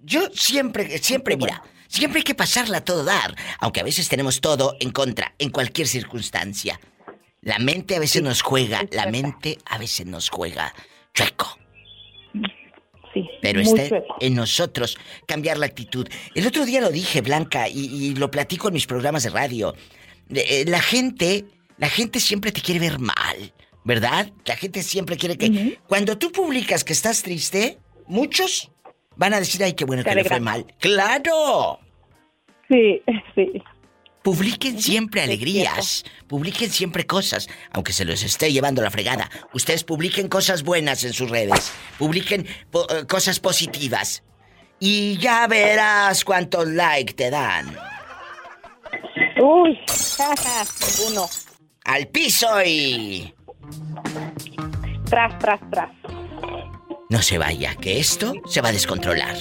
Yo 0.04 0.30
siempre, 0.32 1.00
siempre, 1.00 1.36
mira, 1.36 1.62
siempre 1.90 2.20
hay 2.20 2.24
que 2.24 2.34
pasarla 2.36 2.78
a 2.78 2.86
todo 2.86 3.04
dar, 3.04 3.36
aunque 3.60 3.82
a 3.82 3.84
veces 3.84 4.08
tenemos 4.08 4.40
todo 4.40 4.78
en 4.80 4.92
contra, 4.92 5.36
en 5.38 5.50
cualquier 5.50 5.86
circunstancia. 5.90 6.80
La 7.48 7.60
mente 7.60 7.96
a 7.96 8.00
veces 8.00 8.22
nos 8.22 8.42
juega, 8.42 8.82
la 8.92 9.06
mente 9.06 9.58
a 9.68 9.78
veces 9.78 10.06
nos 10.06 10.30
juega 10.30 10.74
chueco. 11.14 11.58
Sí. 13.14 13.26
Pero 13.42 13.62
está 13.62 13.88
chueco. 13.88 14.16
en 14.20 14.36
nosotros 14.36 14.98
cambiar 15.26 15.58
la 15.58 15.66
actitud. 15.66 16.06
El 16.36 16.46
otro 16.46 16.66
día 16.66 16.82
lo 16.82 16.90
dije, 16.90 17.22
Blanca, 17.22 17.70
y, 17.70 17.86
y 17.86 18.16
lo 18.16 18.30
platico 18.30 18.68
en 18.68 18.74
mis 18.74 18.86
programas 18.86 19.24
de 19.24 19.30
radio. 19.30 19.74
Eh, 20.30 20.66
La 20.68 20.82
gente, 20.82 21.46
la 21.78 21.88
gente 21.88 22.20
siempre 22.20 22.52
te 22.52 22.60
quiere 22.60 22.82
ver 22.82 23.00
mal, 23.00 23.54
¿verdad? 23.86 24.30
La 24.44 24.58
gente 24.58 24.84
siempre 24.84 25.16
quiere 25.16 25.38
que... 25.38 25.80
Cuando 25.88 26.18
tú 26.18 26.34
publicas 26.34 26.84
que 26.84 26.92
estás 26.92 27.24
triste, 27.24 27.78
muchos 28.08 28.70
van 29.16 29.34
a 29.34 29.40
decir, 29.40 29.64
ay, 29.64 29.72
qué 29.72 29.86
bueno 29.86 30.04
Te 30.04 30.10
que 30.10 30.16
le 30.18 30.26
fue 30.26 30.42
mal. 30.42 30.66
¡Claro! 30.80 31.80
Sí, 32.70 33.02
sí. 33.36 33.64
Publiquen 34.28 34.82
siempre 34.82 35.22
alegrías, 35.22 36.04
publiquen 36.28 36.70
siempre 36.70 37.06
cosas, 37.06 37.48
aunque 37.72 37.94
se 37.94 38.04
los 38.04 38.24
esté 38.24 38.52
llevando 38.52 38.82
la 38.82 38.92
fregada. 38.92 39.30
Ustedes 39.54 39.86
publiquen 39.86 40.28
cosas 40.28 40.64
buenas 40.64 41.06
en 41.06 41.14
sus 41.14 41.30
redes, 41.30 41.72
publiquen 41.98 42.46
po- 42.70 42.86
eh, 42.90 43.08
cosas 43.08 43.40
positivas. 43.40 44.24
Y 44.82 45.16
ya 45.16 45.48
verás 45.48 46.26
cuántos 46.26 46.68
likes 46.68 47.14
te 47.14 47.30
dan. 47.30 47.74
Uy, 49.42 49.80
ninguno. 51.00 51.30
Al 51.86 52.08
piso 52.10 52.50
y... 52.66 53.34
Tras, 55.10 55.40
tras, 55.40 55.62
tras. 55.72 55.90
No 57.10 57.22
se 57.22 57.38
vaya, 57.38 57.76
que 57.76 57.98
esto 57.98 58.34
se 58.46 58.60
va 58.60 58.68
a 58.68 58.74
descontrolar. 58.74 59.38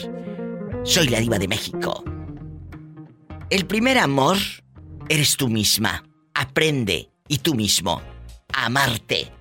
Soy 0.84 1.08
la 1.08 1.18
diva 1.18 1.40
de 1.40 1.48
México. 1.48 2.04
El 3.50 3.66
primer 3.66 3.98
amor 3.98 4.36
eres 5.08 5.36
tú 5.36 5.48
misma. 5.48 6.04
Aprende, 6.34 7.10
y 7.28 7.38
tú 7.38 7.54
mismo, 7.54 8.02
a 8.52 8.66
amarte. 8.66 9.32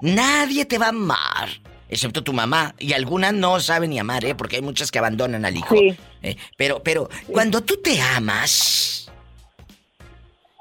Nadie 0.00 0.64
te 0.64 0.78
va 0.78 0.86
a 0.86 0.90
amar, 0.90 1.48
excepto 1.88 2.24
tu 2.24 2.32
mamá. 2.32 2.74
Y 2.78 2.92
algunas 2.94 3.34
no 3.34 3.60
saben 3.60 3.90
ni 3.90 3.98
amar, 3.98 4.24
¿eh? 4.24 4.34
Porque 4.34 4.56
hay 4.56 4.62
muchas 4.62 4.90
que 4.90 4.98
abandonan 4.98 5.44
al 5.44 5.56
hijo. 5.56 5.76
Sí. 5.76 5.94
¿eh? 6.22 6.36
Pero, 6.56 6.82
pero, 6.82 7.08
cuando 7.26 7.62
tú 7.62 7.80
te 7.82 8.00
amas, 8.00 9.10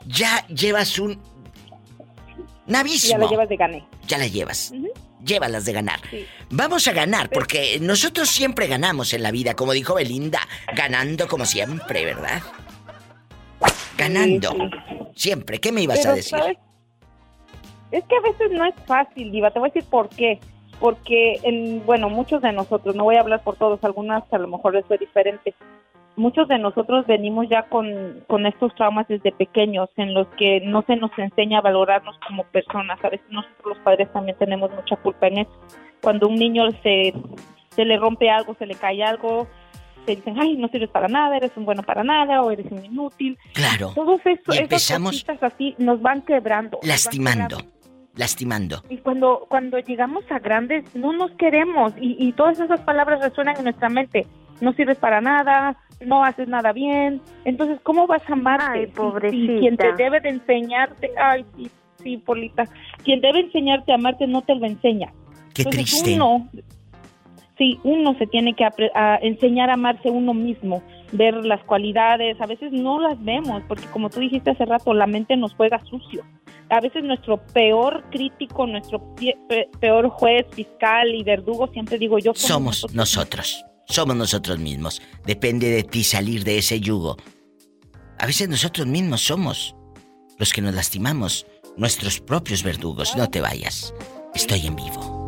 ya 0.05 0.45
llevas 0.47 0.99
un... 0.99 1.19
Abismo. 2.73 3.09
Ya 3.09 3.17
lo 3.17 3.29
llevas 3.29 3.49
de 3.49 3.57
gané. 3.57 3.87
Ya 4.07 4.17
la 4.17 4.27
llevas. 4.27 4.73
Llévalas 5.25 5.65
de 5.65 5.73
ganar. 5.73 5.99
Vamos 6.49 6.87
a 6.87 6.93
ganar, 6.93 7.29
porque 7.29 7.79
nosotros 7.79 8.29
siempre 8.29 8.67
ganamos 8.67 9.13
en 9.13 9.23
la 9.23 9.31
vida, 9.31 9.55
como 9.55 9.73
dijo 9.73 9.95
Belinda, 9.95 10.39
ganando 10.73 11.27
como 11.27 11.45
siempre, 11.45 12.05
¿verdad? 12.05 12.41
Ganando. 14.01 14.49
Siempre. 15.15 15.59
¿Qué 15.59 15.71
me 15.71 15.83
ibas 15.83 15.99
Pero, 15.99 16.11
a 16.11 16.15
decir? 16.15 16.39
¿sabes? 16.39 16.57
Es 17.91 18.03
que 18.05 18.15
a 18.15 18.21
veces 18.21 18.51
no 18.51 18.65
es 18.65 18.73
fácil, 18.85 19.31
Diva. 19.31 19.51
Te 19.51 19.59
voy 19.59 19.69
a 19.69 19.73
decir 19.73 19.89
por 19.89 20.09
qué. 20.09 20.39
Porque, 20.79 21.39
en, 21.43 21.85
bueno, 21.85 22.09
muchos 22.09 22.41
de 22.41 22.51
nosotros, 22.51 22.95
no 22.95 23.03
voy 23.03 23.15
a 23.15 23.21
hablar 23.21 23.43
por 23.43 23.55
todos, 23.57 23.83
algunas 23.83 24.23
a 24.33 24.37
lo 24.39 24.47
mejor 24.47 24.73
les 24.73 24.85
fue 24.85 24.97
diferente. 24.97 25.53
Muchos 26.15 26.47
de 26.47 26.57
nosotros 26.57 27.05
venimos 27.05 27.47
ya 27.47 27.63
con, 27.63 28.23
con 28.27 28.47
estos 28.47 28.73
traumas 28.73 29.07
desde 29.07 29.31
pequeños, 29.31 29.89
en 29.97 30.15
los 30.15 30.27
que 30.29 30.61
no 30.61 30.81
se 30.87 30.95
nos 30.95 31.11
enseña 31.19 31.59
a 31.59 31.61
valorarnos 31.61 32.17
como 32.27 32.45
personas. 32.45 32.97
A 33.03 33.09
veces 33.09 33.27
nosotros 33.29 33.77
los 33.77 33.77
padres 33.79 34.11
también 34.11 34.37
tenemos 34.39 34.71
mucha 34.71 34.95
culpa 34.95 35.27
en 35.27 35.39
eso. 35.39 35.51
Cuando 36.01 36.27
un 36.27 36.35
niño 36.35 36.63
se, 36.81 37.13
se 37.75 37.85
le 37.85 37.97
rompe 37.97 38.31
algo, 38.31 38.55
se 38.55 38.65
le 38.65 38.73
cae 38.73 39.03
algo, 39.03 39.47
te 40.05 40.15
dicen, 40.15 40.35
ay, 40.39 40.57
no 40.57 40.67
sirves 40.69 40.89
para 40.89 41.07
nada, 41.07 41.37
eres 41.37 41.51
un 41.55 41.65
bueno 41.65 41.83
para 41.83 42.03
nada, 42.03 42.41
o 42.41 42.51
eres 42.51 42.65
un 42.71 42.83
inútil. 42.83 43.37
Claro. 43.53 43.91
Todos 43.95 44.19
eso, 44.25 44.41
Y 44.47 44.51
esas 44.53 44.59
empezamos 44.61 45.11
cositas 45.11 45.43
así 45.43 45.75
nos 45.77 46.01
van 46.01 46.21
quebrando. 46.23 46.77
nos 46.77 46.81
van 46.81 46.89
Lastimando. 46.89 47.57
quebrando. 47.57 47.71
Lastimando. 48.15 48.83
Y 48.89 48.97
cuando, 48.97 49.45
cuando 49.47 49.79
llegamos 49.79 50.23
a 50.31 50.39
grandes, 50.39 50.83
no 50.95 51.13
nos 51.13 51.31
queremos. 51.31 51.93
Y, 52.01 52.17
y 52.19 52.33
todas 52.33 52.59
esas 52.59 52.81
palabras 52.81 53.21
resuenan 53.21 53.55
en 53.57 53.63
nuestra 53.63 53.89
mente. 53.89 54.27
No 54.59 54.73
sirves 54.73 54.97
para 54.97 55.21
nada, 55.21 55.77
no 56.05 56.23
haces 56.25 56.47
nada 56.47 56.73
bien. 56.73 57.21
Entonces, 57.45 57.79
¿cómo 57.83 58.07
vas 58.07 58.21
a 58.29 58.33
amarte? 58.33 58.65
Ay, 58.79 58.85
Si- 58.85 58.91
si 58.91 58.95
pobrecita. 58.97 59.59
quien 59.59 59.77
te 59.77 59.93
debe 59.93 60.19
de 60.19 60.29
enseñarte, 60.29 61.11
ay, 61.17 61.45
sí, 61.55 61.71
sí, 62.03 62.17
Polita. 62.17 62.65
Quien 63.03 63.21
debe 63.21 63.39
enseñarte 63.39 63.91
a 63.91 63.95
amarte 63.95 64.27
no 64.27 64.41
te 64.41 64.55
lo 64.55 64.65
enseña. 64.65 65.13
Qué 65.53 65.61
Entonces, 65.63 65.89
triste. 65.91 66.13
Uno, 66.15 66.49
sí, 67.61 67.79
uno 67.83 68.17
se 68.17 68.25
tiene 68.25 68.55
que 68.55 68.65
a 68.95 69.19
enseñar 69.21 69.69
a 69.69 69.73
amarse 69.75 70.09
uno 70.09 70.33
mismo, 70.33 70.81
ver 71.11 71.45
las 71.45 71.63
cualidades, 71.65 72.41
a 72.41 72.47
veces 72.47 72.71
no 72.71 72.99
las 72.99 73.23
vemos, 73.23 73.61
porque 73.67 73.85
como 73.91 74.09
tú 74.09 74.19
dijiste 74.19 74.49
hace 74.49 74.65
rato, 74.65 74.95
la 74.95 75.05
mente 75.05 75.37
nos 75.37 75.53
juega 75.53 75.79
sucio. 75.85 76.23
A 76.69 76.79
veces 76.79 77.03
nuestro 77.03 77.37
peor 77.53 78.03
crítico, 78.09 78.65
nuestro 78.65 78.99
peor 79.79 80.09
juez, 80.09 80.47
fiscal 80.53 81.13
y 81.13 81.23
verdugo, 81.23 81.67
siempre 81.67 81.99
digo 81.99 82.17
yo, 82.17 82.31
Somos 82.33 82.91
nosotros. 82.95 83.63
somos 83.85 84.15
nosotros 84.15 84.57
mismos. 84.57 84.99
Depende 85.27 85.69
de 85.69 85.83
ti 85.83 86.03
salir 86.03 86.43
de 86.43 86.57
ese 86.57 86.79
yugo. 86.79 87.17
A 88.17 88.25
veces 88.25 88.49
nosotros 88.49 88.87
mismos 88.87 89.21
somos 89.21 89.75
los 90.39 90.51
que 90.51 90.61
nos 90.61 90.73
lastimamos, 90.73 91.45
nuestros 91.77 92.19
propios 92.19 92.63
verdugos. 92.63 93.15
No 93.15 93.29
te 93.29 93.41
vayas. 93.41 93.93
Estoy 94.33 94.65
en 94.65 94.75
vivo. 94.75 95.20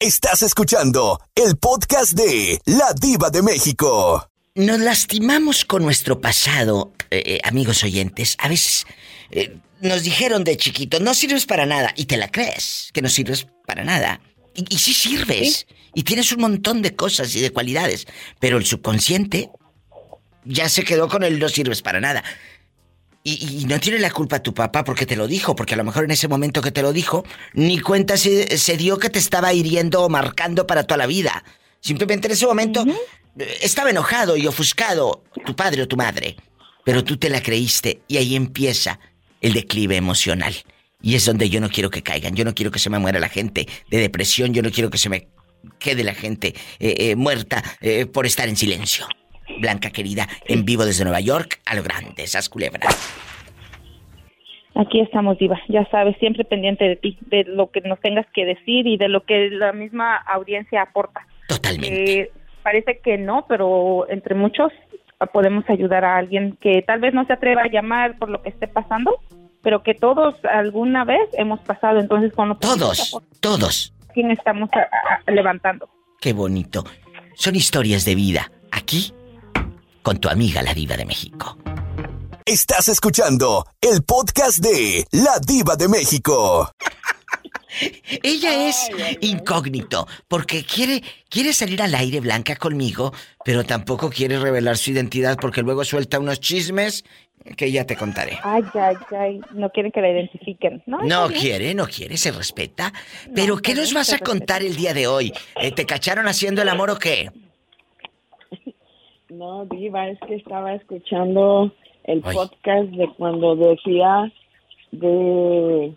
Estás 0.00 0.42
escuchando 0.42 1.20
el 1.34 1.56
podcast 1.56 2.12
de 2.12 2.60
La 2.66 2.92
Diva 2.92 3.30
de 3.30 3.42
México. 3.42 4.30
Nos 4.54 4.78
lastimamos 4.78 5.64
con 5.64 5.82
nuestro 5.82 6.20
pasado, 6.20 6.92
eh, 7.10 7.20
eh, 7.26 7.40
amigos 7.42 7.82
oyentes. 7.82 8.36
A 8.38 8.46
veces 8.46 8.86
eh, 9.32 9.56
nos 9.80 10.04
dijeron 10.04 10.44
de 10.44 10.56
chiquito, 10.56 11.00
no 11.00 11.14
sirves 11.14 11.46
para 11.46 11.66
nada. 11.66 11.92
Y 11.96 12.04
te 12.04 12.16
la 12.16 12.30
crees, 12.30 12.90
que 12.94 13.02
no 13.02 13.08
sirves 13.08 13.48
para 13.66 13.82
nada. 13.82 14.20
Y, 14.54 14.72
y 14.72 14.78
sí 14.78 14.94
sirves. 14.94 15.66
Y 15.94 16.04
tienes 16.04 16.30
un 16.30 16.42
montón 16.42 16.80
de 16.80 16.94
cosas 16.94 17.34
y 17.34 17.40
de 17.40 17.50
cualidades. 17.50 18.06
Pero 18.38 18.58
el 18.58 18.66
subconsciente 18.66 19.50
ya 20.44 20.68
se 20.68 20.84
quedó 20.84 21.08
con 21.08 21.24
el 21.24 21.40
no 21.40 21.48
sirves 21.48 21.82
para 21.82 22.00
nada. 22.00 22.22
Y, 23.30 23.60
y 23.60 23.64
no 23.66 23.78
tiene 23.78 23.98
la 23.98 24.10
culpa 24.10 24.42
tu 24.42 24.54
papá 24.54 24.84
porque 24.84 25.04
te 25.04 25.16
lo 25.16 25.26
dijo, 25.26 25.54
porque 25.54 25.74
a 25.74 25.76
lo 25.76 25.84
mejor 25.84 26.04
en 26.04 26.12
ese 26.12 26.28
momento 26.28 26.62
que 26.62 26.70
te 26.70 26.80
lo 26.80 26.92
dijo, 26.92 27.24
ni 27.52 27.78
cuenta 27.78 28.16
se, 28.16 28.56
se 28.56 28.76
dio 28.78 28.98
que 28.98 29.10
te 29.10 29.18
estaba 29.18 29.52
hiriendo 29.52 30.02
o 30.02 30.08
marcando 30.08 30.66
para 30.66 30.84
toda 30.84 30.96
la 30.96 31.06
vida. 31.06 31.44
Simplemente 31.80 32.28
en 32.28 32.32
ese 32.32 32.46
momento 32.46 32.86
eh, 33.38 33.58
estaba 33.60 33.90
enojado 33.90 34.36
y 34.36 34.46
ofuscado 34.46 35.24
tu 35.44 35.54
padre 35.54 35.82
o 35.82 35.88
tu 35.88 35.96
madre. 35.96 36.36
Pero 36.84 37.04
tú 37.04 37.18
te 37.18 37.28
la 37.28 37.42
creíste 37.42 38.00
y 38.08 38.16
ahí 38.16 38.34
empieza 38.34 38.98
el 39.42 39.52
declive 39.52 39.96
emocional. 39.96 40.54
Y 41.02 41.14
es 41.14 41.26
donde 41.26 41.50
yo 41.50 41.60
no 41.60 41.68
quiero 41.68 41.90
que 41.90 42.02
caigan. 42.02 42.34
Yo 42.34 42.44
no 42.44 42.54
quiero 42.54 42.70
que 42.70 42.78
se 42.78 42.88
me 42.88 42.98
muera 42.98 43.20
la 43.20 43.28
gente 43.28 43.68
de 43.90 43.98
depresión. 43.98 44.54
Yo 44.54 44.62
no 44.62 44.70
quiero 44.70 44.88
que 44.88 44.98
se 44.98 45.08
me 45.08 45.28
quede 45.78 46.02
la 46.02 46.14
gente 46.14 46.54
eh, 46.78 46.94
eh, 46.98 47.16
muerta 47.16 47.62
eh, 47.80 48.06
por 48.06 48.26
estar 48.26 48.48
en 48.48 48.56
silencio. 48.56 49.06
Blanca 49.60 49.90
querida, 49.90 50.26
en 50.46 50.64
vivo 50.64 50.84
desde 50.84 51.04
Nueva 51.04 51.20
York, 51.20 51.60
a 51.66 51.74
lo 51.74 51.82
grande, 51.82 52.22
esas 52.22 52.48
culebras. 52.48 53.14
Aquí 54.74 55.00
estamos, 55.00 55.38
Diva. 55.38 55.58
Ya 55.68 55.84
sabes, 55.90 56.16
siempre 56.18 56.44
pendiente 56.44 56.84
de 56.84 56.96
ti, 56.96 57.18
de 57.22 57.44
lo 57.44 57.70
que 57.70 57.80
nos 57.80 57.98
tengas 58.00 58.26
que 58.32 58.44
decir 58.44 58.86
y 58.86 58.96
de 58.96 59.08
lo 59.08 59.24
que 59.24 59.50
la 59.50 59.72
misma 59.72 60.16
audiencia 60.16 60.82
aporta. 60.82 61.26
Totalmente. 61.48 62.20
Eh, 62.20 62.30
parece 62.62 63.00
que 63.02 63.18
no, 63.18 63.46
pero 63.48 64.06
entre 64.08 64.34
muchos 64.36 64.70
podemos 65.32 65.64
ayudar 65.68 66.04
a 66.04 66.16
alguien 66.16 66.56
que 66.60 66.82
tal 66.82 67.00
vez 67.00 67.12
no 67.12 67.26
se 67.26 67.32
atreva 67.32 67.62
a 67.62 67.68
llamar 67.68 68.18
por 68.18 68.28
lo 68.30 68.40
que 68.40 68.50
esté 68.50 68.68
pasando, 68.68 69.18
pero 69.62 69.82
que 69.82 69.94
todos 69.94 70.36
alguna 70.44 71.04
vez 71.04 71.28
hemos 71.32 71.58
pasado. 71.60 71.98
Entonces, 71.98 72.32
con 72.32 72.56
Todos, 72.60 73.18
todos. 73.40 73.92
¿Quién 74.14 74.30
estamos 74.30 74.70
a- 74.74 74.88
a- 75.26 75.30
levantando? 75.32 75.88
Qué 76.20 76.32
bonito. 76.32 76.84
Son 77.34 77.56
historias 77.56 78.04
de 78.04 78.14
vida. 78.14 78.52
Aquí, 78.70 79.12
con 80.08 80.16
tu 80.16 80.30
amiga 80.30 80.62
la 80.62 80.72
diva 80.72 80.96
de 80.96 81.04
México. 81.04 81.58
Estás 82.46 82.88
escuchando 82.88 83.66
el 83.78 84.02
podcast 84.04 84.56
de 84.56 85.04
La 85.10 85.38
Diva 85.38 85.76
de 85.76 85.86
México. 85.86 86.72
Ella 88.22 88.68
es 88.70 88.88
incógnito 89.20 90.08
porque 90.26 90.64
quiere 90.64 91.02
quiere 91.28 91.52
salir 91.52 91.82
al 91.82 91.94
aire 91.94 92.20
blanca 92.20 92.56
conmigo, 92.56 93.12
pero 93.44 93.64
tampoco 93.64 94.08
quiere 94.08 94.38
revelar 94.38 94.78
su 94.78 94.92
identidad 94.92 95.36
porque 95.38 95.60
luego 95.60 95.84
suelta 95.84 96.18
unos 96.18 96.40
chismes 96.40 97.04
que 97.58 97.70
ya 97.70 97.84
te 97.84 97.94
contaré. 97.94 98.38
Ay, 98.42 98.62
ay, 98.72 98.96
ay, 99.10 99.40
no 99.52 99.68
quieren 99.68 99.92
que 99.92 100.00
la 100.00 100.08
identifiquen. 100.08 100.82
No, 100.86 101.02
No 101.02 101.28
quiere, 101.28 101.74
no 101.74 101.86
quiere, 101.86 102.16
se 102.16 102.32
respeta. 102.32 102.94
Pero 103.34 103.58
¿qué 103.58 103.72
está 103.72 103.82
nos 103.82 103.92
vas 103.92 104.12
a 104.14 104.18
contar 104.20 104.62
el 104.62 104.74
día 104.74 104.94
de 104.94 105.06
hoy? 105.06 105.34
Eh, 105.60 105.70
¿Te 105.70 105.84
cacharon 105.84 106.28
haciendo 106.28 106.62
el 106.62 106.70
amor 106.70 106.88
o 106.88 106.98
qué? 106.98 107.30
No, 109.38 109.64
Diva, 109.66 110.08
es 110.08 110.18
que 110.26 110.34
estaba 110.34 110.74
escuchando 110.74 111.70
el 112.02 112.22
podcast 112.22 112.90
de 112.90 113.08
cuando 113.16 113.54
decía 113.54 114.32
de 114.90 115.94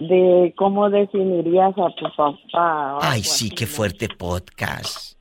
de 0.00 0.52
cómo 0.58 0.90
definirías 0.90 1.72
a 1.78 1.88
tu 1.94 2.04
papá. 2.14 2.98
Ay, 3.00 3.22
sí, 3.22 3.48
qué 3.48 3.66
fuerte 3.66 4.06
podcast. 4.18 5.18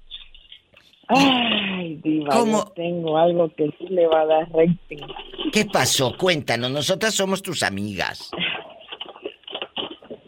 Ay, 1.07 2.01
Diva, 2.03 2.35
¿Cómo? 2.35 2.65
yo 2.65 2.71
tengo 2.75 3.17
algo 3.17 3.47
que 3.55 3.69
sí 3.79 3.87
le 3.87 4.07
va 4.07 4.21
a 4.21 4.25
dar 4.25 4.51
rating. 4.51 5.07
¿Qué 5.53 5.63
pasó? 5.71 6.17
Cuéntanos, 6.17 6.69
nosotras 6.69 7.13
somos 7.13 7.41
tus 7.41 7.63
amigas. 7.63 8.29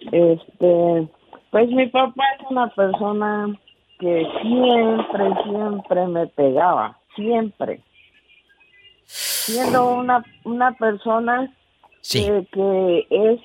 Este, 0.10 1.10
pues 1.52 1.70
mi 1.70 1.86
papá 1.88 2.24
es 2.40 2.50
una 2.50 2.70
persona 2.70 3.60
que 4.00 4.28
siempre, 4.42 5.26
siempre 5.44 6.08
me 6.08 6.28
pegaba, 6.28 6.98
siempre. 7.16 7.80
Siendo 9.06 9.96
una, 9.96 10.24
una 10.44 10.72
persona 10.74 11.54
que, 12.02 12.46
que 12.52 13.08
es 13.10 13.40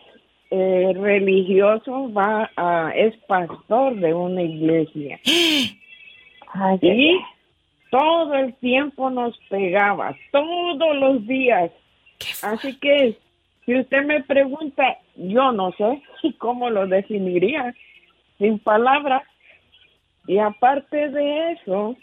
eh, 0.50 0.92
religioso, 0.96 2.12
va 2.12 2.50
a, 2.56 2.90
es 2.94 3.14
pastor 3.26 3.96
de 3.96 4.14
una 4.14 4.42
iglesia. 4.42 5.20
y 6.80 7.20
todo 7.90 8.34
el 8.34 8.54
tiempo 8.54 9.10
nos 9.10 9.38
pegaba, 9.50 10.16
todos 10.32 10.96
los 10.96 11.26
días. 11.26 11.70
Así 12.42 12.76
que 12.78 13.18
si 13.64 13.78
usted 13.78 14.04
me 14.04 14.22
pregunta, 14.22 14.98
yo 15.16 15.52
no 15.52 15.72
sé 15.72 16.02
cómo 16.38 16.70
lo 16.70 16.86
definiría 16.86 17.74
sin 18.38 18.58
palabras. 18.58 19.22
Y 20.28 20.38
aparte 20.38 21.08
de 21.08 21.52
eso, 21.52 21.96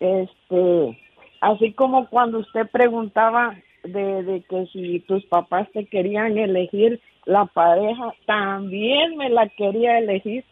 este, 0.00 0.98
así 1.42 1.72
como 1.74 2.08
cuando 2.08 2.38
usted 2.38 2.66
preguntaba 2.72 3.54
de, 3.84 4.22
de 4.22 4.42
que 4.48 4.66
si 4.72 5.00
tus 5.00 5.24
papás 5.26 5.68
te 5.72 5.84
querían 5.86 6.36
elegir 6.38 7.00
la 7.26 7.44
pareja, 7.44 8.14
también 8.24 9.18
me 9.18 9.28
la 9.28 9.46
quería 9.50 9.98
elegir. 9.98 10.42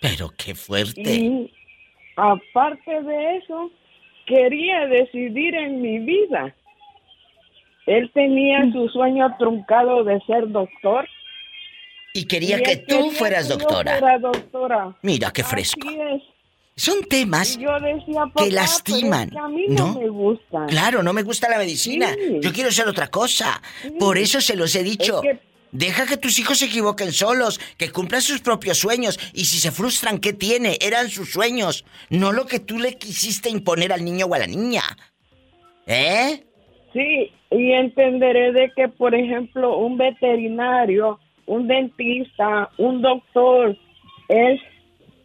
Pero 0.00 0.30
qué 0.36 0.54
fuerte. 0.54 1.02
Y 1.02 1.52
aparte 2.16 3.02
de 3.02 3.36
eso, 3.36 3.70
quería 4.24 4.86
decidir 4.86 5.54
en 5.54 5.82
mi 5.82 5.98
vida. 5.98 6.54
Él 7.84 8.10
tenía 8.14 8.70
su 8.72 8.88
sueño 8.88 9.36
truncado 9.38 10.04
de 10.04 10.20
ser 10.20 10.48
doctor. 10.48 11.06
Y 12.18 12.24
quería 12.26 12.58
Y 12.58 12.62
que 12.62 12.76
tú 12.78 13.10
fueras 13.12 13.48
doctora. 13.48 13.98
fuera 13.98 14.18
doctora. 14.18 14.96
Mira 15.02 15.30
qué 15.32 15.44
fresco. 15.44 15.88
Son 16.76 17.02
temas 17.04 17.56
Y 17.56 17.62
yo 17.62 17.72
decía, 17.80 18.22
que 18.26 18.32
"Papá, 18.34 18.46
lastiman, 18.50 19.30
pero 19.30 19.46
es 19.46 19.46
que 19.46 19.46
a 19.46 19.48
mí 19.48 19.64
no, 19.68 19.86
¿no? 19.94 20.00
me 20.00 20.08
gusta. 20.08 20.66
Claro, 20.68 21.02
no 21.02 21.12
me 21.12 21.22
gusta 21.22 21.48
la 21.48 21.58
medicina. 21.58 22.14
Sí. 22.14 22.38
Yo 22.40 22.52
quiero 22.52 22.70
ser 22.70 22.86
otra 22.88 23.08
cosa. 23.08 23.60
Por 23.98 24.16
eso 24.18 24.40
se 24.40 24.54
los 24.56 24.74
he 24.76 24.82
dicho. 24.82 25.22
Es 25.22 25.38
que- 25.38 25.48
Deja 25.70 26.06
que 26.06 26.16
tus 26.16 26.38
hijos 26.38 26.58
se 26.60 26.64
equivoquen 26.64 27.12
solos, 27.12 27.60
que 27.76 27.90
cumplan 27.90 28.22
sus 28.22 28.40
propios 28.40 28.78
sueños. 28.78 29.18
Y 29.34 29.44
si 29.44 29.58
se 29.58 29.70
frustran, 29.70 30.18
¿qué 30.18 30.32
tiene? 30.32 30.78
Eran 30.80 31.10
sus 31.10 31.30
sueños, 31.30 31.84
no 32.08 32.32
lo 32.32 32.46
que 32.46 32.58
tú 32.58 32.78
le 32.78 32.96
quisiste 32.96 33.50
imponer 33.50 33.92
al 33.92 34.02
niño 34.02 34.24
o 34.26 34.34
a 34.34 34.38
la 34.38 34.46
niña. 34.46 34.82
¿Eh? 35.86 36.42
Sí, 36.94 37.30
y 37.50 37.72
entenderé 37.72 38.52
de 38.52 38.72
que, 38.74 38.88
por 38.88 39.14
ejemplo, 39.14 39.76
un 39.76 39.98
veterinario, 39.98 41.18
un 41.48 41.66
dentista, 41.66 42.70
un 42.78 43.02
doctor, 43.02 43.76
es 44.28 44.60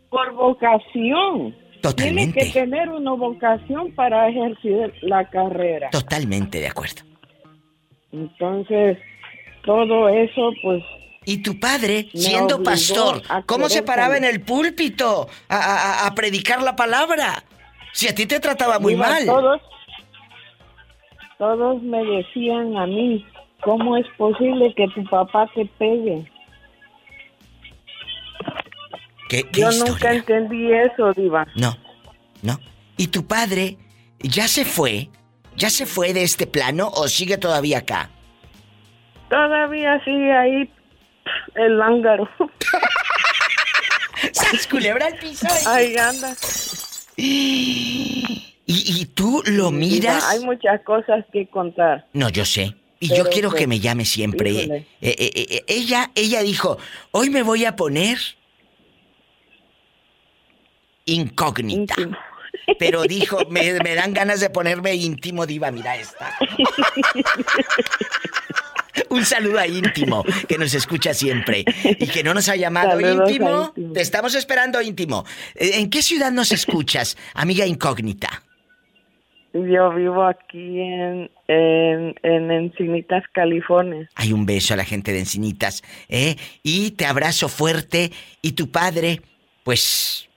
por 0.10 0.34
vocación. 0.34 1.56
Totalmente. 1.82 2.40
Tiene 2.40 2.54
que 2.54 2.60
tener 2.60 2.90
una 2.90 3.12
vocación 3.12 3.92
para 3.94 4.30
ejercer 4.30 4.94
la 5.02 5.30
carrera. 5.30 5.90
Totalmente 5.92 6.60
de 6.60 6.68
acuerdo. 6.68 7.02
Entonces, 8.12 8.98
todo 9.66 10.08
eso, 10.10 10.52
pues... 10.64 10.84
Y 11.26 11.42
tu 11.42 11.60
padre, 11.60 12.08
siendo 12.14 12.62
pastor, 12.64 13.22
¿cómo 13.46 13.70
se 13.70 13.82
paraba 13.84 14.18
en 14.18 14.26
el 14.26 14.42
púlpito 14.42 15.28
a, 15.50 15.56
a- 15.58 16.08
a 16.08 16.16
predicar 16.16 16.62
la 16.62 16.76
palabra? 16.76 17.44
Si 17.94 18.08
a 18.10 18.16
ti 18.16 18.26
te 18.26 18.40
trataba 18.42 18.78
muy 18.80 18.96
mal. 18.96 19.26
Todos, 19.26 19.62
todos 21.38 21.82
me 21.82 22.04
decían 22.04 22.76
a 22.78 22.86
mí, 22.88 23.26
¿cómo 23.64 23.98
es 23.98 24.06
posible 24.18 24.74
que 24.76 24.88
tu 24.90 25.04
papá 25.06 25.50
te 25.56 25.66
pegue? 25.78 26.30
¿Qué, 29.30 29.44
qué 29.52 29.62
Yo 29.62 29.70
historia? 29.72 29.92
nunca 29.94 30.14
entendí 30.14 30.72
eso, 30.72 31.12
Diva. 31.14 31.48
No, 31.56 31.76
no. 32.42 32.60
¿Y 32.98 33.08
tu 33.08 33.26
padre 33.26 33.78
ya 34.20 34.48
se 34.48 34.66
fue? 34.66 35.10
¿Ya 35.56 35.70
se 35.70 35.86
fue 35.86 36.14
de 36.14 36.24
este 36.24 36.48
plano 36.48 36.90
o 36.94 37.08
sigue 37.08 37.38
todavía 37.38 37.80
acá? 37.80 38.10
Todavía 39.30 40.04
sigue 40.04 40.32
ahí 40.36 40.70
el 41.56 41.78
lángaro. 41.78 42.28
¡Sas, 44.32 44.68
culebra 44.68 45.08
al 45.08 45.18
piso! 45.18 45.48
Ahí 45.68 45.96
anda. 45.98 46.34
¿Y, 47.16 48.46
y 48.66 49.06
tú 49.08 49.44
lo 49.46 49.72
miras? 49.72 50.24
Hay 50.30 50.40
muchas 50.46 50.82
cosas 50.84 51.26
que 51.32 51.48
contar. 51.48 52.08
No, 52.14 52.30
yo 52.30 52.46
sé. 52.46 52.76
Y 53.04 53.10
Pero, 53.10 53.26
yo 53.26 53.30
quiero 53.30 53.50
pues, 53.50 53.60
que 53.60 53.68
me 53.68 53.82
llame 53.82 54.06
siempre. 54.06 54.50
Eh, 54.50 54.86
eh, 55.02 55.34
eh, 55.36 55.64
ella, 55.68 56.12
ella 56.16 56.42
dijo, 56.42 56.78
hoy 57.12 57.30
me 57.30 57.44
voy 57.44 57.66
a 57.66 57.76
poner 57.76 58.18
incógnita. 61.04 61.96
pero 62.80 63.04
dijo, 63.04 63.40
me, 63.50 63.74
me 63.82 63.96
dan 63.96 64.14
ganas 64.14 64.40
de 64.40 64.50
ponerme 64.50 64.96
íntimo, 64.96 65.46
diva, 65.46 65.70
mira 65.70 65.98
esta. 65.98 66.34
Un 69.10 69.26
saludo 69.26 69.60
a 69.60 69.68
íntimo, 69.68 70.24
que 70.48 70.58
nos 70.58 70.74
escucha 70.74 71.14
siempre 71.14 71.66
y 71.84 72.08
que 72.08 72.24
no 72.24 72.34
nos 72.34 72.48
ha 72.48 72.56
llamado 72.56 73.02
íntimo. 73.02 73.74
Íntimo. 73.76 73.94
Te 73.94 74.00
estamos 74.00 74.34
esperando 74.34 74.82
íntimo. 74.82 75.26
¿En 75.56 75.90
qué 75.90 76.02
ciudad 76.02 76.32
nos 76.32 76.54
escuchas, 76.54 77.18
amiga 77.34 77.66
incógnita? 77.66 78.43
Yo 79.54 79.94
vivo 79.94 80.24
aquí 80.24 80.80
en, 80.82 81.30
en, 81.48 82.16
en 82.24 82.52
Encinitas, 82.52 83.24
California. 83.34 84.10
Hay 84.16 84.34
un 84.34 84.46
beso 84.48 84.74
a 84.74 84.78
la 84.78 84.84
gente 84.84 85.12
de 85.14 85.20
Encinitas, 85.20 85.84
¿eh? 86.10 86.36
Y 86.64 86.92
te 86.92 87.06
abrazo 87.06 87.48
fuerte 87.50 88.12
y 88.42 88.54
tu 88.54 88.72
padre, 88.72 89.22
pues 89.64 90.28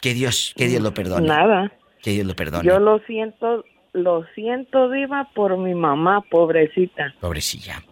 que 0.00 0.14
Dios, 0.14 0.54
que 0.56 0.68
Dios 0.68 0.80
lo 0.80 0.94
perdone. 0.94 1.26
Nada. 1.26 1.72
Que 2.02 2.12
Dios 2.12 2.26
lo 2.26 2.34
perdone. 2.36 2.64
Yo 2.68 2.78
lo 2.78 3.00
siento, 3.00 3.64
lo 3.94 4.24
siento, 4.34 4.90
Diva, 4.90 5.30
por 5.34 5.56
mi 5.56 5.74
mamá, 5.74 6.20
pobrecita. 6.30 7.14
Pobrecilla. 7.20 7.82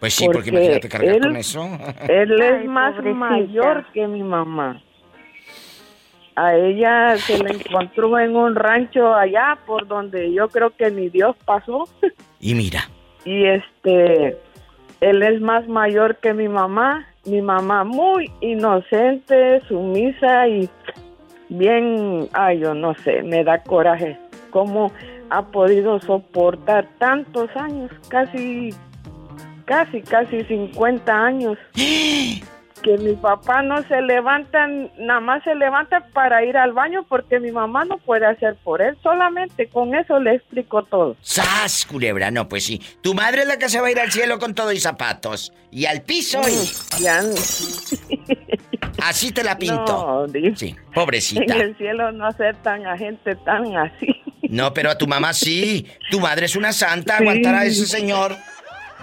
Pues 0.00 0.14
sí, 0.14 0.26
porque, 0.26 0.38
Porque 0.38 0.50
imagínate 0.50 0.88
cargar 0.88 1.14
él- 1.16 1.20
con 1.22 1.36
eso. 1.36 1.68
Él 2.08 2.40
es 2.40 2.60
Ay, 2.60 2.68
más 2.68 2.94
pobrecita. 2.94 3.18
mayor 3.18 3.86
que 3.92 4.06
mi 4.06 4.22
mamá. 4.22 4.80
A 6.38 6.54
ella 6.54 7.16
se 7.16 7.42
le 7.42 7.50
encontró 7.50 8.16
en 8.16 8.36
un 8.36 8.54
rancho 8.54 9.12
allá 9.12 9.58
por 9.66 9.88
donde 9.88 10.32
yo 10.32 10.48
creo 10.48 10.70
que 10.70 10.88
ni 10.88 11.08
Dios 11.08 11.34
pasó. 11.44 11.88
Y 12.40 12.54
mira, 12.54 12.88
Y 13.24 13.44
este, 13.44 14.38
él 15.00 15.22
es 15.24 15.40
más 15.40 15.66
mayor 15.66 16.18
que 16.18 16.32
mi 16.34 16.46
mamá. 16.46 17.08
Mi 17.26 17.42
mamá 17.42 17.82
muy 17.82 18.30
inocente, 18.40 19.60
sumisa 19.66 20.46
y 20.46 20.68
bien, 21.48 22.28
ay, 22.32 22.60
yo 22.60 22.72
no 22.72 22.94
sé, 23.02 23.24
me 23.24 23.42
da 23.42 23.60
coraje. 23.64 24.16
¿Cómo 24.50 24.92
ha 25.30 25.44
podido 25.46 25.98
soportar 25.98 26.86
tantos 26.98 27.50
años? 27.56 27.90
Casi, 28.08 28.72
casi, 29.64 30.02
casi 30.02 30.44
50 30.44 31.12
años. 31.12 31.58
Que 32.82 32.96
mi 32.98 33.14
papá 33.14 33.62
no 33.62 33.82
se 33.88 34.00
levanta, 34.02 34.66
nada 34.98 35.20
más 35.20 35.42
se 35.44 35.54
levanta 35.54 36.06
para 36.12 36.44
ir 36.44 36.56
al 36.56 36.72
baño 36.72 37.04
porque 37.08 37.40
mi 37.40 37.50
mamá 37.50 37.84
no 37.84 37.98
puede 37.98 38.24
hacer 38.26 38.56
por 38.62 38.80
él. 38.80 38.96
Solamente 39.02 39.68
con 39.68 39.94
eso 39.94 40.18
le 40.20 40.36
explico 40.36 40.84
todo. 40.84 41.16
¡Sas, 41.20 41.84
culebra! 41.86 42.30
No, 42.30 42.48
pues 42.48 42.64
sí. 42.64 42.80
Tu 43.02 43.14
madre 43.14 43.42
es 43.42 43.48
la 43.48 43.58
que 43.58 43.68
se 43.68 43.80
va 43.80 43.88
a 43.88 43.90
ir 43.90 43.98
al 44.00 44.12
cielo 44.12 44.38
con 44.38 44.54
todo 44.54 44.72
y 44.72 44.78
zapatos. 44.78 45.52
Y 45.70 45.86
al 45.86 46.02
piso 46.02 46.40
y... 46.48 47.02
Ya, 47.02 47.20
Así 49.02 49.30
te 49.32 49.44
la 49.44 49.56
pinto. 49.58 50.26
No. 50.26 50.56
Sí, 50.56 50.68
En 50.68 50.92
pobrecita. 50.92 51.54
el 51.56 51.76
cielo 51.76 52.10
no 52.12 52.26
aceptan 52.26 52.86
a 52.86 52.96
gente 52.96 53.36
tan 53.36 53.76
así. 53.76 54.06
No, 54.42 54.72
pero 54.72 54.90
a 54.90 54.98
tu 54.98 55.06
mamá 55.06 55.32
sí. 55.32 55.86
Tu 56.10 56.20
madre 56.20 56.46
es 56.46 56.56
una 56.56 56.72
santa, 56.72 57.18
aguantará 57.18 57.60
a 57.60 57.64
ese 57.66 57.86
señor. 57.86 58.36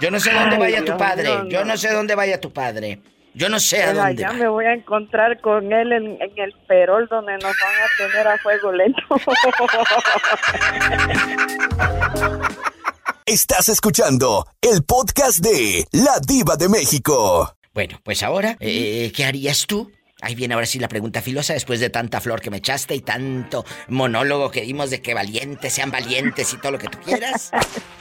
Yo 0.00 0.10
no 0.10 0.20
sé 0.20 0.32
dónde 0.32 0.56
Ay, 0.56 0.60
vaya 0.60 0.84
tu 0.84 0.96
padre. 0.98 1.30
Yo 1.48 1.64
no 1.64 1.76
sé 1.76 1.92
dónde 1.92 2.14
vaya 2.14 2.40
tu 2.40 2.52
padre. 2.52 3.00
Yo 3.38 3.50
no 3.50 3.60
sé 3.60 3.82
a 3.82 3.88
Pero 3.88 3.98
dónde 3.98 4.24
allá 4.24 4.28
va. 4.32 4.38
me 4.38 4.48
voy 4.48 4.64
a 4.64 4.72
encontrar 4.72 5.38
con 5.42 5.70
él 5.70 5.92
en, 5.92 6.06
en 6.22 6.38
el 6.38 6.54
perol 6.66 7.06
donde 7.10 7.34
nos 7.34 7.42
van 7.42 7.52
a 7.52 7.86
tener 7.98 8.26
a 8.28 8.38
fuego 8.38 8.72
lento. 8.72 9.02
Estás 13.26 13.68
escuchando 13.68 14.46
el 14.62 14.84
podcast 14.84 15.40
de 15.40 15.84
La 15.92 16.18
Diva 16.26 16.56
de 16.56 16.70
México. 16.70 17.54
Bueno, 17.74 18.00
pues 18.02 18.22
ahora, 18.22 18.56
eh, 18.60 19.12
¿qué 19.14 19.26
harías 19.26 19.66
tú? 19.66 19.90
Ahí 20.22 20.34
viene 20.34 20.54
ahora 20.54 20.64
sí 20.66 20.78
la 20.78 20.88
pregunta 20.88 21.20
filosa 21.20 21.52
después 21.52 21.78
de 21.78 21.90
tanta 21.90 22.20
flor 22.22 22.40
que 22.40 22.50
me 22.50 22.56
echaste 22.56 22.94
y 22.94 23.00
tanto 23.00 23.64
monólogo 23.88 24.50
que 24.50 24.62
dimos 24.62 24.88
de 24.90 25.02
que 25.02 25.12
valientes 25.12 25.74
sean 25.74 25.90
valientes 25.90 26.54
y 26.54 26.56
todo 26.58 26.72
lo 26.72 26.78
que 26.78 26.88
tú 26.88 26.98
quieras. 27.04 27.50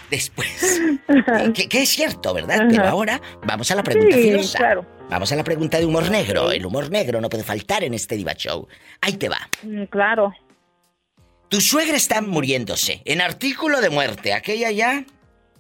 Después. 0.09 0.79
que, 1.55 1.67
que 1.67 1.81
es 1.81 1.89
cierto, 1.89 2.31
¿verdad? 2.33 2.67
Pero 2.69 2.83
ahora 2.87 3.19
vamos 3.43 3.69
a 3.71 3.75
la 3.75 3.81
pregunta 3.81 4.15
Sí, 4.15 4.21
filosa. 4.21 4.57
claro. 4.59 4.85
Vamos 5.09 5.31
a 5.31 5.35
la 5.35 5.43
pregunta 5.43 5.79
de 5.79 5.85
humor 5.85 6.09
negro. 6.11 6.51
El 6.51 6.63
humor 6.65 6.91
negro 6.91 7.19
no 7.19 7.27
puede 7.27 7.43
faltar 7.43 7.83
en 7.83 7.95
este 7.95 8.15
Diva 8.15 8.33
Show. 8.35 8.67
Ahí 9.01 9.13
te 9.13 9.29
va. 9.29 9.39
Mm, 9.63 9.85
Claro. 9.85 10.31
Tu 11.49 11.59
suegra 11.59 11.97
está 11.97 12.21
muriéndose. 12.21 13.01
En 13.03 13.19
artículo 13.19 13.81
de 13.81 13.89
muerte. 13.89 14.33
Aquella 14.33 14.69
ya. 14.71 15.03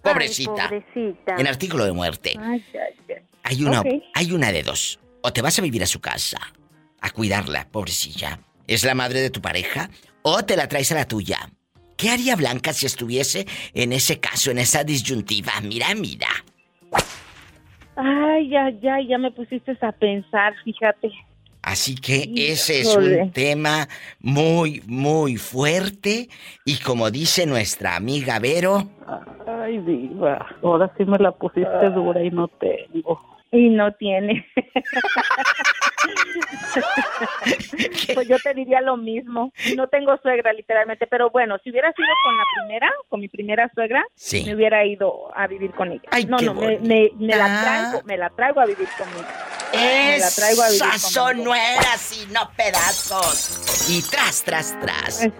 Pobrecita. 0.03 0.69
Ay, 0.69 0.81
pobrecita. 0.81 1.35
En 1.39 1.47
artículo 1.47 1.85
de 1.85 1.91
muerte. 1.93 2.33
Ay, 2.39 2.63
ay, 2.73 2.79
ay. 3.09 3.15
Hay 3.43 3.63
una, 3.63 3.83
hay 4.13 4.31
una 4.31 4.51
de 4.51 4.61
dos. 4.63 4.99
O 5.27 5.33
te 5.33 5.41
vas 5.41 5.57
a 5.57 5.63
vivir 5.63 5.81
a 5.81 5.87
su 5.87 5.99
casa, 5.99 6.37
a 7.01 7.09
cuidarla, 7.09 7.67
pobrecilla. 7.71 8.37
Es 8.67 8.85
la 8.85 8.93
madre 8.93 9.21
de 9.21 9.31
tu 9.31 9.41
pareja, 9.41 9.89
o 10.21 10.45
te 10.45 10.55
la 10.55 10.67
traes 10.67 10.91
a 10.91 10.95
la 10.95 11.07
tuya. 11.07 11.49
¿Qué 11.97 12.11
haría 12.11 12.35
Blanca 12.35 12.73
si 12.73 12.85
estuviese 12.85 13.47
en 13.73 13.91
ese 13.91 14.19
caso, 14.19 14.51
en 14.51 14.59
esa 14.59 14.83
disyuntiva? 14.83 15.53
Mira, 15.63 15.87
mira. 15.95 16.27
Ay, 17.95 18.55
ay, 18.55 18.79
ay, 18.87 19.07
ya 19.07 19.17
me 19.17 19.31
pusiste 19.31 19.75
a 19.81 19.91
pensar, 19.93 20.53
fíjate. 20.63 21.11
Así 21.63 21.95
que 21.95 22.31
ese 22.35 22.81
es 22.81 22.95
un 22.95 23.31
tema 23.31 23.87
muy, 24.19 24.83
muy 24.85 25.37
fuerte. 25.37 26.29
Y 26.65 26.77
como 26.77 27.09
dice 27.09 27.47
nuestra 27.47 27.95
amiga 27.95 28.37
Vero, 28.37 28.91
Ay, 29.47 29.79
diva, 29.79 30.45
ahora 30.61 30.93
sí 30.95 31.03
me 31.03 31.17
la 31.17 31.31
pusiste 31.31 31.89
dura 31.89 32.23
y 32.23 32.29
no 32.29 32.47
tengo. 32.47 33.34
Y 33.51 33.69
no 33.69 33.93
tiene. 33.93 34.45
pues 38.13 38.27
yo 38.27 38.37
te 38.39 38.53
diría 38.53 38.81
lo 38.81 38.97
mismo. 38.97 39.51
No 39.75 39.87
tengo 39.87 40.17
suegra, 40.21 40.53
literalmente. 40.53 41.07
Pero 41.07 41.29
bueno, 41.29 41.57
si 41.63 41.71
hubiera 41.71 41.91
sido 41.93 42.07
con 42.25 42.37
la 42.37 42.43
primera, 42.59 42.91
con 43.09 43.19
mi 43.21 43.27
primera 43.27 43.69
suegra, 43.73 44.03
Sí. 44.15 44.43
me 44.45 44.55
hubiera 44.55 44.85
ido 44.85 45.35
a 45.35 45.47
vivir 45.47 45.71
con 45.71 45.91
ella. 45.91 46.01
Ay, 46.11 46.25
no, 46.25 46.37
no, 46.37 46.53
me, 46.53 46.79
me- 46.79 47.11
me 47.17 47.35
la 47.35 47.61
traigo, 47.61 48.01
me 48.05 48.17
la 48.17 48.29
traigo 48.29 48.61
a 48.61 48.65
vivir 48.65 48.87
conmigo. 48.97 49.27
Me 49.73 50.17
la 50.19 50.29
traigo 50.31 50.61
a 50.63 50.67
vivir 50.69 50.81
conmigo. 51.13 51.53
no 52.31 52.51
pedazos. 52.55 53.89
Y 53.89 54.01
tras, 54.09 54.43
tras, 54.43 54.79
tras. 54.81 55.23
Eh, 55.23 55.31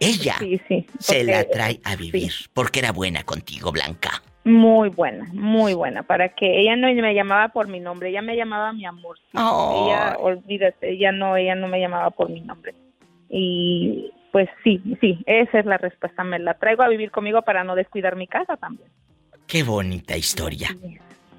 Sí, 0.00 0.18
Ella 0.22 0.36
sí, 0.38 0.58
sí. 0.66 0.86
se 0.98 1.24
la 1.24 1.44
trae 1.44 1.78
a 1.84 1.94
vivir 1.94 2.32
porque 2.54 2.78
era 2.78 2.90
buena 2.90 3.22
contigo, 3.24 3.70
Blanca. 3.70 4.22
Muy 4.42 4.88
buena, 4.88 5.28
muy 5.32 5.74
buena, 5.74 6.02
para 6.02 6.30
que 6.30 6.60
ella 6.60 6.74
no 6.74 6.88
me 6.92 7.14
llamaba 7.14 7.48
por 7.48 7.68
mi 7.68 7.78
nombre, 7.78 8.08
ella 8.08 8.22
me 8.22 8.36
llamaba 8.36 8.72
mi 8.72 8.86
amor. 8.86 9.18
Oh. 9.34 9.86
Ella, 9.86 10.16
olvídate, 10.18 10.92
ella 10.92 11.12
no, 11.12 11.36
ella 11.36 11.54
no 11.54 11.68
me 11.68 11.78
llamaba 11.78 12.10
por 12.10 12.30
mi 12.30 12.40
nombre. 12.40 12.74
Y 13.28 14.10
pues 14.32 14.48
sí, 14.64 14.80
sí, 15.00 15.22
esa 15.26 15.58
es 15.58 15.66
la 15.66 15.76
respuesta, 15.76 16.24
me 16.24 16.38
la 16.38 16.54
traigo 16.54 16.82
a 16.82 16.88
vivir 16.88 17.10
conmigo 17.10 17.42
para 17.42 17.64
no 17.64 17.74
descuidar 17.74 18.16
mi 18.16 18.26
casa 18.26 18.56
también. 18.56 18.88
Qué 19.46 19.62
bonita 19.62 20.16
historia. 20.16 20.68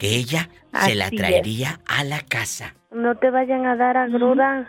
Que 0.02 0.16
ella 0.16 0.50
se 0.84 0.96
la 0.96 1.12
traería 1.12 1.80
a 1.88 2.04
la 2.04 2.22
casa. 2.22 2.74
No 2.90 3.14
te 3.14 3.30
vayan 3.30 3.68
a 3.68 3.76
dar 3.76 3.98
agruda. 3.98 4.68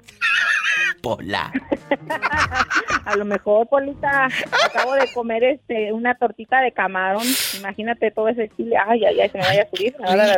Pola. 1.01 1.51
A 3.07 3.17
lo 3.17 3.25
mejor, 3.25 3.67
Polita, 3.67 4.29
acabo 4.67 4.93
de 4.93 5.11
comer 5.15 5.43
este 5.43 5.91
una 5.91 6.15
tortita 6.17 6.61
de 6.61 6.73
camarón, 6.73 7.27
imagínate 7.57 8.11
todo 8.11 8.29
ese 8.29 8.51
chile, 8.51 8.77
ay, 8.87 9.07
ay, 9.07 9.21
ay, 9.21 9.29
se 9.31 9.39
me 9.39 9.45
vaya 9.45 9.63
a 9.63 9.71
subir, 9.75 9.97
a 10.05 10.13
agruda. 10.35 10.37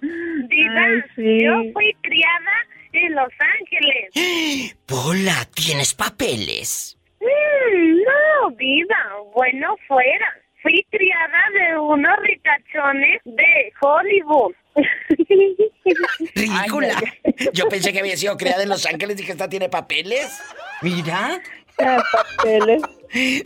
Diva, 0.48 0.84
Ay, 0.84 1.02
sí. 1.16 1.44
yo 1.44 1.52
fui 1.72 1.92
criada 2.00 2.64
en 2.92 3.12
Los 3.16 3.32
Ángeles. 3.58 4.76
Pola, 4.86 5.48
¿tienes 5.52 5.94
papeles? 5.94 6.96
Mm, 7.20 7.96
no, 8.04 8.50
Diva, 8.56 9.16
bueno 9.34 9.74
fuera. 9.88 10.40
Fui 10.62 10.86
criada 10.90 11.38
de 11.52 11.78
unos 11.78 12.16
ricachones 12.22 13.20
de 13.24 13.72
Hollywood. 13.80 14.52
Ridícula. 16.34 17.02
Yo 17.52 17.68
pensé 17.68 17.92
que 17.92 18.00
había 18.00 18.16
sido 18.16 18.36
creada 18.36 18.62
en 18.62 18.68
Los 18.68 18.84
Ángeles 18.86 19.20
y 19.20 19.24
que 19.24 19.32
esta 19.32 19.48
tiene 19.48 19.68
papeles. 19.68 20.40
Mira. 20.82 21.40
papeles. 22.36 22.82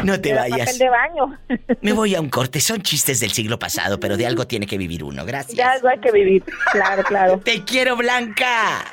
No 0.05 0.21
te 0.21 0.35
vayas. 0.35 0.59
Papel 0.59 0.79
de 0.79 0.89
baño. 0.89 1.39
Me 1.81 1.93
voy 1.93 2.15
a 2.15 2.21
un 2.21 2.29
corte. 2.29 2.61
Son 2.61 2.83
chistes 2.83 3.21
del 3.21 3.33
siglo 3.33 3.59
pasado, 3.59 3.99
pero 4.01 4.17
de 4.17 4.27
algo 4.27 4.47
tiene 4.47 4.67
que 4.67 4.77
vivir 4.77 5.05
uno. 5.05 5.25
Gracias. 5.25 5.57
Ya 5.57 5.73
algo 5.73 5.89
hay 5.89 5.99
que 6.01 6.11
vivir. 6.11 6.45
Claro, 6.73 7.03
claro. 7.05 7.39
Te 7.39 7.65
quiero, 7.65 7.97
Blanca. 7.97 8.85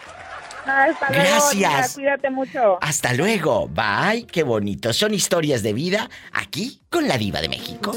Hasta 0.66 1.10
luego, 1.10 1.30
Gracias. 1.30 1.94
Cuídate 1.94 2.30
mucho. 2.30 2.78
Hasta 2.82 3.14
luego. 3.14 3.68
Bye. 3.68 4.26
Qué 4.26 4.44
bonito. 4.44 4.94
Son 4.94 5.14
historias 5.14 5.64
de 5.64 5.74
vida 5.74 6.10
aquí 6.34 6.82
con 6.90 7.08
la 7.08 7.18
Diva 7.18 7.42
de 7.42 7.50
México. 7.50 7.92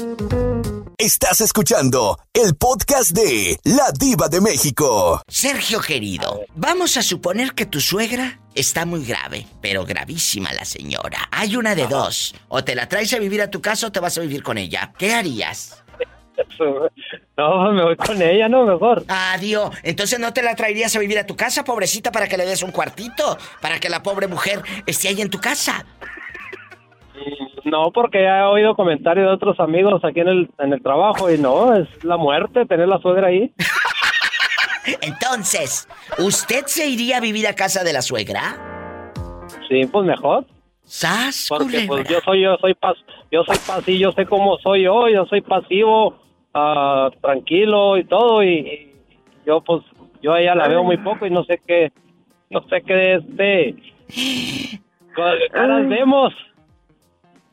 Estás 0.97 1.41
escuchando 1.41 2.17
el 2.33 2.55
podcast 2.55 3.11
de 3.11 3.59
La 3.65 3.91
Diva 3.91 4.29
de 4.29 4.39
México. 4.39 5.21
Sergio 5.27 5.81
querido, 5.81 6.45
vamos 6.55 6.95
a 6.95 7.03
suponer 7.03 7.51
que 7.53 7.65
tu 7.65 7.81
suegra 7.81 8.39
está 8.55 8.85
muy 8.85 9.03
grave, 9.03 9.45
pero 9.61 9.85
gravísima 9.85 10.53
la 10.53 10.63
señora. 10.63 11.27
Hay 11.31 11.57
una 11.57 11.75
de 11.75 11.87
dos. 11.87 12.33
O 12.47 12.63
te 12.63 12.75
la 12.75 12.87
traes 12.87 13.13
a 13.13 13.19
vivir 13.19 13.41
a 13.41 13.49
tu 13.49 13.61
casa 13.61 13.87
o 13.87 13.91
te 13.91 13.99
vas 13.99 14.17
a 14.17 14.21
vivir 14.21 14.41
con 14.41 14.57
ella. 14.57 14.93
¿Qué 14.97 15.13
harías? 15.13 15.83
No, 17.37 17.71
me 17.71 17.83
voy 17.83 17.95
con 17.95 18.21
ella, 18.21 18.47
no, 18.47 18.65
mejor. 18.65 19.03
Adiós. 19.07 19.75
Entonces 19.83 20.19
no 20.19 20.33
te 20.33 20.41
la 20.41 20.55
traerías 20.55 20.95
a 20.95 20.99
vivir 20.99 21.17
a 21.19 21.25
tu 21.25 21.35
casa, 21.35 21.63
pobrecita, 21.63 22.11
para 22.11 22.27
que 22.27 22.37
le 22.37 22.45
des 22.45 22.63
un 22.63 22.71
cuartito, 22.71 23.37
para 23.61 23.79
que 23.79 23.89
la 23.89 24.03
pobre 24.03 24.27
mujer 24.27 24.61
esté 24.85 25.09
ahí 25.09 25.21
en 25.21 25.29
tu 25.29 25.39
casa. 25.39 25.85
No, 27.63 27.91
porque 27.91 28.21
ya 28.21 28.41
he 28.41 28.43
oído 28.43 28.75
comentarios 28.75 29.27
de 29.27 29.33
otros 29.33 29.59
amigos 29.59 30.03
aquí 30.03 30.19
en 30.19 30.27
el, 30.27 30.49
en 30.59 30.73
el 30.73 30.81
trabajo 30.81 31.31
y 31.31 31.37
no, 31.37 31.75
es 31.75 31.87
la 32.03 32.17
muerte 32.17 32.65
tener 32.65 32.87
la 32.87 32.99
suegra 32.99 33.27
ahí. 33.27 33.51
Entonces, 35.01 35.87
¿usted 36.19 36.65
se 36.67 36.87
iría 36.87 37.17
a 37.17 37.19
vivir 37.19 37.47
a 37.47 37.53
casa 37.53 37.83
de 37.83 37.93
la 37.93 38.01
suegra? 38.01 39.11
Sí, 39.67 39.85
pues 39.87 40.05
mejor. 40.05 40.45
¡Sas, 40.83 41.47
Porque 41.49 41.85
pues 41.87 42.07
yo 42.07 42.19
soy, 42.21 42.43
yo 42.43 42.57
soy 42.61 42.75
pas, 42.75 42.95
yo 43.31 43.43
soy 43.43 43.57
pasivo, 43.65 43.97
yo 43.97 44.11
sé 44.11 44.25
cómo 44.27 44.57
soy 44.59 44.83
yo, 44.83 45.09
yo 45.09 45.25
soy 45.25 45.41
pasivo, 45.41 46.15
ah, 46.55 47.11
tranquilo 47.21 47.97
y 47.97 48.05
todo 48.05 48.43
y, 48.43 48.47
y 48.47 48.95
yo 49.45 49.61
pues, 49.61 49.83
yo 50.21 50.33
a 50.33 50.41
ella 50.41 50.55
la 50.55 50.67
veo 50.67 50.83
muy 50.83 50.97
poco 50.97 51.27
y 51.27 51.29
no 51.29 51.43
sé 51.43 51.61
qué, 51.67 51.91
no 52.49 52.67
sé 52.67 52.81
qué 52.81 53.15
este, 53.15 53.75
qué 55.15 55.47
caras 55.51 55.87
vemos. 55.87 56.33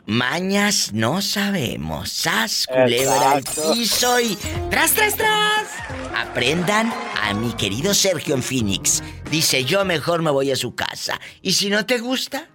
Mañas 0.07 0.93
no 0.93 1.23
sabemos. 1.23 2.11
¡Sas, 2.11 2.67
culebra 2.67 3.33
al 3.33 3.45
piso 3.45 4.19
y... 4.21 4.37
¡Tras, 4.69 4.95
tras, 4.95 5.17
tras! 5.17 5.79
Aprendan 6.17 6.93
a 7.23 7.33
mi 7.35 7.53
querido 7.53 7.95
Sergio 7.95 8.35
en 8.35 8.43
Phoenix. 8.43 9.03
Dice, 9.31 9.65
yo 9.65 9.85
mejor 9.85 10.23
me 10.23 10.31
voy 10.33 10.51
a 10.51 10.57
su 10.57 10.75
casa. 10.75 11.21
Y 11.41 11.53
si 11.53 11.71
no 11.71 11.87
te 11.87 11.99
gusta, 11.99 12.49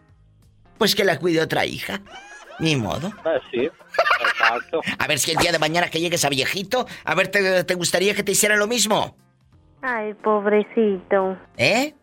pues 0.77 0.93
que 0.93 1.05
la 1.05 1.19
cuide 1.19 1.41
otra 1.41 1.65
hija. 1.65 2.01
Ni 2.59 2.75
modo. 2.75 3.11
Ah, 3.23 3.39
sí, 3.51 3.69
exacto. 4.21 4.81
A 4.99 5.07
ver 5.07 5.19
si 5.19 5.31
el 5.31 5.37
día 5.37 5.51
de 5.51 5.59
mañana 5.59 5.89
que 5.89 5.99
llegues 5.99 6.25
a 6.25 6.29
viejito, 6.29 6.85
a 7.05 7.15
ver, 7.15 7.27
¿te, 7.27 7.63
te 7.63 7.73
gustaría 7.75 8.15
que 8.15 8.23
te 8.23 8.31
hiciera 8.31 8.55
lo 8.55 8.67
mismo? 8.67 9.15
Ay, 9.81 10.13
pobrecito. 10.15 11.37
¿Eh? 11.57 11.93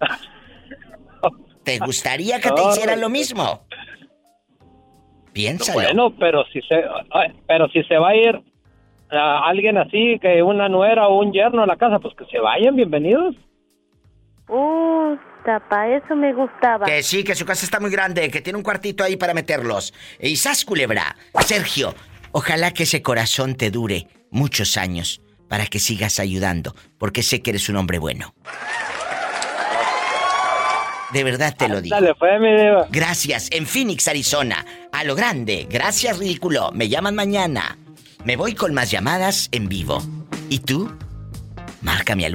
¿Te 1.64 1.78
gustaría 1.78 2.40
que 2.40 2.50
te 2.50 2.62
No, 2.62 2.70
hicieran 2.70 3.00
lo 3.00 3.08
mismo? 3.08 3.66
Piénsalo. 5.32 5.80
Bueno, 5.80 6.14
pero 6.16 6.44
si 6.52 6.60
se, 6.62 6.84
pero 7.48 7.68
si 7.68 7.82
se 7.84 7.98
va 7.98 8.10
a 8.10 8.14
ir 8.16 8.40
a 9.10 9.48
alguien 9.48 9.76
así, 9.76 10.18
que 10.20 10.42
una 10.42 10.68
nuera 10.68 11.08
o 11.08 11.18
un 11.18 11.32
yerno 11.32 11.62
a 11.62 11.66
la 11.66 11.76
casa, 11.76 11.98
pues 11.98 12.14
que 12.14 12.24
se 12.26 12.38
vayan, 12.38 12.76
bienvenidos. 12.76 13.34
Uh, 14.48 15.16
tapa, 15.46 15.88
eso 15.88 16.14
me 16.16 16.34
gustaba. 16.34 16.84
Que 16.84 17.02
sí, 17.02 17.24
que 17.24 17.34
su 17.34 17.46
casa 17.46 17.64
está 17.64 17.80
muy 17.80 17.90
grande, 17.90 18.28
que 18.30 18.42
tiene 18.42 18.58
un 18.58 18.62
cuartito 18.62 19.04
ahí 19.04 19.16
para 19.16 19.32
meterlos. 19.32 19.94
Y 20.20 20.36
sas, 20.36 20.64
culebra. 20.64 21.16
Sergio, 21.44 21.94
ojalá 22.32 22.72
que 22.72 22.82
ese 22.82 23.00
corazón 23.00 23.54
te 23.54 23.70
dure 23.70 24.08
muchos 24.30 24.76
años 24.76 25.22
para 25.48 25.66
que 25.66 25.78
sigas 25.78 26.20
ayudando, 26.20 26.74
porque 26.98 27.22
sé 27.22 27.40
que 27.40 27.50
eres 27.50 27.68
un 27.68 27.76
hombre 27.76 27.98
bueno. 27.98 28.34
De 31.12 31.22
verdad 31.22 31.54
te 31.56 31.68
lo 31.68 31.80
digo. 31.80 31.94
Dale, 31.94 32.14
fue 32.16 32.38
mi 32.40 32.50
diva. 32.50 32.88
Gracias, 32.90 33.48
en 33.52 33.64
Phoenix, 33.66 34.08
Arizona. 34.08 34.66
A 34.92 35.04
lo 35.04 35.14
grande. 35.14 35.66
Gracias, 35.70 36.18
ridículo. 36.18 36.72
Me 36.72 36.88
llaman 36.88 37.14
mañana. 37.14 37.78
Me 38.24 38.36
voy 38.36 38.54
con 38.54 38.74
más 38.74 38.90
llamadas 38.90 39.48
en 39.52 39.68
vivo. 39.68 40.02
¿Y 40.50 40.58
tú? 40.58 40.92
Márcame 41.82 42.26
al 42.26 42.34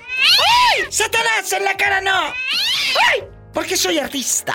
¡Satanás 0.90 1.52
en 1.52 1.64
la 1.64 1.76
cara 1.76 2.00
no! 2.00 2.10
¡Ay! 2.10 3.22
Porque 3.52 3.76
soy 3.76 3.98
artista. 3.98 4.54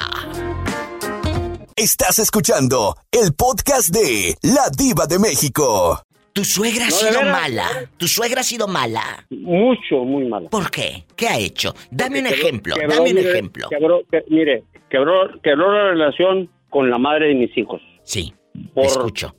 Estás 1.76 2.20
escuchando 2.20 2.96
el 3.12 3.34
podcast 3.38 3.93
de 3.93 4.36
La 4.43 4.70
Diva 4.76 5.06
de 5.08 5.20
México. 5.20 6.00
Tu 6.34 6.43
suegra 6.43 6.86
ha 6.86 6.89
No, 6.89 6.96
sido 6.96 7.22
mala. 7.24 7.68
Tu 7.98 8.08
suegra 8.08 8.41
ha 8.41 8.43
sido 8.43 8.68
mala. 8.68 9.26
Mucho, 9.30 10.04
muy 10.04 10.26
malo. 10.26 10.50
¿Por 10.50 10.70
qué? 10.72 11.06
¿Qué 11.16 11.28
ha 11.28 11.38
hecho? 11.39 11.74
Dame 11.91 12.20
un 12.20 12.26
Quebró- 12.26 12.34
ejemplo. 12.36 12.76
quebró, 12.76 12.96
Dame 12.96 13.10
un 13.10 13.16
mire, 13.16 13.32
ejemplo. 13.32 13.70
Quebró, 13.70 14.02
que- 14.12 14.24
mire, 14.30 14.64
quebró, 14.89 15.41
quebró 15.41 15.72
la 15.74 15.89
relación 15.91 16.50
con 16.70 16.89
la 16.89 16.98
madre 16.98 17.28
de 17.30 17.36
mis 17.36 17.58
hijos. 17.58 17.82
Sí, 18.04 18.34
Por, 18.74 18.86
escucho. 18.86 19.34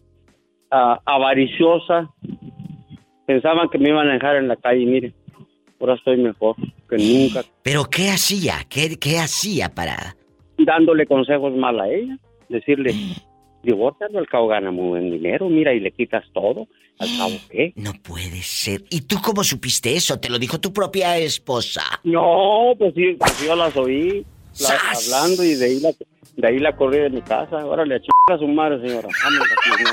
avariciosa. 0.70 2.10
Pensaban 3.26 3.68
que 3.70 3.78
me 3.78 3.88
iban 3.90 4.08
a 4.08 4.14
dejar 4.14 4.36
en 4.36 4.48
la 4.48 4.56
calle, 4.56 4.86
mire. 4.86 5.14
Ahora 5.80 5.94
estoy 5.94 6.16
mejor 6.16 6.56
que 6.88 6.96
nunca. 6.96 7.44
¿Pero 7.62 7.84
qué 7.84 8.10
hacía? 8.10 8.66
¿Qué, 8.68 8.96
qué 8.96 9.18
hacía 9.18 9.74
para...? 9.74 10.16
Dándole 10.58 11.06
consejos 11.06 11.54
mal 11.54 11.80
a 11.80 11.88
ella. 11.88 12.18
Decirle, 12.48 12.94
divórcialo, 13.62 14.18
al 14.18 14.28
cabo 14.28 14.48
gana 14.48 14.70
muy 14.70 14.88
buen 14.88 15.10
dinero, 15.10 15.48
mira, 15.48 15.74
y 15.74 15.80
le 15.80 15.90
quitas 15.90 16.24
todo. 16.32 16.66
Al 16.98 17.08
cabo, 17.18 17.34
¿qué? 17.50 17.72
No 17.76 17.92
puede 18.02 18.42
ser. 18.42 18.84
¿Y 18.88 19.02
tú 19.02 19.16
cómo 19.22 19.44
supiste 19.44 19.94
eso? 19.94 20.18
¿Te 20.18 20.30
lo 20.30 20.38
dijo 20.38 20.58
tu 20.58 20.72
propia 20.72 21.18
esposa? 21.18 21.82
No, 22.04 22.72
pues 22.78 22.94
sí, 22.94 23.16
pues 23.18 23.46
yo 23.46 23.54
las 23.54 23.76
oí 23.76 24.24
hablando 24.64 25.44
y 25.44 25.54
de 25.56 25.66
ahí 25.66 25.80
la, 25.80 25.90
de 26.36 26.48
ahí 26.48 26.58
la 26.58 26.74
corrí 26.74 26.98
de 26.98 27.10
mi 27.10 27.20
casa. 27.20 27.60
Ahora 27.60 27.84
le 27.84 27.96
a 27.96 28.38
su 28.38 28.48
madre, 28.48 28.80
señora. 28.80 29.08
Aquí, 29.08 29.84
¿no? 29.84 29.90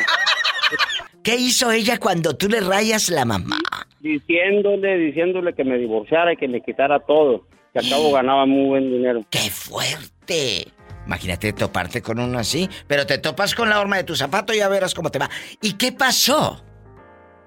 ¿Qué 1.24 1.36
hizo 1.38 1.72
ella 1.72 1.98
cuando 2.00 2.36
tú 2.36 2.50
le 2.50 2.60
rayas 2.60 3.10
la 3.10 3.24
mamá? 3.24 3.58
Diciéndole, 4.02 4.98
diciéndole 4.98 5.54
que 5.54 5.64
me 5.64 5.78
divorciara 5.78 6.34
y 6.34 6.38
que 6.38 6.50
me 6.50 6.62
quitara 6.62 7.00
todo. 7.00 7.46
Que 7.72 7.80
al 7.80 7.90
cabo 7.90 8.12
ganaba 8.12 8.46
muy 8.46 8.66
buen 8.66 8.92
dinero. 8.92 9.22
¡Qué 9.30 9.50
fuerte! 9.50 10.68
Imagínate 11.06 11.54
toparte 11.54 12.02
con 12.02 12.20
uno 12.20 12.40
así, 12.40 12.70
pero 12.88 13.06
te 13.06 13.18
topas 13.18 13.56
con 13.56 13.70
la 13.70 13.80
horma 13.80 13.98
de 13.98 14.04
tu 14.04 14.16
zapato 14.16 14.54
y 14.54 14.58
ya 14.58 14.68
verás 14.68 14.94
cómo 14.94 15.10
te 15.12 15.20
va. 15.20 15.30
¿Y 15.62 15.74
qué 15.74 15.94
pasó? 15.94 16.62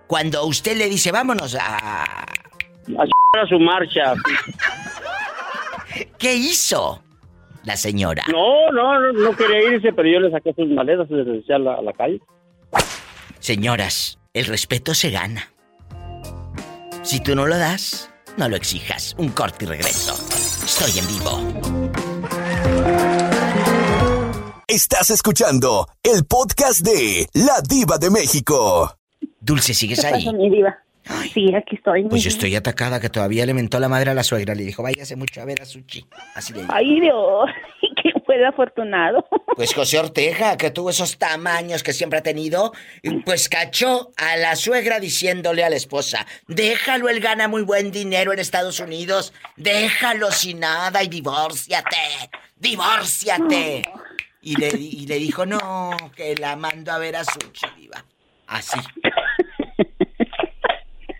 Cuando 0.07 0.45
usted 0.47 0.77
le 0.77 0.89
dice, 0.89 1.13
vámonos 1.13 1.55
a... 1.55 2.05
A 2.05 3.47
su 3.49 3.59
marcha. 3.59 4.15
¿Qué 6.19 6.35
hizo 6.35 7.03
la 7.65 7.77
señora? 7.77 8.25
No, 8.33 8.71
no, 8.73 9.01
no, 9.01 9.13
no 9.13 9.37
quería 9.37 9.75
irse, 9.75 9.93
pero 9.93 10.09
yo 10.09 10.21
le 10.21 10.31
saqué 10.31 10.55
sus 10.55 10.69
maletas 10.69 11.09
y 11.11 11.15
les 11.15 11.43
eché 11.43 11.55
a 11.55 11.59
la, 11.59 11.75
a 11.75 11.83
la 11.83 11.93
calle. 11.93 12.21
Señoras, 13.47 14.19
el 14.35 14.47
respeto 14.47 14.93
se 14.93 15.13
gana. 15.13 15.53
Si 17.05 17.23
tú 17.23 17.37
no 17.37 17.47
lo 17.47 17.57
das, 17.57 18.11
no 18.37 18.49
lo 18.49 18.57
exijas. 18.57 19.15
Un 19.19 19.29
corte 19.29 19.67
y 19.67 19.69
regreso. 19.69 20.15
Estoy 20.65 20.99
en 20.99 21.07
vivo. 21.07 21.63
Estás 24.67 25.11
escuchando 25.11 25.87
el 26.03 26.25
podcast 26.25 26.81
de 26.81 27.29
La 27.35 27.61
Diva 27.61 27.99
de 27.99 28.11
México. 28.11 28.97
Dulce, 29.39 29.75
¿sigues 29.75 30.01
¿Qué 30.01 30.09
ahí? 30.09 30.25
pasa, 30.25 30.37
mi 30.37 30.51
diva? 30.51 30.77
Sí, 31.33 31.55
aquí 31.55 31.77
estoy. 31.77 32.03
Pues 32.09 32.25
yo 32.25 32.31
estoy 32.31 32.57
atacada 32.57 32.99
que 32.99 33.11
todavía 33.11 33.47
le 33.47 33.55
mentó 33.55 33.79
la 33.79 33.89
madre 33.89 34.11
a 34.11 34.15
la 34.15 34.25
suegra. 34.25 34.57
Le 34.57 34.65
dijo, 34.65 34.83
váyase 34.83 35.15
mucho 35.15 35.41
a 35.41 35.45
ver 35.45 35.63
a 35.63 35.65
Suchi. 35.65 36.05
Así 36.35 36.53
le 36.53 36.63
dijo. 36.63 36.73
Ay, 36.75 37.01
Dios, 37.01 37.49
fue 38.27 38.35
el 38.37 38.45
afortunado. 38.45 39.25
Pues 39.57 39.73
José 39.73 39.99
Ortega, 39.99 40.59
que 40.59 40.71
tuvo 40.71 40.91
esos 40.91 41.17
tamaños 41.17 41.83
que 41.83 41.95
siempre 41.95 42.19
ha 42.19 42.23
tenido, 42.23 42.73
pues 43.25 43.49
cachó 43.49 44.11
a 44.19 44.37
la 44.37 44.55
suegra 44.55 45.01
diciéndole 45.01 45.65
a 45.65 45.71
la 45.71 45.77
esposa, 45.77 46.27
déjalo, 46.47 47.09
él 47.09 47.21
gana 47.21 47.49
muy 47.49 47.63
buen 47.63 47.91
dinero 47.91 48.35
en 48.35 48.39
Estados 48.39 48.81
Unidos, 48.81 49.33
déjalo 49.57 50.31
sin 50.31 50.61
nada 50.61 51.03
y 51.03 51.09
divórciate, 51.09 51.97
divórciate. 52.57 53.91
Y 54.43 54.57
le, 54.57 54.69
y 54.79 55.07
le 55.07 55.17
dijo, 55.17 55.47
no, 55.47 55.97
que 56.15 56.35
la 56.37 56.55
mando 56.57 56.93
a 56.93 56.99
ver 56.99 57.17
a 57.17 57.25
Suchi, 57.25 57.67
diva. 57.79 58.05
Así. 58.49 58.79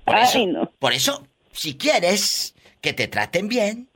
Por 0.05 0.17
eso, 0.19 0.39
Ay, 0.39 0.47
no. 0.47 0.71
por 0.79 0.93
eso, 0.93 1.27
si 1.53 1.77
quieres 1.77 2.55
que 2.83 2.93
te 2.93 3.09
traten 3.09 3.49
bien, 3.49 3.89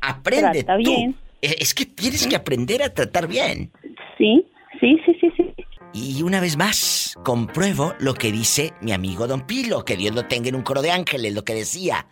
aprende 0.00 0.62
Trata 0.62 0.82
tú. 0.82 0.90
bien. 0.90 1.16
Eh, 1.42 1.56
Es 1.58 1.74
que 1.74 1.86
tienes 1.86 2.26
que 2.26 2.36
aprender 2.36 2.82
a 2.82 2.92
tratar 2.92 3.26
bien. 3.28 3.70
Sí, 4.18 4.46
sí, 4.80 4.96
sí, 5.04 5.12
sí, 5.20 5.28
sí. 5.36 5.44
Y 5.92 6.22
una 6.22 6.40
vez 6.40 6.56
más, 6.56 7.14
compruebo 7.24 7.94
lo 8.00 8.14
que 8.14 8.30
dice 8.32 8.74
mi 8.82 8.92
amigo 8.92 9.26
Don 9.26 9.46
Pilo, 9.46 9.84
que 9.84 9.96
Dios 9.96 10.14
lo 10.14 10.26
tenga 10.26 10.48
en 10.48 10.54
un 10.56 10.62
coro 10.62 10.82
de 10.82 10.90
ángeles, 10.90 11.32
lo 11.32 11.44
que 11.44 11.54
decía. 11.54 12.06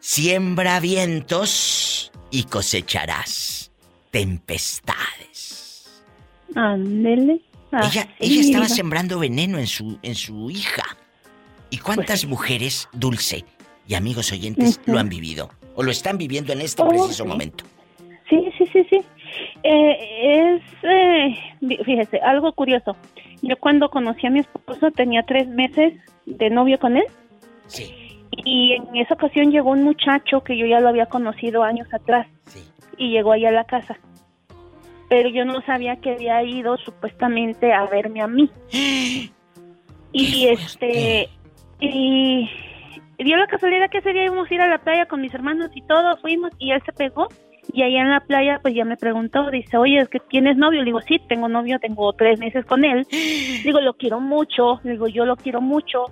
Siembra 0.00 0.80
vientos 0.80 2.10
y 2.30 2.44
cosecharás 2.44 3.72
tempestades. 4.10 6.02
Ándele. 6.54 7.42
ella 7.72 7.82
Así, 7.82 8.00
ella 8.20 8.40
estaba 8.40 8.68
sembrando 8.68 9.18
veneno 9.18 9.58
en 9.58 9.66
su, 9.66 9.98
en 10.02 10.14
su 10.14 10.50
hija. 10.50 10.84
¿Y 11.70 11.78
cuántas 11.78 12.24
mujeres, 12.24 12.88
Dulce, 12.92 13.44
y 13.86 13.94
amigos 13.94 14.32
oyentes 14.32 14.80
lo 14.86 14.98
han 14.98 15.08
vivido? 15.10 15.50
¿O 15.74 15.82
lo 15.82 15.90
están 15.90 16.16
viviendo 16.16 16.52
en 16.52 16.62
este 16.62 16.82
Oh, 16.82 16.88
preciso 16.88 17.24
sí. 17.24 17.28
momento? 17.28 17.64
Sí, 18.28 18.52
sí, 18.58 18.66
sí, 18.66 18.86
sí. 18.90 19.00
Eh, 19.62 20.56
es, 20.56 20.62
eh, 20.82 21.82
fíjese, 21.84 22.18
algo 22.18 22.52
curioso. 22.52 22.96
Yo 23.42 23.56
cuando 23.58 23.88
conocí 23.88 24.26
a 24.26 24.30
mi 24.30 24.40
esposo 24.40 24.90
tenía 24.90 25.22
tres 25.22 25.48
meses 25.48 25.94
de 26.26 26.50
novio 26.50 26.78
con 26.78 26.96
él. 26.96 27.06
Sí. 27.66 27.94
Y 28.44 28.72
en 28.72 28.96
esa 28.96 29.14
ocasión 29.14 29.50
llegó 29.50 29.70
un 29.70 29.82
muchacho 29.82 30.42
que 30.42 30.56
yo 30.56 30.66
ya 30.66 30.80
lo 30.80 30.88
había 30.88 31.06
conocido 31.06 31.62
años 31.62 31.88
atrás. 31.92 32.26
Y 32.96 33.10
llegó 33.10 33.32
ahí 33.32 33.46
a 33.46 33.52
la 33.52 33.64
casa. 33.64 33.98
Pero 35.08 35.30
yo 35.30 35.44
no 35.44 35.62
sabía 35.62 35.96
que 35.96 36.12
había 36.12 36.42
ido 36.42 36.76
supuestamente 36.78 37.72
a 37.72 37.86
verme 37.86 38.20
a 38.20 38.26
mí. 38.26 38.50
Y 40.10 40.48
este, 40.48 41.28
y 41.80 42.48
dio 43.18 43.36
la 43.36 43.46
casualidad 43.46 43.90
que 43.90 43.98
ese 43.98 44.12
día 44.12 44.24
íbamos 44.24 44.50
a 44.50 44.54
ir 44.54 44.60
a 44.60 44.68
la 44.68 44.78
playa 44.78 45.06
con 45.06 45.20
mis 45.20 45.34
hermanos 45.34 45.70
y 45.74 45.82
todo, 45.82 46.16
fuimos 46.16 46.50
y 46.58 46.70
él 46.72 46.82
se 46.84 46.92
pegó. 46.92 47.28
Y 47.72 47.82
allá 47.82 48.00
en 48.00 48.10
la 48.10 48.20
playa, 48.20 48.60
pues 48.62 48.74
ya 48.74 48.84
me 48.84 48.96
preguntó, 48.96 49.50
dice, 49.50 49.76
oye, 49.76 49.98
¿es 49.98 50.08
que 50.08 50.20
tienes 50.20 50.56
novio? 50.56 50.80
Le 50.80 50.86
digo, 50.86 51.00
sí, 51.02 51.20
tengo 51.28 51.48
novio, 51.48 51.78
tengo 51.78 52.12
tres 52.14 52.38
meses 52.38 52.64
con 52.64 52.84
él. 52.84 53.06
Le 53.10 53.62
digo, 53.64 53.80
lo 53.80 53.94
quiero 53.94 54.20
mucho, 54.20 54.80
le 54.84 54.92
digo, 54.92 55.06
yo 55.08 55.26
lo 55.26 55.36
quiero 55.36 55.60
mucho. 55.60 56.04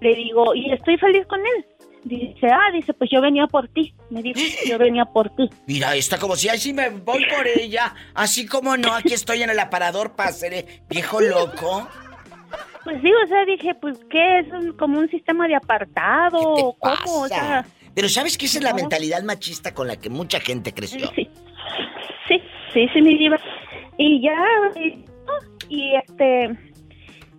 Le 0.00 0.14
digo, 0.14 0.54
y 0.54 0.72
estoy 0.72 0.96
feliz 0.98 1.24
con 1.26 1.40
él. 1.40 1.64
Dice, 2.04 2.46
ah, 2.52 2.70
dice, 2.72 2.92
pues 2.92 3.08
yo 3.10 3.20
venía 3.20 3.46
por 3.46 3.66
ti. 3.68 3.94
Me 4.10 4.22
dijo, 4.22 4.38
yo 4.68 4.78
venía 4.86 5.04
por 5.06 5.30
ti. 5.30 5.48
Mira, 5.66 5.94
está 5.96 6.18
como 6.18 6.36
si, 6.36 6.48
ay, 6.48 6.58
sí 6.58 6.72
me 6.72 6.90
voy 6.90 7.24
por 7.34 7.46
ella. 7.46 7.94
Así 8.14 8.46
como 8.46 8.76
no, 8.76 8.92
aquí 8.94 9.14
estoy 9.14 9.42
en 9.42 9.50
el 9.50 9.58
aparador 9.60 10.14
para 10.16 10.32
ser 10.32 10.54
eh, 10.54 10.66
viejo 10.88 11.20
loco. 11.20 11.88
Pues 12.84 13.00
sí, 13.02 13.10
o 13.12 13.26
sea, 13.26 13.44
dije, 13.44 13.74
pues, 13.74 13.98
¿qué 14.10 14.38
es? 14.40 14.52
¿Un- 14.52 14.72
¿Como 14.76 15.00
un 15.00 15.08
sistema 15.08 15.48
de 15.48 15.56
apartado? 15.56 16.38
¿O 16.40 16.72
¿Cómo? 16.78 17.22
O 17.22 17.26
sea, 17.28 17.66
Pero 17.96 18.08
¿sabes 18.10 18.36
qué 18.38 18.44
esa 18.46 18.58
es 18.58 18.64
la 18.64 18.74
mentalidad 18.74 19.22
machista 19.24 19.72
con 19.74 19.88
la 19.88 19.96
que 19.96 20.10
mucha 20.10 20.38
gente 20.38 20.72
creció? 20.74 21.08
Sí, 21.16 21.28
sí, 22.28 22.40
sí, 22.74 22.88
sí, 22.92 23.02
mi 23.02 23.16
diva. 23.18 23.38
Y 23.96 24.20
ya, 24.22 24.36
y, 25.70 25.94
este, 25.96 26.50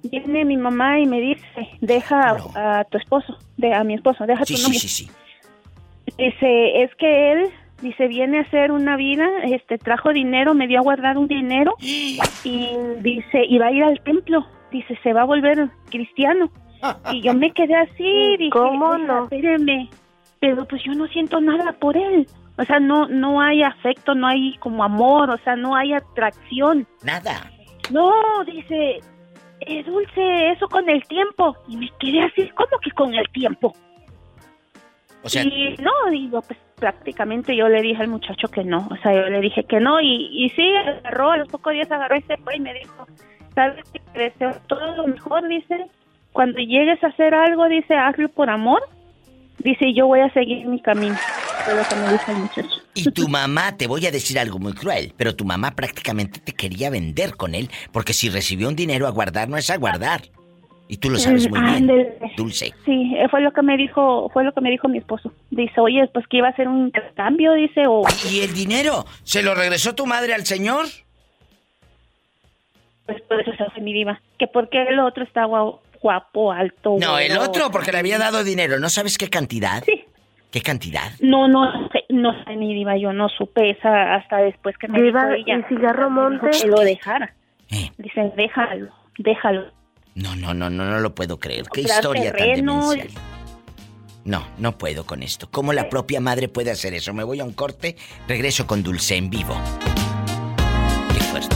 viene 0.03 0.43
mi 0.45 0.57
mamá 0.57 0.99
y 0.99 1.05
me 1.05 1.21
dice, 1.21 1.69
deja 1.79 2.35
a, 2.55 2.79
a 2.79 2.83
tu 2.85 2.97
esposo, 2.97 3.37
de, 3.57 3.71
a 3.73 3.83
mi 3.83 3.93
esposo, 3.93 4.25
deja 4.25 4.41
a 4.41 4.45
Sí, 4.45 4.55
tu 4.55 4.59
sí, 4.59 4.65
novio. 4.67 4.79
sí, 4.79 4.87
sí. 4.89 5.09
Dice, 6.17 6.81
es 6.83 6.95
que 6.95 7.31
él, 7.33 7.49
dice, 7.83 8.07
viene 8.07 8.39
a 8.39 8.41
hacer 8.41 8.71
una 8.71 8.97
vida, 8.97 9.29
este, 9.43 9.77
trajo 9.77 10.11
dinero, 10.11 10.55
me 10.55 10.65
dio 10.67 10.79
a 10.79 10.81
guardar 10.81 11.19
un 11.19 11.27
dinero 11.27 11.75
y 11.79 12.17
dice, 13.01 13.45
y 13.47 13.59
va 13.59 13.67
a 13.67 13.71
ir 13.71 13.83
al 13.83 14.01
templo. 14.01 14.47
Dice, 14.71 14.97
se 15.03 15.13
va 15.13 15.21
a 15.21 15.25
volver 15.25 15.69
cristiano. 15.91 16.49
Y 17.11 17.21
yo 17.21 17.33
me 17.33 17.51
quedé 17.51 17.75
así, 17.75 18.37
dije, 18.37 18.49
¿Cómo 18.51 18.97
no? 18.97 19.23
Espéreme, 19.23 19.89
pero 20.39 20.65
pues 20.65 20.83
yo 20.83 20.93
no 20.93 21.07
siento 21.07 21.39
nada 21.41 21.73
por 21.73 21.97
él. 21.97 22.27
O 22.57 22.63
sea, 22.63 22.79
no, 22.79 23.07
no 23.07 23.39
hay 23.41 23.61
afecto, 23.63 24.15
no 24.15 24.27
hay 24.27 24.57
como 24.57 24.83
amor, 24.83 25.29
o 25.29 25.37
sea, 25.39 25.55
no 25.55 25.75
hay 25.75 25.93
atracción. 25.93 26.87
Nada. 27.03 27.51
No, 27.91 28.11
dice, 28.45 28.99
es 29.61 29.85
dulce 29.85 30.51
eso 30.51 30.67
con 30.67 30.89
el 30.89 31.03
tiempo. 31.07 31.55
Y 31.67 31.77
me 31.77 31.89
quedé 31.99 32.23
así, 32.23 32.49
¿cómo 32.49 32.79
que 32.81 32.91
con 32.91 33.13
el 33.13 33.27
tiempo? 33.29 33.73
O 35.23 35.29
sea, 35.29 35.43
y 35.43 35.75
no, 35.79 35.91
digo, 36.11 36.41
pues 36.41 36.57
prácticamente 36.75 37.55
yo 37.55 37.67
le 37.67 37.81
dije 37.81 38.01
al 38.01 38.07
muchacho 38.07 38.47
que 38.47 38.63
no, 38.63 38.87
o 38.89 38.95
sea, 38.97 39.13
yo 39.13 39.29
le 39.29 39.41
dije 39.41 39.63
que 39.63 39.79
no, 39.79 39.99
y, 39.99 40.29
y 40.31 40.49
sí, 40.51 40.71
agarró, 40.75 41.31
a 41.31 41.37
los 41.37 41.49
pocos 41.49 41.73
días 41.73 41.91
agarró 41.91 42.15
y 42.15 42.21
se 42.21 42.37
fue 42.37 42.55
y 42.55 42.59
me 42.59 42.73
dijo, 42.75 43.07
sabes 43.55 43.83
que 43.91 43.99
deseo 44.13 44.51
todo 44.67 44.95
lo 44.95 45.07
mejor, 45.07 45.47
dice, 45.47 45.87
cuando 46.31 46.59
llegues 46.59 47.03
a 47.03 47.07
hacer 47.07 47.33
algo, 47.33 47.67
dice, 47.67 47.95
hazlo 47.95 48.29
por 48.29 48.49
amor, 48.49 48.81
dice, 49.59 49.93
yo 49.93 50.07
voy 50.07 50.19
a 50.21 50.31
seguir 50.33 50.65
mi 50.67 50.81
camino, 50.81 51.17
y 52.93 53.11
tu 53.11 53.27
mamá, 53.27 53.75
te 53.75 53.87
voy 53.87 54.05
a 54.05 54.11
decir 54.11 54.39
algo 54.39 54.57
muy 54.57 54.73
cruel, 54.73 55.13
pero 55.17 55.35
tu 55.35 55.43
mamá 55.45 55.71
prácticamente 55.71 56.39
te 56.39 56.53
quería 56.53 56.89
vender 56.89 57.35
con 57.35 57.55
él, 57.55 57.69
porque 57.91 58.13
si 58.13 58.29
recibió 58.29 58.69
un 58.69 58.75
dinero 58.75 59.05
a 59.07 59.11
guardar, 59.11 59.49
no 59.49 59.57
es 59.57 59.69
a 59.69 59.77
guardar. 59.77 60.21
Y 60.89 60.97
tú 60.97 61.09
lo 61.09 61.19
sabes 61.19 61.49
muy 61.49 61.59
bien. 61.59 61.91
Dulce. 62.37 62.73
Sí, 62.85 63.13
eh, 63.17 63.27
fue 63.29 63.41
lo 63.41 63.51
que 63.51 63.61
me 63.61 63.75
dijo, 63.75 64.29
fue 64.29 64.45
lo 64.45 64.53
que 64.53 64.61
me 64.61 64.71
dijo 64.71 64.87
mi 64.87 64.99
esposo. 64.99 65.33
Dice, 65.51 65.81
oye, 65.81 66.07
pues 66.13 66.25
que 66.27 66.37
iba 66.37 66.47
a 66.47 66.51
hacer 66.51 66.69
un 66.69 66.85
intercambio, 66.85 67.51
dice, 67.53 67.83
o... 67.87 68.03
¿Y 68.31 68.39
el 68.39 68.53
dinero? 68.53 69.05
¿Se 69.23 69.43
lo 69.43 69.53
regresó 69.53 69.93
tu 69.95 70.05
madre 70.05 70.33
al 70.33 70.45
señor? 70.45 70.85
Pues 73.05 73.21
por 73.23 73.41
eso 73.41 73.51
se 73.57 73.65
fue 73.71 73.81
mi 73.83 73.91
diva. 73.91 74.21
Que 74.39 74.47
porque 74.47 74.81
el 74.83 74.99
otro 74.99 75.25
está 75.25 75.45
guau- 75.45 75.79
guapo, 76.01 76.51
alto. 76.51 76.95
No, 76.99 77.19
el 77.19 77.37
otro, 77.37 77.69
porque 77.71 77.91
le 77.91 77.99
había 77.99 78.17
dado 78.17 78.43
dinero. 78.43 78.79
¿No 78.79 78.89
sabes 78.89 79.17
qué 79.17 79.29
cantidad? 79.29 79.83
Sí. 79.85 80.03
¿Qué 80.51 80.61
cantidad? 80.61 81.11
No, 81.19 81.47
no 81.47 81.89
sé, 81.89 82.05
no 82.09 82.31
sé, 82.43 82.55
mi 82.55 82.73
diva, 82.73 82.97
yo 82.97 83.11
no 83.11 83.27
supe 83.29 83.71
esa 83.71 84.15
hasta 84.15 84.37
después 84.37 84.77
que 84.77 84.87
me 84.87 85.01
Diva, 85.01 85.27
dijo 85.29 85.51
ella. 85.51 85.59
¿y 85.59 85.63
cigarro 85.75 86.09
monte? 86.09 86.49
Que 86.49 86.67
lo 86.67 86.79
dejara. 86.79 87.33
Eh. 87.69 87.91
Dice, 87.97 88.31
déjalo, 88.35 88.91
déjalo. 89.17 89.71
No, 90.15 90.35
no, 90.35 90.53
no, 90.53 90.69
no, 90.69 90.85
no 90.85 90.99
lo 90.99 91.13
puedo 91.13 91.37
creer. 91.39 91.65
¿Qué 91.71 91.81
Comprar 91.81 91.97
historia 91.97 92.33
tan 92.33 92.47
demencial? 92.47 93.09
No, 94.23 94.45
no 94.57 94.77
puedo 94.77 95.05
con 95.05 95.21
esto. 95.21 95.49
¿Cómo 95.51 95.73
la 95.73 95.89
propia 95.89 96.19
madre 96.19 96.47
puede 96.47 96.71
hacer 96.71 96.93
eso? 96.93 97.13
Me 97.13 97.23
voy 97.23 97.39
a 97.39 97.45
un 97.45 97.53
corte, 97.53 97.95
regreso 98.27 98.67
con 98.67 98.83
Dulce 98.83 99.15
en 99.15 99.29
vivo. 99.29 99.55
Qué 101.13 101.19
fuerte. 101.19 101.55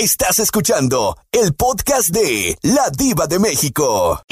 Estás 0.00 0.38
escuchando 0.38 1.14
el 1.30 1.52
podcast 1.52 2.08
de 2.08 2.56
La 2.62 2.88
Diva 2.96 3.26
de 3.26 3.38
México. 3.38 4.22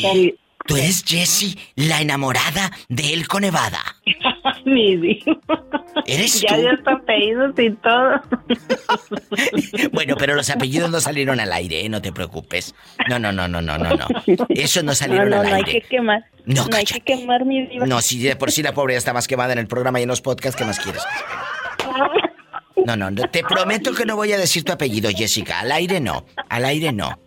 ¿Tú 0.67 0.77
eres 0.79 1.05
Jessie, 1.07 1.59
la 1.77 2.01
enamorada 2.01 2.71
de 2.89 3.13
él 3.13 3.29
con 3.29 3.45
Evada? 3.45 3.79
Mi 4.65 4.97
diva. 5.01 5.37
¿Eres 6.07 6.41
Ya 6.41 6.55
tú? 6.55 6.61
dio 6.63 6.71
hasta 6.71 6.93
apellidos 6.93 7.53
y 7.59 7.71
todo. 7.83 8.21
Bueno, 9.93 10.17
pero 10.19 10.35
los 10.35 10.49
apellidos 10.49 10.91
no 10.91 11.01
salieron 11.01 11.39
al 11.39 11.53
aire, 11.53 11.85
¿eh? 11.85 11.89
no 11.91 12.01
te 12.01 12.13
preocupes. 12.13 12.75
No, 13.11 13.19
no, 13.19 13.31
no, 13.31 13.47
no, 13.47 13.61
no, 13.61 13.77
no, 13.77 13.91
no. 13.95 14.07
Esos 14.49 14.85
no 14.85 14.93
No, 14.93 14.95
salieron 14.95 15.29
no, 15.29 15.41
al 15.41 15.51
no 15.51 15.55
hay 15.57 15.65
que 15.65 15.71
aire. 15.73 15.87
quemar. 15.89 16.25
No, 16.47 16.67
No, 16.67 16.77
hay 16.79 16.85
que 16.87 17.01
quemar 17.03 17.45
mi 17.45 17.67
diva. 17.67 17.85
No, 17.87 18.01
si 18.01 18.19
de 18.23 18.37
por 18.37 18.51
sí 18.53 18.63
la 18.63 18.73
pobre 18.73 18.95
ya 18.95 18.99
está 18.99 19.13
más 19.13 19.29
quemada 19.29 19.53
en 19.53 19.59
el 19.59 19.67
programa 19.67 20.01
y 20.01 20.05
en 20.05 20.09
los 20.09 20.23
podcasts, 20.23 20.57
¿qué 20.57 20.65
más 20.65 20.81
quieres? 20.81 21.03
No, 22.87 22.97
no, 22.97 23.11
no, 23.11 23.23
te 23.31 23.43
prometo 23.43 23.93
que 23.95 24.05
no 24.07 24.17
voy 24.17 24.33
a 24.33 24.39
decir 24.39 24.65
tu 24.65 24.73
apellido, 24.73 25.11
Jessica. 25.11 25.61
Al 25.61 25.73
aire 25.73 26.01
no, 26.01 26.25
al 26.49 26.65
aire 26.65 26.93
no. 26.93 27.19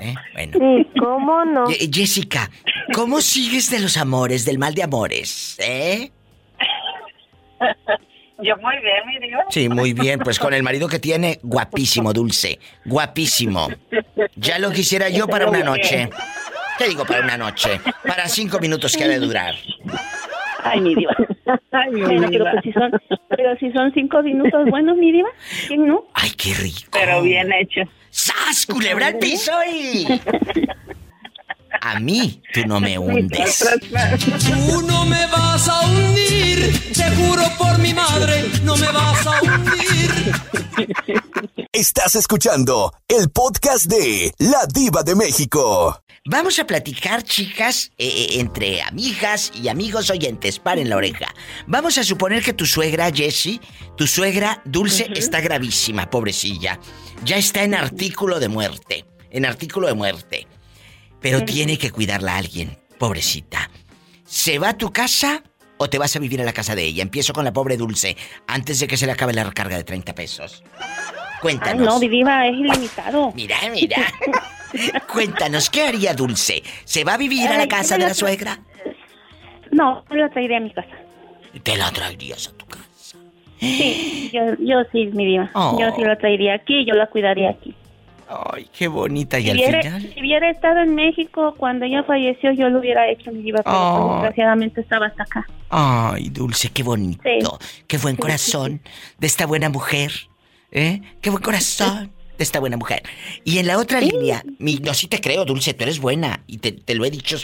¿Eh? 0.00 0.14
Bueno. 0.32 0.52
Sí, 0.58 0.88
¿cómo 0.98 1.44
no? 1.44 1.66
Ye- 1.68 1.90
Jessica, 1.92 2.50
¿cómo 2.94 3.20
sigues 3.20 3.70
de 3.70 3.80
los 3.80 3.96
amores, 3.96 4.44
del 4.44 4.58
mal 4.58 4.74
de 4.74 4.82
amores? 4.82 5.56
¿Eh? 5.58 6.10
Yo 8.42 8.56
muy 8.56 8.74
bien, 8.80 9.06
mi 9.06 9.18
diva. 9.28 9.44
Sí, 9.50 9.68
muy 9.68 9.92
bien, 9.92 10.18
pues 10.20 10.38
con 10.38 10.54
el 10.54 10.62
marido 10.62 10.88
que 10.88 10.98
tiene, 10.98 11.38
guapísimo, 11.42 12.12
dulce, 12.14 12.58
guapísimo. 12.86 13.68
Ya 14.36 14.58
lo 14.58 14.70
quisiera 14.70 15.10
yo 15.10 15.28
para 15.28 15.46
una 15.48 15.62
noche. 15.62 16.08
¿Qué 16.78 16.88
digo 16.88 17.04
para 17.04 17.20
una 17.22 17.36
noche? 17.36 17.78
Para 18.06 18.26
cinco 18.28 18.58
minutos 18.58 18.96
que 18.96 19.04
ha 19.04 19.08
de 19.08 19.18
durar. 19.18 19.54
Ay, 20.64 20.80
mi 20.80 20.94
diva. 20.94 21.12
Ay, 21.72 21.90
mi 21.92 22.00
Bueno, 22.02 22.28
pero 22.30 22.44
diva. 22.44 22.50
pues 22.52 22.62
si 22.64 22.72
son, 22.72 22.90
pero 23.28 23.56
si 23.58 23.72
son 23.72 23.92
cinco 23.94 24.22
minutos 24.22 24.66
buenos, 24.70 24.96
mi 24.96 25.12
diva, 25.12 25.28
¿quién 25.68 25.86
no? 25.86 26.04
Ay, 26.14 26.30
qué 26.36 26.54
rico. 26.54 26.90
Pero 26.92 27.22
bien 27.22 27.52
hecho. 27.52 27.80
¡Sas, 28.10 28.66
culebra 28.66 29.08
al 29.08 29.18
piso 29.18 29.52
y... 29.72 30.06
A 31.82 31.98
mí, 32.00 32.42
tú 32.52 32.60
no 32.66 32.80
me 32.80 32.98
hundes. 32.98 33.64
Tú 34.68 34.82
no 34.82 35.06
me 35.06 35.26
vas 35.28 35.68
a 35.68 35.80
hundir, 35.86 36.92
te 36.92 37.04
juro 37.16 37.42
por 37.56 37.78
mi 37.78 37.94
madre, 37.94 38.44
no 38.64 38.76
me 38.76 38.86
vas 38.88 39.26
a 39.26 39.40
hundir. 39.40 40.10
Estás 41.72 42.16
escuchando 42.16 42.92
el 43.08 43.30
podcast 43.30 43.86
de 43.86 44.32
La 44.38 44.66
Diva 44.66 45.02
de 45.04 45.14
México. 45.14 46.02
Vamos 46.26 46.58
a 46.58 46.66
platicar, 46.66 47.22
chicas, 47.22 47.92
eh, 47.96 48.06
eh, 48.06 48.40
entre 48.40 48.82
amigas 48.82 49.50
y 49.54 49.68
amigos 49.68 50.10
oyentes. 50.10 50.58
Paren 50.58 50.90
la 50.90 50.96
oreja. 50.96 51.34
Vamos 51.66 51.96
a 51.96 52.04
suponer 52.04 52.42
que 52.42 52.52
tu 52.52 52.66
suegra, 52.66 53.10
Jessie, 53.10 53.58
tu 53.96 54.06
suegra 54.06 54.60
Dulce, 54.66 55.08
está 55.14 55.40
gravísima, 55.40 56.10
pobrecilla. 56.10 56.78
Ya 57.24 57.38
está 57.38 57.62
en 57.62 57.74
artículo 57.74 58.38
de 58.38 58.48
muerte. 58.48 59.06
En 59.30 59.46
artículo 59.46 59.86
de 59.86 59.94
muerte. 59.94 60.46
Pero 61.22 61.42
tiene 61.46 61.78
que 61.78 61.90
cuidarla 61.90 62.34
a 62.34 62.38
alguien, 62.38 62.78
pobrecita. 62.98 63.70
¿Se 64.26 64.58
va 64.58 64.70
a 64.70 64.76
tu 64.76 64.92
casa 64.92 65.42
o 65.78 65.88
te 65.88 65.96
vas 65.96 66.14
a 66.16 66.18
vivir 66.18 66.42
a 66.42 66.44
la 66.44 66.52
casa 66.52 66.74
de 66.74 66.84
ella? 66.84 67.02
Empiezo 67.02 67.32
con 67.32 67.46
la 67.46 67.52
pobre 67.54 67.78
Dulce, 67.78 68.18
antes 68.46 68.78
de 68.78 68.86
que 68.86 68.98
se 68.98 69.06
le 69.06 69.12
acabe 69.12 69.32
la 69.32 69.44
recarga 69.44 69.78
de 69.78 69.84
30 69.84 70.14
pesos. 70.14 70.62
Ay, 70.78 70.86
Cuéntanos. 71.40 71.86
no, 71.86 71.98
mi 71.98 72.08
diva, 72.08 72.46
es 72.46 72.52
ilimitado. 72.54 73.32
Mira, 73.34 73.56
mira. 73.72 74.12
Cuéntanos, 75.12 75.70
¿qué 75.70 75.82
haría 75.82 76.14
Dulce? 76.14 76.62
¿Se 76.84 77.04
va 77.04 77.14
a 77.14 77.16
vivir 77.16 77.48
a 77.48 77.56
la 77.56 77.62
Ay, 77.62 77.68
casa 77.68 77.96
de 77.98 78.04
la 78.06 78.14
suegra? 78.14 78.58
No, 79.70 80.04
yo 80.10 80.16
la 80.16 80.28
traeré 80.30 80.56
a 80.56 80.60
mi 80.60 80.70
casa. 80.72 80.88
Te 81.62 81.76
la 81.76 81.90
traerías 81.90 82.48
a 82.48 82.52
tu 82.52 82.66
casa. 82.66 82.80
Sí, 83.58 84.30
yo, 84.32 84.40
yo 84.58 84.76
sí, 84.92 85.06
mi 85.12 85.26
diva. 85.26 85.50
Oh. 85.54 85.76
Yo 85.80 85.94
sí 85.94 86.02
la 86.02 86.16
traería 86.16 86.54
aquí, 86.54 86.84
yo 86.86 86.94
la 86.94 87.06
cuidaría 87.06 87.50
aquí. 87.50 87.74
Ay, 88.52 88.68
qué 88.72 88.86
bonita. 88.86 89.38
Y 89.40 89.42
Si 89.44 89.50
al 89.50 89.56
hubiera, 89.56 89.82
final. 89.82 90.02
si 90.14 90.20
hubiera 90.20 90.50
estado 90.50 90.80
en 90.80 90.94
México 90.94 91.54
cuando 91.56 91.84
ella 91.84 92.04
falleció, 92.04 92.52
yo 92.52 92.68
lo 92.70 92.78
hubiera 92.78 93.08
hecho, 93.10 93.32
mi 93.32 93.42
diva, 93.42 93.60
pero 93.64 93.76
Oh. 93.76 94.06
pues, 94.08 94.14
desgraciadamente 94.22 94.80
estaba 94.80 95.06
hasta 95.06 95.24
acá. 95.24 95.46
Ay, 95.68 96.28
Dulce, 96.30 96.68
qué 96.70 96.82
bonito. 96.84 97.22
Sí. 97.60 97.82
Qué 97.88 97.98
buen 97.98 98.14
Sí, 98.14 98.22
corazón 98.22 98.80
de 99.18 99.26
esta 99.26 99.46
buena 99.46 99.68
mujer. 99.68 100.12
¿Eh? 100.72 101.00
Qué 101.20 101.30
buen 101.30 101.42
corazón 101.42 102.12
esta 102.44 102.60
buena 102.60 102.76
mujer. 102.76 103.02
Y 103.44 103.58
en 103.58 103.66
la 103.66 103.78
otra 103.78 104.00
línea, 104.00 104.42
mi, 104.58 104.76
no, 104.76 104.94
sí 104.94 105.06
te 105.08 105.20
creo, 105.20 105.44
Dulce, 105.44 105.74
tú 105.74 105.84
eres 105.84 105.98
buena. 106.00 106.42
Y 106.46 106.58
te, 106.58 106.72
te 106.72 106.94
lo 106.94 107.04
he 107.04 107.10
dicho 107.10 107.38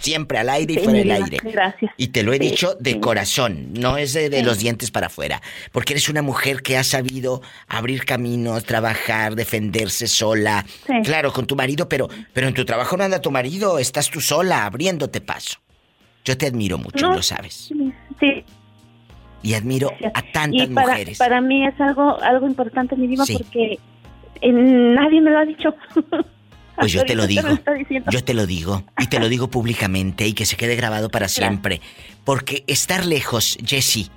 siempre 0.00 0.38
al 0.38 0.48
aire 0.50 0.74
y 0.74 0.76
Sí, 0.76 0.82
fuera 0.84 0.98
del 1.00 1.10
aire. 1.10 1.38
Gracias. 1.42 1.90
Y 1.96 2.08
te 2.08 2.22
lo 2.22 2.32
he 2.32 2.38
Sí, 2.38 2.50
dicho 2.50 2.76
de 2.78 3.00
corazón, 3.00 3.72
no 3.72 3.96
es 3.96 4.12
de, 4.12 4.42
los 4.42 4.58
dientes 4.58 4.90
para 4.90 5.06
afuera. 5.08 5.40
Porque 5.72 5.94
eres 5.94 6.08
una 6.08 6.22
mujer 6.22 6.62
que 6.62 6.76
ha 6.76 6.84
sabido 6.84 7.42
abrir 7.66 8.04
caminos, 8.04 8.64
trabajar, 8.64 9.34
defenderse 9.34 10.06
sola. 10.06 10.64
Claro, 11.04 11.32
con 11.32 11.46
tu 11.46 11.56
marido, 11.56 11.88
pero, 11.88 12.08
pero 12.32 12.46
en 12.46 12.54
tu 12.54 12.64
trabajo 12.64 12.96
no 12.96 13.04
anda 13.04 13.20
tu 13.20 13.30
marido, 13.30 13.78
estás 13.78 14.10
tú 14.10 14.20
sola, 14.20 14.64
abriéndote 14.66 15.20
paso. 15.20 15.58
Yo 16.24 16.36
te 16.36 16.46
admiro 16.46 16.76
mucho, 16.78 17.06
No. 17.08 17.14
lo 17.14 17.22
sabes. 17.22 17.70
Sí, 18.20 18.44
Y 19.42 19.54
admiro 19.54 19.92
a 20.14 20.22
tantas 20.32 20.68
y 20.68 20.72
para, 20.72 20.88
mujeres. 20.88 21.18
para 21.18 21.40
mí 21.40 21.66
es 21.66 21.80
algo 21.80 22.20
algo 22.20 22.46
importante, 22.46 22.96
mi 22.96 23.06
diva, 23.06 23.24
Sí. 23.24 23.34
porque 23.34 23.78
nadie 24.42 25.20
me 25.20 25.30
lo 25.30 25.38
ha 25.38 25.44
dicho. 25.44 25.74
Pues 26.78 26.92
yo 26.92 27.04
te 27.04 27.14
lo 27.14 27.26
digo. 27.26 27.48
lo. 27.48 28.10
Yo 28.10 28.22
te 28.22 28.34
lo 28.34 28.46
digo. 28.46 28.84
Y 28.98 29.06
te 29.06 29.18
lo 29.18 29.28
digo 29.28 29.48
públicamente 29.48 30.26
y 30.26 30.34
que 30.34 30.44
se 30.44 30.56
quede 30.56 30.76
grabado 30.76 31.08
para 31.08 31.28
siempre. 31.28 31.80
Porque 32.24 32.64
estar 32.66 33.06
lejos, 33.06 33.56
Jessie 33.64 34.08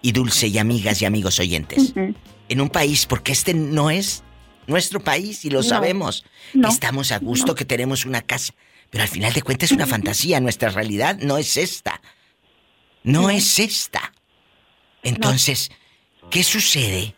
y 0.00 0.12
Dulce 0.12 0.46
y 0.46 0.58
amigas 0.58 1.02
y 1.02 1.06
amigos 1.06 1.40
oyentes, 1.40 1.92
en 2.48 2.60
un 2.60 2.68
país, 2.68 3.04
porque 3.06 3.32
este 3.32 3.52
no 3.52 3.90
es 3.90 4.22
nuestro 4.68 5.00
país 5.00 5.44
y 5.44 5.50
lo 5.50 5.58
No. 5.58 5.62
sabemos. 5.64 6.24
No. 6.54 6.68
Estamos 6.68 7.10
a 7.10 7.18
gusto 7.18 7.54
que 7.54 7.64
tenemos 7.64 8.04
una 8.06 8.22
casa. 8.22 8.54
Pero 8.90 9.02
al 9.02 9.08
final 9.08 9.32
de 9.32 9.42
cuentas 9.42 9.70
es 9.70 9.76
una 9.76 9.86
fantasía. 9.86 10.40
Nuestra 10.40 10.70
realidad 10.70 11.18
no 11.20 11.36
es 11.36 11.56
esta. 11.56 12.00
No 13.02 13.28
es 13.28 13.58
esta. 13.58 14.12
Entonces, 15.02 15.70
¿qué 16.30 16.42
sucede? 16.42 17.14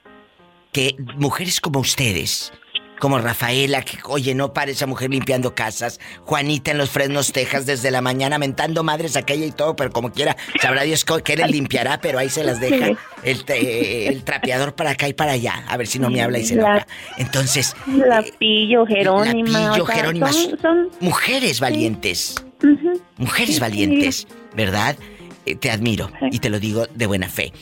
Que 0.72 0.94
mujeres 1.16 1.60
como 1.60 1.80
ustedes, 1.80 2.52
como 3.00 3.18
Rafaela, 3.18 3.82
que 3.82 3.98
oye, 4.04 4.34
no 4.36 4.52
para 4.52 4.70
esa 4.70 4.86
mujer 4.86 5.10
limpiando 5.10 5.54
casas, 5.54 5.98
Juanita 6.26 6.70
en 6.70 6.78
los 6.78 6.90
Fresnos, 6.90 7.32
Texas, 7.32 7.66
desde 7.66 7.90
la 7.90 8.00
mañana 8.02 8.38
mentando 8.38 8.84
madres 8.84 9.16
aquella 9.16 9.46
y 9.46 9.50
todo, 9.50 9.74
pero 9.74 9.90
como 9.90 10.12
quiera, 10.12 10.36
sabrá 10.62 10.82
Dios 10.82 11.04
que 11.24 11.36
les 11.36 11.50
limpiará, 11.50 12.00
pero 12.00 12.18
ahí 12.20 12.28
se 12.28 12.44
las 12.44 12.60
deja 12.60 12.90
el, 13.24 13.44
el 13.48 14.22
trapeador 14.22 14.74
para 14.76 14.90
acá 14.90 15.08
y 15.08 15.12
para 15.12 15.32
allá, 15.32 15.64
a 15.66 15.76
ver 15.76 15.88
si 15.88 15.98
no 15.98 16.08
me 16.08 16.22
habla 16.22 16.38
y 16.38 16.44
se 16.46 16.54
La- 16.54 16.68
enoja. 16.70 16.86
Entonces, 17.18 17.74
La 17.88 18.22
Pillo, 18.38 18.86
Jerónima. 18.86 19.58
Lapillo, 19.60 19.82
o 19.82 19.86
sea, 19.86 19.96
Jerónima, 19.96 20.32
son- 20.32 20.58
son- 20.60 20.90
mujeres 21.00 21.58
valientes, 21.58 22.36
mujeres 23.16 23.58
valientes, 23.58 24.28
¿verdad? 24.54 24.96
Eh, 25.46 25.56
te 25.56 25.70
admiro 25.70 26.12
y 26.30 26.38
te 26.38 26.48
lo 26.50 26.60
digo 26.60 26.86
de 26.94 27.06
buena 27.06 27.28
fe. 27.28 27.52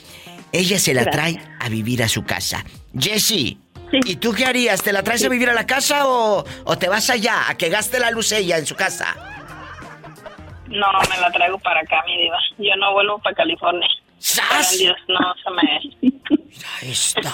Ella 0.52 0.78
se 0.78 0.94
la 0.94 1.04
Gracias. 1.04 1.34
trae 1.36 1.56
a 1.60 1.68
vivir 1.68 2.02
a 2.02 2.08
su 2.08 2.24
casa. 2.24 2.64
Jessie, 2.98 3.58
¿y 3.92 4.16
tú 4.16 4.32
qué 4.32 4.46
harías? 4.46 4.82
¿Te 4.82 4.92
la 4.92 5.02
traes 5.02 5.24
a 5.24 5.28
vivir 5.28 5.48
a 5.50 5.52
la 5.52 5.66
casa 5.66 6.06
o, 6.08 6.44
o 6.64 6.78
te 6.78 6.88
vas 6.88 7.10
allá 7.10 7.48
a 7.48 7.56
que 7.56 7.68
gaste 7.68 7.98
la 8.00 8.10
luz 8.10 8.32
ella 8.32 8.56
en 8.58 8.66
su 8.66 8.74
casa? 8.74 9.14
No, 10.66 10.86
me 11.10 11.18
la 11.20 11.30
traigo 11.32 11.58
para 11.58 11.80
acá, 11.80 12.02
mi 12.06 12.16
diva. 12.22 12.38
Yo 12.58 12.76
no 12.76 12.92
vuelvo 12.92 13.18
para 13.20 13.34
California. 13.36 13.88
¡Sas! 14.18 14.76
Dios, 14.78 14.96
no 15.08 15.18
se 15.42 15.50
me... 15.50 16.10
Esta, 16.82 17.32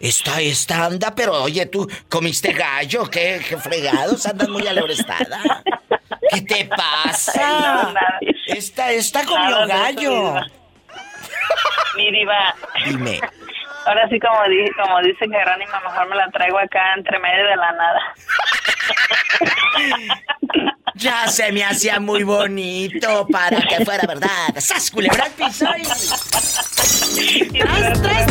esta, 0.00 0.40
esta 0.40 0.84
anda, 0.86 1.14
pero 1.14 1.42
oye, 1.42 1.66
tú 1.66 1.88
comiste 2.08 2.52
gallo, 2.52 3.08
qué, 3.10 3.40
qué 3.46 3.56
fregados, 3.58 4.24
andas 4.26 4.48
muy 4.48 4.66
alebrestada. 4.66 5.40
¿Qué 6.30 6.40
te 6.42 6.64
pasa? 6.76 7.32
No, 7.84 7.92
nada. 7.92 8.18
Esta, 8.46 8.90
esta 8.92 9.24
comió 9.24 9.66
Nada 9.66 9.66
gallo. 9.66 10.34
mi 11.96 12.10
diva. 12.12 12.54
Dime. 12.86 13.20
ahora 13.86 14.08
sí 14.08 14.18
como, 14.18 14.42
di- 14.48 14.70
como 14.80 15.00
dice 15.02 15.26
Jerónima, 15.28 15.78
mejor 15.80 16.08
me 16.08 16.16
la 16.16 16.30
traigo 16.30 16.58
acá 16.58 16.94
entre 16.96 17.18
medio 17.18 17.44
de 17.46 17.56
la 17.56 17.72
nada. 17.72 18.00
Ya 20.96 21.26
se 21.26 21.50
me 21.50 21.64
hacía 21.64 21.98
muy 21.98 22.22
bonito 22.22 23.26
para 23.26 23.60
que 23.62 23.84
fuera 23.84 24.06
verdad. 24.06 24.54
¡Sas, 24.58 24.92
culebra 24.92 25.26
piso 25.36 25.66
y- 25.76 25.82
¡Tras, 27.58 28.00
tras, 28.00 28.26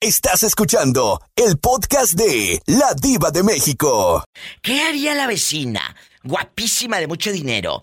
Estás 0.00 0.42
escuchando 0.42 1.20
el 1.36 1.58
podcast 1.58 2.14
de 2.14 2.60
La 2.66 2.92
Diva 3.00 3.30
de 3.30 3.42
México. 3.42 4.24
¿Qué 4.60 4.82
haría 4.82 5.14
la 5.14 5.26
vecina? 5.26 5.80
Guapísima 6.24 6.98
de 6.98 7.06
mucho 7.06 7.30
dinero. 7.30 7.82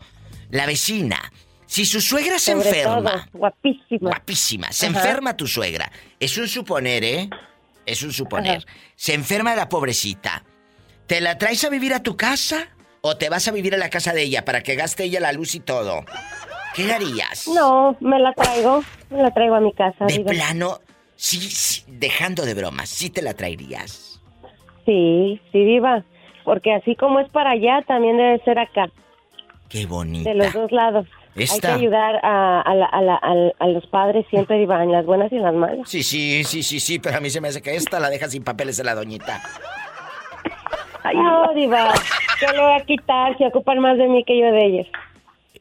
La 0.49 0.65
vecina. 0.65 1.17
Si 1.65 1.85
su 1.85 2.01
suegra 2.01 2.39
se 2.39 2.53
Sobre 2.53 2.69
enferma. 2.69 3.11
todo, 3.11 3.23
guapísima. 3.33 4.09
Guapísima. 4.09 4.71
Se 4.71 4.87
Ajá. 4.87 4.97
enferma 4.99 5.37
tu 5.37 5.45
suegra. 5.47 5.91
Es 6.19 6.37
un 6.37 6.47
suponer, 6.47 7.03
¿eh? 7.03 7.29
Es 7.85 8.01
un 8.01 8.11
suponer. 8.11 8.65
Se 8.95 9.13
enferma 9.13 9.55
la 9.55 9.69
pobrecita. 9.69 10.43
¿Te 11.07 11.21
la 11.21 11.37
traes 11.37 11.63
a 11.63 11.69
vivir 11.69 11.93
a 11.93 12.01
tu 12.03 12.17
casa? 12.17 12.69
¿O 13.01 13.17
te 13.17 13.29
vas 13.29 13.47
a 13.47 13.51
vivir 13.51 13.73
a 13.75 13.77
la 13.77 13.89
casa 13.89 14.13
de 14.13 14.23
ella 14.23 14.43
para 14.45 14.61
que 14.61 14.75
gaste 14.75 15.03
ella 15.03 15.19
la 15.19 15.31
luz 15.31 15.55
y 15.55 15.59
todo? 15.59 16.03
¿Qué 16.75 16.91
harías? 16.91 17.47
No, 17.47 17.95
me 17.99 18.19
la 18.19 18.33
traigo, 18.33 18.83
me 19.09 19.21
la 19.23 19.31
traigo 19.31 19.55
a 19.55 19.59
mi 19.59 19.73
casa. 19.73 20.05
De 20.05 20.19
plano, 20.19 20.79
sí, 21.15 21.39
sí, 21.39 21.83
dejando 21.87 22.45
de 22.45 22.53
bromas, 22.53 22.89
sí 22.89 23.09
te 23.09 23.21
la 23.21 23.33
traerías. 23.33 24.21
Sí, 24.85 25.39
sí, 25.51 25.63
diva. 25.63 26.03
Porque 26.43 26.73
así 26.73 26.95
como 26.95 27.19
es 27.19 27.29
para 27.29 27.51
allá, 27.51 27.83
también 27.87 28.17
debe 28.17 28.43
ser 28.43 28.59
acá, 28.59 28.89
Qué 29.69 29.85
bonita. 29.85 30.29
de 30.29 30.35
los 30.35 30.51
dos 30.53 30.71
lados. 30.71 31.05
Hay 31.35 31.43
Esta. 31.43 31.59
que 31.69 31.73
ayudar 31.75 32.19
a, 32.25 32.61
a, 32.61 32.73
la- 32.75 32.85
a, 32.87 33.01
la- 33.01 33.15
al- 33.15 33.55
a 33.59 33.67
los 33.67 33.85
padres 33.87 34.25
siempre, 34.29 34.57
diva, 34.57 34.83
en 34.83 34.91
las 34.91 35.05
buenas 35.05 35.31
y 35.31 35.35
en 35.37 35.43
las 35.43 35.53
malas. 35.53 35.87
Sí, 35.89 36.03
sí, 36.03 36.43
sí, 36.43 36.63
sí, 36.63 36.79
sí, 36.79 36.99
pero 36.99 37.17
a 37.17 37.19
mí 37.21 37.29
se 37.29 37.39
me 37.39 37.47
hace 37.49 37.61
que 37.61 37.75
esta 37.75 37.99
la 37.99 38.09
deja 38.09 38.27
sin 38.27 38.43
papeles 38.43 38.75
de 38.77 38.83
la 38.83 38.95
doñita. 38.95 39.41
no, 41.13 41.53
diva, 41.53 41.93
¿qué 42.39 42.47
le 42.47 42.59
voy 42.61 42.73
a 42.73 42.83
quitar 42.85 43.37
si 43.37 43.45
ocupan 43.45 43.79
más 43.79 43.97
de 43.97 44.07
mí 44.07 44.23
que 44.25 44.37
yo 44.39 44.51
de 44.51 44.65
ellos? 44.65 44.87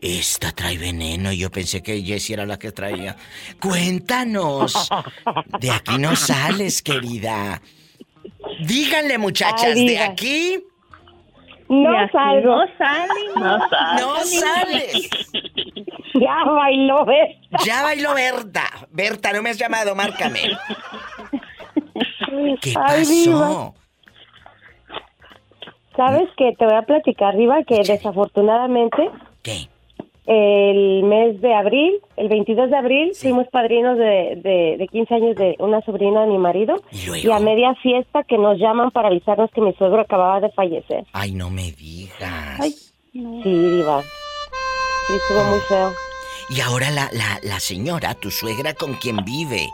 Esta 0.00 0.52
trae 0.52 0.78
veneno, 0.78 1.32
yo 1.32 1.50
pensé 1.50 1.82
que 1.82 2.00
Jessie 2.02 2.34
era 2.34 2.46
la 2.46 2.58
que 2.58 2.70
traía. 2.72 3.16
Cuéntanos. 3.60 4.88
De 5.60 5.70
aquí 5.70 5.98
no 5.98 6.14
sales, 6.16 6.82
querida. 6.82 7.60
Díganle, 8.64 9.18
muchachas, 9.18 9.72
Ay, 9.74 9.86
de 9.88 9.98
aquí 9.98 10.64
No 11.68 12.08
salgo. 12.10 12.56
no 12.56 12.66
sale, 12.78 13.24
No 13.36 13.58
sabes. 13.68 14.00
no 14.00 14.16
sales. 14.24 15.10
Ya 16.14 16.42
bailó, 16.44 17.04
¿ves? 17.04 17.36
Ya 17.64 17.82
bailó 17.84 18.12
Berta. 18.14 18.64
Berta, 18.90 19.32
no 19.32 19.40
me 19.42 19.50
has 19.50 19.58
llamado, 19.58 19.94
márcame. 19.94 20.40
¿Qué 22.60 22.74
Ay, 22.76 23.04
diva. 23.04 23.38
pasó? 23.40 23.74
¿Sabes 25.96 26.28
que 26.36 26.52
Te 26.58 26.64
voy 26.64 26.74
a 26.74 26.82
platicar, 26.82 27.36
Diva, 27.36 27.62
que 27.64 27.82
desafortunadamente 27.84 29.10
¿Qué? 29.42 29.68
El 30.30 31.04
mes 31.04 31.40
de 31.40 31.54
abril, 31.54 32.00
el 32.16 32.28
22 32.28 32.68
de 32.68 32.76
abril, 32.76 33.12
fuimos 33.14 33.46
padrinos 33.48 33.96
de, 33.96 34.36
de, 34.36 34.76
de 34.78 34.88
15 34.92 35.14
años 35.14 35.36
de 35.36 35.56
una 35.58 35.80
sobrina 35.80 36.20
de 36.20 36.26
mi 36.28 36.36
marido. 36.36 36.76
¿Y 36.92 37.26
Y 37.26 37.30
a 37.30 37.38
media 37.38 37.74
fiesta 37.76 38.22
que 38.24 38.36
nos 38.36 38.58
llaman 38.58 38.90
para 38.90 39.08
avisarnos 39.08 39.50
que 39.52 39.62
mi 39.62 39.72
suegro 39.72 40.02
acababa 40.02 40.40
de 40.40 40.50
fallecer. 40.50 41.04
Ay, 41.14 41.32
no 41.32 41.48
me 41.48 41.72
digas. 41.72 42.60
Sí, 43.10 43.22
Diva. 43.42 44.02
Sí, 45.06 45.14
estuvo 45.14 45.44
muy 45.44 45.60
feo. 45.60 45.92
Y 46.50 46.60
ahora 46.60 46.90
la, 46.90 47.08
la, 47.12 47.38
la 47.42 47.58
señora, 47.58 48.14
tu 48.14 48.30
suegra, 48.30 48.74
¿con 48.74 48.94
quién 48.94 49.24
vive? 49.24 49.66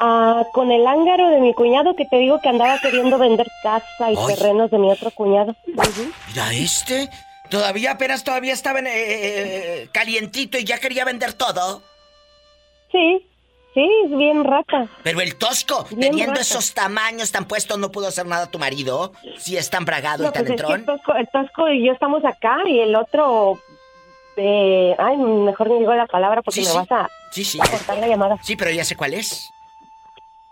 Ah, 0.00 0.42
con 0.54 0.72
el 0.72 0.86
ángaro 0.86 1.28
de 1.28 1.40
mi 1.40 1.52
cuñado 1.52 1.94
que 1.94 2.06
te 2.06 2.16
digo 2.16 2.40
que 2.40 2.48
andaba 2.48 2.78
queriendo 2.80 3.18
vender 3.18 3.46
casa 3.62 4.10
y 4.10 4.16
Ay. 4.16 4.34
terrenos 4.34 4.70
de 4.70 4.78
mi 4.78 4.90
otro 4.90 5.10
cuñado. 5.10 5.54
Mira 5.66 6.52
este. 6.54 7.10
Todavía 7.50 7.92
apenas 7.92 8.24
todavía 8.24 8.52
estaba 8.52 8.78
en, 8.80 8.86
eh, 8.86 8.92
eh, 8.96 9.88
calientito 9.92 10.58
y 10.58 10.64
ya 10.64 10.78
quería 10.78 11.04
vender 11.04 11.34
todo. 11.34 11.82
Sí, 12.90 13.26
sí, 13.74 13.88
es 14.04 14.16
bien 14.16 14.44
rata. 14.44 14.88
Pero 15.02 15.20
el 15.20 15.36
tosco, 15.36 15.84
Bien 15.90 16.10
teniendo 16.10 16.32
rata. 16.32 16.42
esos 16.42 16.72
tamaños 16.74 17.30
tan 17.32 17.44
puestos, 17.44 17.78
no 17.78 17.90
pudo 17.90 18.08
hacer 18.08 18.26
nada 18.26 18.50
tu 18.50 18.58
marido. 18.58 19.12
Si 19.38 19.56
es 19.56 19.68
tan 19.70 19.84
bragado 19.84 20.24
No, 20.24 20.30
y 20.30 20.32
tan 20.32 20.44
pues 20.46 20.50
es 20.54 20.56
que 20.66 20.66
el 20.72 20.74
entrón. 20.80 20.96
tosco, 20.96 21.14
el 21.14 21.28
Tosco 21.28 21.68
y 21.70 21.86
yo 21.86 21.92
estamos 21.92 22.24
acá 22.24 22.56
y 22.66 22.80
el 22.80 22.94
otro... 22.96 23.58
eh, 24.36 24.96
ay, 24.98 25.16
mejor 25.16 25.70
ni 25.70 25.78
digo 25.80 25.94
la 25.94 26.06
palabra 26.06 26.40
porque 26.42 26.60
Sí, 26.62 26.66
me 26.66 26.72
sí. 26.72 26.76
vas 26.76 26.90
a, 26.92 27.08
Sí, 27.30 27.44
sí. 27.44 27.58
a 27.60 27.66
cortar 27.68 27.98
la 27.98 28.08
llamada. 28.08 28.38
Sí, 28.42 28.56
pero 28.56 28.70
ya 28.70 28.84
sé 28.84 28.96
cuál 28.96 29.14
es. 29.14 29.50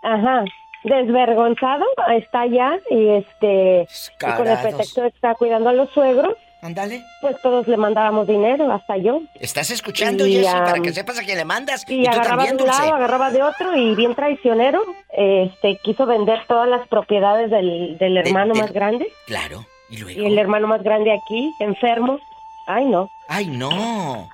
Ajá. 0.03 0.43
Desvergonzado 0.83 1.85
está 2.17 2.41
allá 2.41 2.77
y 2.89 3.07
este 3.07 3.87
y 3.87 4.35
con 4.35 4.47
el 4.47 4.57
pretexto 4.59 5.01
de 5.01 5.11
que 5.11 5.15
está 5.15 5.33
cuidando 5.35 5.69
a 5.69 5.73
los 5.73 5.89
suegros 5.91 6.35
Ándale. 6.63 7.03
Pues 7.19 7.35
todos 7.41 7.67
le 7.67 7.75
mandábamos 7.75 8.25
dinero, 8.25 8.71
hasta 8.71 8.95
yo. 8.95 9.21
¿Estás 9.35 9.69
escuchando, 9.69 10.25
Y, 10.25 10.35
Jessy? 10.35 10.45
Para 10.45 10.71
am, 10.71 10.81
que 10.81 10.93
sepas 10.93 11.19
a 11.19 11.23
quién 11.23 11.37
le 11.37 11.43
mandas. 11.43 11.83
Y, 11.89 12.07
agarraba 12.07 12.45
de 12.45 12.55
un 12.55 12.65
lado, 12.65 12.93
agarraba 12.93 13.31
de 13.31 13.43
otro 13.43 13.75
y 13.75 13.93
bien 13.95 14.15
traicionero, 14.15 14.81
este, 15.11 15.77
quiso 15.83 16.05
vender 16.05 16.45
todas 16.47 16.69
las 16.69 16.87
propiedades 16.87 17.51
del, 17.51 17.97
del 17.97 18.17
hermano 18.17 18.55
más 18.55 18.71
grande. 18.71 19.11
Claro. 19.27 19.65
Y 19.89 19.97
luego. 19.97 20.21
Y 20.21 20.25
el 20.25 20.39
hermano 20.39 20.67
más 20.67 20.81
grande 20.83 21.11
aquí, 21.11 21.51
enfermo. 21.59 22.17
Ay, 22.65 22.85
no. 22.85 23.09
¡Ay, 23.27 23.47
no! 23.47 24.29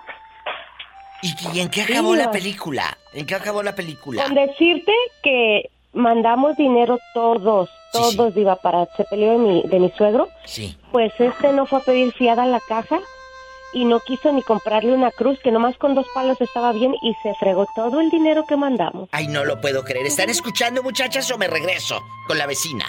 ¿Y, 1.24 1.36
y 1.52 1.60
en 1.62 1.70
qué 1.70 1.82
acabó 1.82 2.14
Sí, 2.14 2.20
la 2.20 2.32
película? 2.32 2.98
¿En 3.14 3.26
qué 3.26 3.34
acabó 3.34 3.64
la 3.64 3.74
película? 3.74 4.24
Con 4.24 4.36
decirte 4.36 4.94
que 5.24 5.72
mandamos 5.94 6.58
dinero 6.58 7.00
todos, 7.14 7.70
todos, 7.92 8.34
Diva, 8.36 8.56
para 8.58 8.86
se 8.98 9.04
peleó 9.06 9.32
de 9.32 9.38
mi, 9.38 9.64
de 9.64 9.80
mi 9.80 9.90
suegro. 9.92 10.30
Sí. 10.46 10.78
Pues 10.92 11.12
este 11.20 11.52
no 11.52 11.66
fue 11.66 11.80
a 11.80 11.84
pedir 11.84 12.12
fiada 12.14 12.44
a 12.44 12.48
la 12.48 12.60
caja 12.60 13.00
y 13.74 13.86
no 13.86 14.00
quiso 14.00 14.32
ni 14.32 14.42
comprarle 14.42 14.94
una 14.94 15.12
cruz, 15.12 15.40
que 15.44 15.52
nomás 15.52 15.78
con 15.78 15.96
dos 15.96 16.08
palos 16.14 16.40
estaba 16.42 16.72
bien 16.72 16.96
y 17.02 17.14
se 17.22 17.34
fregó 17.36 17.68
todo 17.76 18.00
el 18.02 18.10
dinero 18.10 18.46
que 18.46 18.58
mandamos. 18.58 19.10
Ay, 19.12 19.28
no 19.28 19.46
lo 19.46 19.62
puedo 19.62 19.84
creer. 19.84 20.08
¿Están 20.08 20.30
escuchando, 20.30 20.82
muchachas, 20.82 21.30
o 21.32 21.38
me 21.38 21.48
regreso 21.48 22.02
con 22.28 22.38
la 22.38 22.48
vecina? 22.48 22.86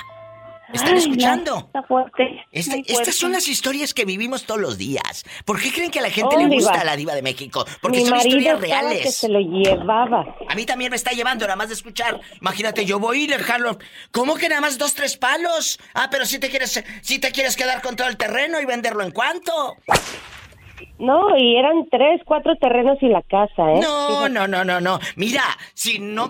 ¿Están 0.73 0.93
Ay, 0.95 0.99
escuchando? 0.99 1.53
no, 1.53 1.59
está 1.67 1.83
fuerte. 1.83 2.45
Este- 2.53 2.71
fuerte. 2.73 2.93
estas 2.93 3.15
son 3.17 3.33
las 3.33 3.49
historias 3.49 3.93
que 3.95 4.05
vivimos 4.05 4.45
todos 4.45 4.61
los 4.61 4.79
días. 4.79 5.25
¿Por 5.45 5.61
qué 5.61 5.73
creen 5.73 5.91
que 5.91 5.99
a 5.99 6.03
la 6.03 6.11
gente 6.11 6.37
Oh, 6.37 6.39
le 6.39 6.45
Diva. 6.47 6.55
gusta 6.71 6.85
la 6.85 6.97
diva 6.97 7.15
de 7.15 7.23
México? 7.23 7.65
Porque 7.83 7.99
mi 7.99 8.05
son 8.05 8.17
marido 8.19 8.39
historias 8.39 8.61
reales. 8.61 9.03
que 9.03 9.11
se 9.13 9.29
lo 9.29 9.41
llevaba. 9.41 10.37
A 10.49 10.55
mí 10.55 10.65
también 10.67 10.91
me 10.91 10.97
está 10.97 11.11
llevando 11.13 11.45
nada 11.47 11.57
más 11.57 11.69
de 11.69 11.75
escuchar. 11.75 12.21
Imagínate, 12.41 12.85
yo 12.85 12.99
voy 13.01 13.25
y 13.25 13.27
le 13.29 13.39
jalo. 13.39 13.79
¿Cómo 14.13 14.37
que 14.37 14.49
nada 14.49 14.61
más 14.61 14.79
dos, 14.79 14.95
tres 14.95 15.17
palos? 15.17 15.79
Ah, 15.95 16.09
pero 16.11 16.25
si 16.27 16.39
te 16.39 16.49
quieres, 16.51 16.83
si 17.03 17.19
te 17.19 17.33
quieres 17.33 17.57
quedar 17.57 17.83
con 17.83 17.97
todo 17.97 18.09
el 18.09 18.17
terreno 18.17 18.61
y 18.61 18.65
venderlo 18.67 19.03
en 19.03 19.11
cuánto. 19.11 19.77
No, 20.99 21.37
y 21.37 21.57
eran 21.57 21.89
tres, 21.91 22.21
cuatro 22.25 22.57
terrenos 22.57 22.99
y 23.01 23.09
la 23.09 23.23
casa, 23.23 23.73
¿eh? 23.73 23.81
No, 23.83 24.29
no, 24.29 24.47
no, 24.47 24.65
no, 24.65 24.81
no. 24.81 24.99
Mira, 25.17 25.43
si 25.75 25.99
no. 25.99 26.29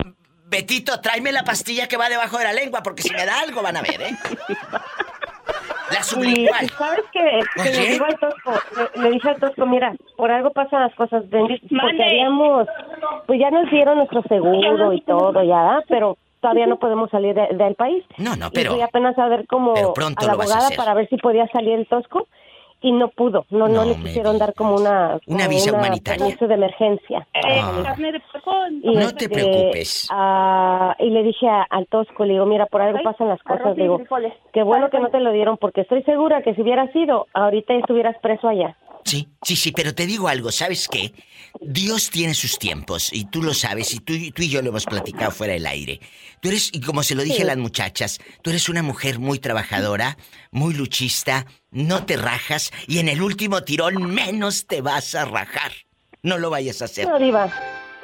Betito, 0.51 1.01
tráeme 1.01 1.31
la 1.33 1.45
pastilla 1.45 1.87
que 1.87 1.97
va 1.97 2.09
debajo 2.09 2.37
de 2.39 2.45
la 2.45 2.53
lengua, 2.53 2.83
porque 2.83 3.03
si 3.03 3.13
me 3.15 3.25
da 3.25 3.41
algo 3.41 3.63
van 3.63 3.77
a 3.77 3.83
ver, 3.83 4.03
¿eh? 4.03 4.17
La 5.91 6.01
Y 6.01 6.03
sublingual. 6.05 6.69
sabes 6.79 7.03
que, 7.13 7.41
que 7.63 7.71
le, 7.71 7.87
digo 7.93 8.05
al 8.05 8.19
tosco, 8.19 8.53
le, 8.97 9.03
le 9.03 9.11
dije 9.11 9.29
al 9.29 9.41
tosco, 9.41 9.67
mira, 9.67 9.93
por 10.17 10.31
algo 10.31 10.51
pasan 10.53 10.83
las 10.83 10.95
cosas, 10.95 11.29
ven, 11.31 11.47
porque 11.47 12.05
habíamos, 12.05 12.69
pues 13.27 13.41
ya 13.41 13.51
nos 13.51 13.69
dieron 13.71 13.99
nuestro 13.99 14.23
seguro 14.29 14.93
y 14.93 15.01
todo, 15.03 15.43
ya, 15.43 15.81
pero 15.89 16.17
todavía 16.41 16.67
no 16.67 16.79
podemos 16.79 17.11
salir 17.11 17.35
de- 17.35 17.49
del 17.57 17.75
país. 17.75 18.05
No, 18.19 18.37
no, 18.37 18.47
Y 18.49 18.51
pero. 18.55 18.73
fui 18.73 18.81
apenas 18.83 19.19
a 19.19 19.27
ver 19.29 19.45
pero 19.49 19.93
pronto 19.93 20.23
a 20.25 20.27
la 20.27 20.33
lo 20.33 20.39
vas 20.39 20.49
a 20.51 20.53
abogada 20.53 20.67
hacer. 20.67 20.77
para 20.77 20.95
ver 20.95 21.09
si 21.09 21.17
podía 21.17 21.47
salir 21.49 21.75
el 21.75 21.87
tosco 21.87 22.29
y 22.83 22.93
no 22.93 23.09
pudo, 23.09 23.45
no, 23.51 23.69
no, 23.69 23.85
No 23.85 23.85
le 23.85 23.97
quisieron 23.97 24.39
dar 24.39 24.55
como 24.55 24.77
una, 24.77 25.19
Una 25.27 25.45
como 25.45 25.49
visa 25.49 25.73
humanitaria. 25.73 26.25
permiso 26.25 26.47
de 26.47 26.55
emergencia. 26.55 27.29
Ah. 27.35 27.95
De 27.99 28.21
puerco. 28.33 28.53
Y, 28.83 28.95
No 28.95 29.15
te 29.15 29.25
este, 29.25 29.29
preocupes. 29.29 30.07
ah, 30.11 30.97
y 30.99 31.11
le 31.11 31.23
dije 31.23 31.49
a- 31.49 31.67
al 31.69 31.87
tosco, 31.87 32.25
le 32.25 32.35
digo, 32.35 32.47
mira, 32.47 32.67
por 32.67 32.81
algo 32.83 32.99
Ay, 32.99 33.05
pasan 33.05 33.29
las 33.29 33.43
cosas. 33.43 33.77
digo, 33.77 33.99
frijoles. 33.99 34.33
qué 34.53 34.63
bueno 34.63 34.89
que 34.91 34.99
no 34.99 35.11
te 35.11 35.21
lo 35.21 35.33
dieron, 35.33 35.57
porque 35.59 35.83
estoy 35.83 36.03
segura 36.05 36.43
que 36.43 36.55
si 36.55 36.63
hubieras 36.63 36.95
ido, 36.97 37.27
ahorita 37.35 37.75
estuvieras 37.75 38.17
preso 38.23 38.49
allá. 38.49 38.77
Sí, 39.05 39.29
sí, 39.43 39.57
sí, 39.57 39.73
pero 39.73 39.95
te 39.95 40.07
digo 40.07 40.29
algo, 40.29 40.53
¿sabes 40.53 40.87
qué? 40.87 41.13
Dios 41.61 42.11
tiene 42.11 42.35
sus 42.35 42.59
tiempos 42.59 43.11
y 43.13 43.25
tú 43.25 43.43
lo 43.43 43.55
sabes 43.55 43.95
y 43.95 44.01
tú, 44.01 44.13
tú 44.35 44.43
y 44.43 44.51
yo 44.51 44.61
lo 44.63 44.69
hemos 44.69 44.85
platicado 44.85 45.31
fuera 45.31 45.55
del 45.55 45.67
aire. 45.67 46.01
Tú 46.41 46.49
eres, 46.51 46.71
y 46.75 46.81
como 46.83 47.03
se 47.03 47.15
lo 47.15 47.23
dije 47.23 47.37
Sí. 47.39 47.43
a 47.43 47.47
las 47.47 47.57
muchachas, 47.57 48.21
tú 48.43 48.51
eres 48.51 48.69
una 48.69 48.83
mujer 48.83 49.19
muy 49.19 49.39
trabajadora, 49.39 50.17
muy 50.51 50.75
luchista, 50.75 51.47
no 51.71 52.05
te 52.05 52.17
rajas 52.17 52.71
y 52.87 52.99
en 52.99 53.09
el 53.09 53.23
último 53.23 53.63
tirón 53.63 54.05
menos 54.13 54.67
te 54.67 54.81
vas 54.81 55.15
a 55.15 55.25
rajar. 55.25 55.73
No 56.23 56.39
lo 56.39 56.51
vayas 56.51 56.83
a 56.83 56.87
hacer, 56.87 57.09
No, 57.09 57.19
Diva. 57.19 57.49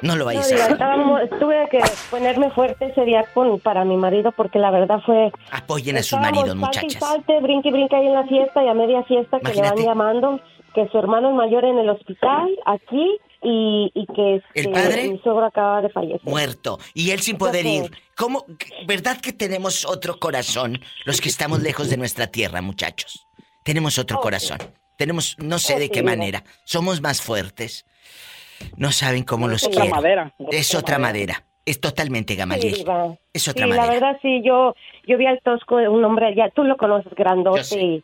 no 0.01 0.13
lo 0.15 0.19
No, 0.19 0.25
vayas 0.25 0.45
a 0.45 0.49
Diva, 0.49 0.59
hacer. 0.61 0.71
estábamos- 0.73 1.21
tuve 1.39 1.67
que 1.69 1.79
ponerme 2.09 2.49
fuerte 2.51 2.85
ese 2.85 3.05
día 3.05 3.25
con, 3.33 3.59
para 3.59 3.85
mi 3.85 3.95
marido, 3.97 4.31
porque 4.31 4.57
la 4.59 4.71
verdad 4.71 4.99
fue... 5.05 5.31
Apoyen 5.51 5.97
a 5.97 6.03
sus 6.03 6.19
maridos, 6.19 6.55
muchachas. 6.55 6.93
Salte, 6.93 7.39
brinque, 7.41 7.69
y 7.69 7.71
brinque 7.71 7.95
ahí 7.95 8.07
en 8.07 8.13
la 8.13 8.25
fiesta 8.25 8.63
y 8.63 8.67
a 8.67 8.73
media 8.73 9.03
fiesta 9.03 9.39
que 9.39 9.49
le 9.49 9.53
Imagínate. 9.57 9.75
van 9.75 9.85
llamando 9.85 10.39
que 10.73 10.87
su 10.89 10.97
hermano 10.97 11.29
es 11.29 11.35
mayor 11.35 11.65
en 11.65 11.77
el 11.79 11.89
hospital, 11.89 12.47
aquí, 12.65 13.17
y, 13.43 13.91
y 13.93 14.05
que 14.07 14.35
este, 14.37 14.61
¿El 14.61 14.71
padre? 14.71 15.09
mi 15.09 15.19
suegro 15.19 15.45
acaba 15.45 15.81
de 15.81 15.89
fallecer. 15.89 16.21
Muerto. 16.23 16.79
Y 16.95 17.11
él 17.11 17.19
sin 17.21 17.37
poder 17.37 17.65
Entonces- 17.67 17.97
ir. 17.99 18.03
¿Cómo? 18.15 18.45
¿Verdad 18.87 19.19
que 19.21 19.31
tenemos 19.31 19.85
otro 19.85 20.17
corazón 20.19 20.79
los 21.05 21.21
que 21.21 21.29
estamos 21.29 21.61
lejos 21.61 21.89
de 21.91 21.97
nuestra 21.97 22.27
tierra, 22.27 22.61
muchachos? 22.61 23.26
Tenemos 23.67 23.97
otro 23.99 24.21
corazón. 24.21 24.57
Tenemos, 24.97 25.35
no 25.39 25.59
sé 25.59 25.75
Oh, 25.75 25.79
de 25.79 25.85
sí, 25.87 25.91
qué 25.91 25.99
Diva. 25.99 26.11
manera. 26.15 26.43
Somos 26.63 27.01
más 27.01 27.21
fuertes. 27.21 27.85
No 28.77 28.93
saben 28.93 29.23
cómo 29.23 29.49
los 29.49 29.65
otra 29.65 29.81
quiero. 29.81 29.95
madera, 29.97 30.33
Es 30.51 30.69
otra 30.69 30.79
otra 30.79 30.99
madera. 30.99 31.43
Es 31.65 31.81
totalmente 31.81 32.31
Sí, 32.33 32.37
Gamaliel. 32.39 32.73
Diva. 32.75 33.17
Es 33.33 33.45
otra 33.49 33.65
Sí, 33.65 33.69
madera. 33.69 33.85
la 33.87 33.91
verdad 33.93 34.19
sí, 34.21 34.41
yo 34.41 34.73
yo 35.05 35.17
vi 35.17 35.25
al 35.27 35.41
Tosco, 35.43 35.75
un 35.75 36.03
hombre 36.05 36.27
allá, 36.27 36.49
tú 36.55 36.63
lo 36.63 36.77
conoces, 36.77 37.13
grandote, 37.13 37.75
y 37.77 38.03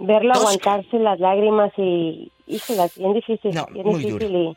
verlo 0.00 0.32
Tosco. 0.32 0.48
aguantarse 0.48 0.98
las 0.98 1.20
lágrimas 1.20 1.70
y, 1.76 2.32
híjolas, 2.48 2.92
bien 2.98 3.12
difícil, 3.14 3.54
No, 3.54 3.66
bien 3.70 3.86
muy 3.86 4.00
difícil. 4.04 4.34
Y 4.36 4.56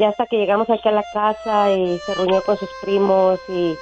ya 0.00 0.08
hasta 0.08 0.26
que 0.26 0.36
llegamos 0.36 0.68
aquí 0.68 0.88
a 0.88 0.92
la 0.92 1.04
casa 1.14 1.72
y 1.72 1.96
se 1.98 2.14
reunió 2.16 2.42
con 2.42 2.56
sus 2.56 2.68
primos 2.82 3.38
y 3.48 3.74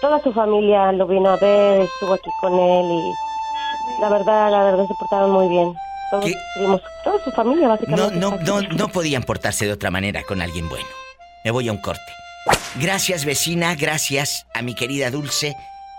toda 0.00 0.22
su 0.22 0.32
familia 0.32 0.90
lo 0.92 1.06
vino 1.06 1.28
a 1.28 1.36
ver, 1.36 1.82
estuvo 1.82 2.14
aquí 2.14 2.30
con 2.40 2.58
él 2.58 2.86
y 2.90 3.12
la 4.00 4.08
verdad, 4.08 4.50
la 4.50 4.64
verdad 4.64 4.86
se 4.86 4.94
portaron 4.94 5.30
muy 5.30 5.48
bien. 5.48 5.74
Todos 6.10 6.24
primos, 6.56 6.80
toda 7.04 7.22
su 7.24 7.30
familia 7.32 7.64
No, 7.64 7.68
básicamente. 7.70 8.16
no, 8.16 8.30
no, 8.38 8.56
aquí. 8.56 8.76
no 8.76 8.88
podían 8.88 9.22
portarse 9.22 9.66
de 9.66 9.72
otra 9.72 9.90
manera 9.90 10.22
con 10.22 10.40
alguien 10.40 10.68
bueno. 10.68 10.86
Me 11.44 11.50
voy 11.50 11.68
a 11.68 11.72
un 11.72 11.78
corte. 11.78 12.00
Gracias, 12.76 13.24
vecina. 13.24 13.74
Gracias 13.74 14.46
a 14.54 14.62
mi 14.62 14.74
querida 14.74 15.10
Dulce 15.10 15.54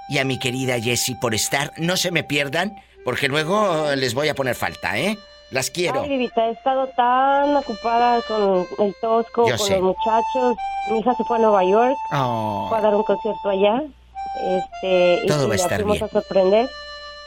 y 0.10 0.18
a 0.18 0.24
mi 0.26 0.40
querida 0.40 0.80
Jessie 0.80 1.16
por 1.16 1.36
estar. 1.36 1.72
No 1.78 1.96
se 1.98 2.10
me 2.12 2.24
pierdan, 2.24 2.76
porque 3.06 3.28
luego 3.28 3.92
les 3.96 4.14
voy 4.16 4.30
a 4.30 4.34
poner 4.36 4.56
falta, 4.56 4.98
¿eh? 4.98 5.18
Las 5.52 5.70
quiero. 5.72 6.02
Ay, 6.02 6.10
Vivita, 6.10 6.48
he 6.48 6.52
estado 6.52 6.88
tan 6.96 7.56
ocupada 7.56 8.22
con 8.28 8.68
el 8.80 8.96
Tosco, 9.02 9.48
Yo 9.48 9.58
con 9.58 9.68
sé. 9.68 9.74
los 9.80 9.82
muchachos. 9.96 10.56
Mi 10.92 11.00
hija 11.00 11.14
se 11.16 11.24
fue 11.24 11.38
a 11.38 11.40
Nueva 11.40 11.64
York, 11.64 11.96
Oh. 12.14 12.66
fue 12.70 12.78
a 12.78 12.82
dar 12.82 12.96
un 12.96 13.04
concierto 13.04 13.50
allá. 13.50 13.82
Este, 14.44 15.22
Todo 15.28 15.46
y 15.46 15.48
va 15.48 15.54
a 15.54 15.58
estar 15.58 15.84
bien. 15.84 16.04
a 16.04 16.08
sorprender. 16.08 16.70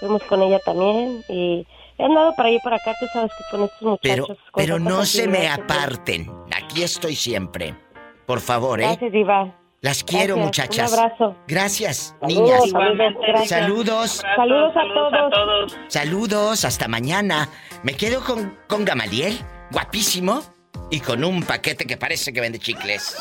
Fuimos 0.03 0.22
con 0.24 0.42
ella 0.42 0.59
también 0.64 1.22
y 1.28 1.64
he 1.96 2.05
andado 2.05 2.34
para 2.34 2.50
y 2.50 2.59
para 2.59 2.74
acá, 2.76 2.92
tú 2.98 3.07
sabes 3.12 3.30
que 3.38 3.44
con 3.57 3.62
estos 3.64 3.98
Pero, 4.03 4.22
muchachos. 4.24 4.44
pero 4.53 4.74
tanta 4.76 4.90
no 4.90 5.05
se 5.07 5.28
me 5.28 5.48
aparten. 5.48 6.28
Aquí 6.53 6.82
estoy 6.82 7.14
siempre. 7.14 7.76
Por 8.26 8.40
favor, 8.40 8.80
¿eh? 8.80 8.86
Gracias, 8.86 9.12
Diva. 9.12 9.55
Las 9.80 10.03
quiero, 10.03 10.34
Gracias. 10.36 10.44
muchachas. 10.44 10.92
Un 10.92 10.98
abrazo. 10.98 11.36
Gracias, 11.46 12.16
Saludos, 12.20 12.42
niñas. 12.42 12.70
saludos, 12.70 13.14
gracias. 13.26 13.48
Saludos. 13.48 14.11
Saludos 14.36 14.72
a 14.76 15.30
todos. 15.30 15.76
Saludos, 15.86 16.64
hasta 16.64 16.88
mañana. 16.88 17.48
Me 17.84 17.94
quedo 17.94 18.22
con, 18.24 18.59
con 18.68 18.84
Gamaliel, 18.84 19.38
guapísimo, 19.70 20.42
y 20.90 21.00
con 21.00 21.24
un 21.24 21.42
paquete 21.42 21.84
que 21.86 21.96
parece 21.96 22.32
que 22.32 22.40
vende 22.40 22.59
chicles. 22.59 23.16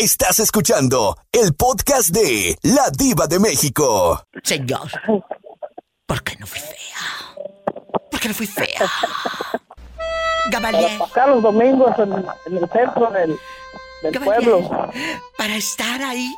Estás 0.00 0.40
escuchando 0.40 1.14
el 1.30 1.52
podcast 1.54 2.08
de 2.08 2.56
La 2.62 2.88
Diva 2.90 3.26
de 3.26 3.38
México. 3.38 4.24
Señor, 4.42 4.88
¿por 6.06 6.22
qué 6.22 6.36
no 6.38 6.46
fui 6.46 6.58
fea? 6.58 7.74
¿Por 8.10 8.18
qué 8.18 8.28
no 8.28 8.34
fui 8.34 8.46
fea? 8.46 8.90
Gamaliel, 10.50 11.02
Acá 11.02 11.26
los 11.26 11.42
domingos 11.42 11.92
en, 11.98 12.12
en 12.14 12.56
el 12.62 12.68
centro 12.70 13.10
del, 13.10 13.36
del 14.02 14.12
Gamaliel, 14.14 14.44
pueblo. 14.50 14.90
para 15.36 15.54
estar 15.56 16.00
ahí, 16.00 16.34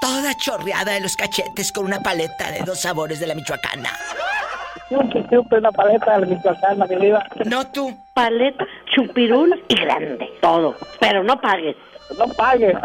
toda 0.00 0.36
chorreada 0.36 0.94
de 0.94 1.00
los 1.02 1.14
cachetes 1.14 1.70
con 1.70 1.84
una 1.84 2.00
paleta 2.00 2.50
de 2.50 2.62
dos 2.64 2.80
sabores 2.80 3.20
de 3.20 3.28
la 3.28 3.36
Michoacana. 3.36 3.96
Chupi, 4.88 5.24
chupi, 5.30 5.54
una 5.54 5.70
paleta 5.70 6.18
de 6.18 6.26
Michoacán, 6.26 6.76
mi 6.90 6.96
vida. 6.96 7.24
No 7.44 7.70
tú. 7.70 7.96
Paleta, 8.16 8.64
chupirul 8.96 9.62
y 9.68 9.76
grande. 9.80 10.28
Todo. 10.42 10.74
Pero 10.98 11.22
no 11.22 11.40
pagues. 11.40 11.76
No 12.18 12.28
pagues. 12.34 12.76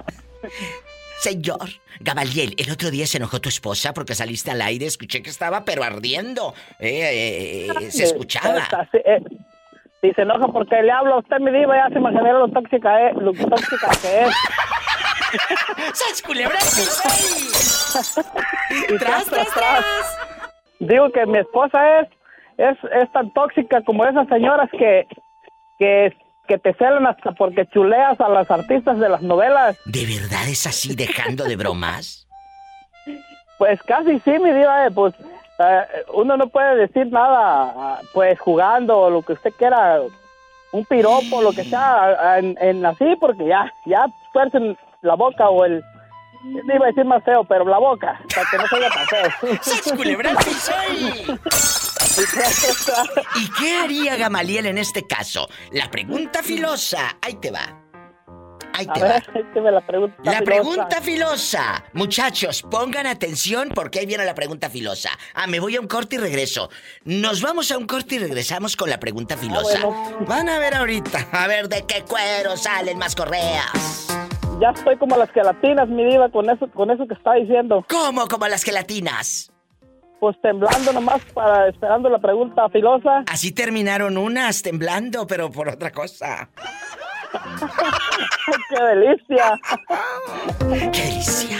Señor, 1.19 1.69
Gamaliel, 1.99 2.55
el 2.57 2.71
otro 2.71 2.89
día 2.89 3.05
se 3.05 3.17
enojó 3.17 3.39
tu 3.39 3.49
esposa 3.49 3.93
porque 3.93 4.15
saliste 4.15 4.49
al 4.49 4.61
aire, 4.61 4.87
escuché 4.87 5.21
que 5.21 5.29
estaba 5.29 5.63
pero 5.65 5.83
ardiendo. 5.83 6.53
Eh, 6.79 7.67
eh, 7.67 7.67
eh, 7.67 7.91
se 7.91 8.05
escuchaba. 8.05 8.67
Sí, 8.91 8.97
eh, 9.05 9.21
Si 10.01 10.11
se 10.13 10.23
enoja 10.23 10.47
porque 10.47 10.81
le 10.81 10.91
hablo 10.91 11.13
a 11.13 11.19
usted, 11.19 11.37
mi 11.39 11.51
diva, 11.51 11.75
ya 11.75 11.89
se 11.89 11.99
imaginará 11.99 12.39
lo 12.39 12.47
tóxica, 12.47 13.07
eh, 13.07 13.13
lo 13.13 13.33
tóxica 13.33 13.89
que 14.01 14.23
es. 14.23 14.35
¡Sas 15.93 16.21
culebra! 16.23 16.57
Y 18.89 18.97
tras, 18.97 19.25
tras, 19.25 19.53
tras. 19.53 19.85
Digo 20.79 21.11
que 21.11 21.25
mi 21.27 21.37
esposa 21.37 21.99
es, 21.99 22.07
es, 22.57 22.77
es 22.99 23.11
tan 23.11 23.31
tóxica 23.33 23.83
como 23.83 24.05
esas 24.05 24.27
señoras 24.27 24.69
que, 24.71 25.07
que, 25.77 26.17
que 26.47 26.57
te 26.57 26.73
celan 26.73 27.07
hasta 27.07 27.31
porque 27.31 27.65
chuleas 27.67 28.19
a 28.19 28.29
las 28.29 28.49
artistas 28.51 28.99
de 28.99 29.09
las 29.09 29.21
novelas. 29.21 29.77
¿De 29.85 30.05
verdad 30.05 30.47
es 30.47 30.65
así, 30.67 30.95
dejando 30.95 31.45
de 31.45 31.55
bromas? 31.55 32.27
Pues 33.57 33.79
casi 33.83 34.19
sí, 34.21 34.31
mi 34.39 34.51
diva, 34.51 34.87
eh, 34.87 34.89
pues 34.89 35.13
eh, 35.59 35.85
uno 36.15 36.35
no 36.35 36.47
puede 36.47 36.77
decir 36.77 37.05
nada, 37.11 37.99
pues 38.11 38.39
jugando 38.39 38.97
o 38.97 39.09
lo 39.11 39.21
que 39.21 39.33
usted 39.33 39.51
quiera, 39.51 40.01
un 40.71 40.83
piropo, 40.85 41.43
lo 41.43 41.51
que 41.51 41.63
sea, 41.63 42.39
en, 42.39 42.57
en 42.59 42.83
así, 42.83 43.15
porque 43.19 43.45
ya, 43.45 43.71
ya 43.85 44.07
tuercen 44.33 44.75
la 45.03 45.13
boca 45.13 45.47
o 45.49 45.63
el... 45.65 45.83
No 46.43 46.73
iba 46.75 46.85
a 46.85 46.87
decir 46.87 47.05
más 47.05 47.23
feo, 47.23 47.43
pero 47.43 47.63
la 47.65 47.77
boca, 47.77 48.19
para 48.33 48.47
que 48.49 48.57
no 48.57 48.67
se 48.67 48.75
oiga 48.77 48.89
tan 48.89 49.05
feo. 49.05 49.57
¡Sas 49.61 49.93
culebra 49.95 50.31
piso 50.37 50.71
y- 52.17 53.39
¿Y 53.43 53.49
qué 53.59 53.75
haría 53.77 54.15
Gamaliel 54.17 54.65
en 54.67 54.77
este 54.77 55.05
caso? 55.07 55.47
La 55.71 55.89
pregunta 55.89 56.43
filosa. 56.43 57.17
Ahí 57.21 57.35
te 57.35 57.51
va. 57.51 57.77
Ahí 58.73 58.87
A 58.89 58.93
te 58.93 59.01
ver, 59.03 59.11
va. 59.11 59.39
écheme 59.39 59.71
la 59.71 59.85
pregunta 59.85 60.15
La 60.23 60.31
filosa. 60.31 60.43
pregunta 60.45 61.01
filosa. 61.01 61.83
Muchachos, 61.93 62.61
pongan 62.63 63.05
atención 63.05 63.69
porque 63.75 63.99
ahí 63.99 64.05
viene 64.05 64.23
la 64.23 64.33
pregunta 64.33 64.69
filosa. 64.69 65.09
Ah, 65.33 65.45
me 65.47 65.59
voy 65.59 65.75
a 65.75 65.81
un 65.81 65.87
corte 65.87 66.15
y 66.15 66.19
regreso. 66.19 66.69
Nos 67.03 67.41
vamos 67.41 67.69
a 67.71 67.77
un 67.77 67.85
corte 67.85 68.15
y 68.15 68.19
regresamos 68.19 68.77
con 68.77 68.89
la 68.89 68.97
pregunta 68.99 69.35
filosa. 69.35 69.79
Van 70.27 70.47
a 70.47 70.57
ver 70.59 70.75
ahorita. 70.75 71.27
A 71.33 71.47
ver 71.47 71.67
de 71.67 71.83
qué 71.85 72.03
cuero 72.07 72.55
salen 72.55 72.97
más 72.97 73.13
correas. 73.15 74.07
Ya 74.61 74.69
estoy 74.69 74.95
como 74.97 75.17
las 75.17 75.29
gelatinas, 75.31 75.89
mi 75.89 76.05
diva, 76.05 76.29
con 76.29 76.49
eso, 76.49 76.69
con 76.71 76.91
eso 76.91 77.05
que 77.07 77.13
está 77.15 77.33
diciendo. 77.33 77.85
¿Cómo 77.89 78.27
como 78.27 78.47
las 78.47 78.63
gelatinas? 78.63 79.51
Pues 80.21 80.39
temblando 80.39 80.93
nomás 80.93 81.19
para 81.33 81.67
esperando 81.67 82.07
la 82.07 82.19
pregunta 82.19 82.69
filosa. 82.69 83.23
Así 83.27 83.51
terminaron 83.51 84.19
unas 84.19 84.61
temblando, 84.61 85.25
pero 85.25 85.49
por 85.49 85.67
otra 85.67 85.89
cosa. 85.89 86.47
¡Qué 88.69 88.83
delicia! 88.83 89.59
¡Qué 90.93 91.01
delicia! 91.01 91.57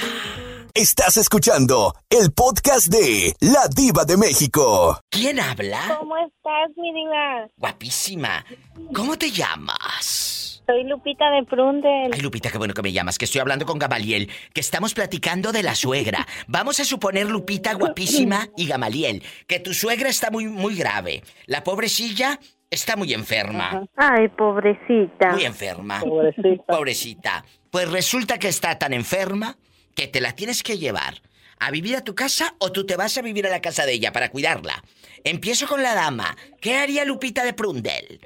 Estás 0.76 1.18
escuchando 1.18 1.96
el 2.08 2.32
podcast 2.34 2.90
de 2.94 3.36
La 3.40 3.68
Diva 3.68 4.06
de 4.06 4.18
México. 4.18 5.00
¿Quién 5.10 5.40
habla? 5.40 5.98
¿Cómo 5.98 6.16
estás, 6.18 6.70
mi 6.78 6.94
diva? 6.94 7.48
Guapísima. 7.58 8.46
¿Cómo 8.94 9.18
te 9.18 9.32
llamas? 9.32 10.31
Soy 10.72 10.86
Lupita 10.86 11.30
de 11.32 11.44
Prundel. 11.44 12.12
Ay, 12.14 12.22
Lupita, 12.22 12.50
qué 12.50 12.58
bueno 12.58 12.74
que 12.74 12.82
me 12.82 12.94
llamas, 12.94 13.18
que 13.18 13.26
estoy 13.26 13.42
hablando 13.42 13.66
con 13.66 13.78
Gamaliel, 13.78 14.30
que 14.54 14.62
estamos 14.62 14.94
platicando 14.94 15.52
de 15.52 15.64
la 15.64 15.76
suegra. 15.76 16.26
Vamos 16.48 16.80
a 16.80 16.86
suponer, 16.86 17.28
Lupita, 17.28 17.74
guapísima 17.74 18.48
y 18.56 18.68
Gamaliel, 18.68 19.22
que 19.48 19.60
tu 19.60 19.74
suegra 19.74 20.08
está 20.08 20.32
muy, 20.32 20.48
muy 20.48 20.76
grave. 20.76 21.24
La 21.46 21.62
pobrecilla 21.66 22.40
está 22.70 22.96
muy 22.96 23.14
enferma. 23.14 23.86
Ay, 23.98 24.30
pobrecita. 24.30 25.34
Muy 25.34 25.44
enferma. 25.44 26.00
Pobrecita. 26.00 26.64
Pobrecita. 26.66 27.46
Pues 27.70 27.92
resulta 27.92 28.40
que 28.40 28.48
está 28.48 28.80
tan 28.80 28.94
enferma 28.94 29.58
que 29.94 30.08
te 30.08 30.22
la 30.22 30.36
tienes 30.36 30.64
que 30.64 30.78
llevar 30.78 31.16
a 31.60 31.70
vivir 31.70 31.98
a 31.98 32.04
tu 32.06 32.16
casa 32.16 32.56
o 32.60 32.72
tú 32.72 32.86
te 32.86 32.96
vas 32.96 33.18
a 33.18 33.22
vivir 33.22 33.46
a 33.46 33.50
la 33.50 33.60
casa 33.60 33.86
de 33.86 33.92
ella 33.92 34.14
para 34.14 34.30
cuidarla. 34.30 34.82
Empiezo 35.26 35.68
con 35.68 35.84
la 35.84 35.96
dama. 35.96 36.38
¿Qué 36.62 36.78
haría 36.78 37.04
Lupita 37.04 37.44
de 37.44 37.52
Prundel? 37.52 38.22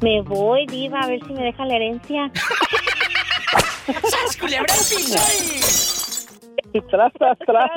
Me 0.00 0.22
voy, 0.22 0.66
diva, 0.66 1.00
a 1.00 1.06
ver 1.06 1.20
si 1.26 1.32
me 1.32 1.42
deja 1.42 1.64
la 1.66 1.76
herencia. 1.76 2.30
¡Sas, 3.86 4.36
culebra 4.38 4.72
Tras, 6.88 7.12
tras, 7.12 7.38
tras. 7.38 7.70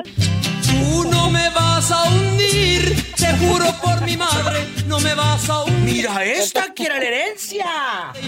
Tú 0.65 1.03
no 1.11 1.29
me 1.29 1.49
vas 1.49 1.91
a 1.91 2.03
hundir, 2.03 2.95
te 3.15 3.27
juro 3.37 3.65
por 3.81 4.01
mi 4.05 4.15
madre, 4.15 4.59
no 4.87 4.99
me 4.99 5.13
vas 5.15 5.49
a 5.49 5.63
hundir. 5.63 5.83
Mira 5.83 6.23
esta, 6.23 6.73
quiere 6.73 6.97
la 6.99 7.05
herencia. 7.05 7.65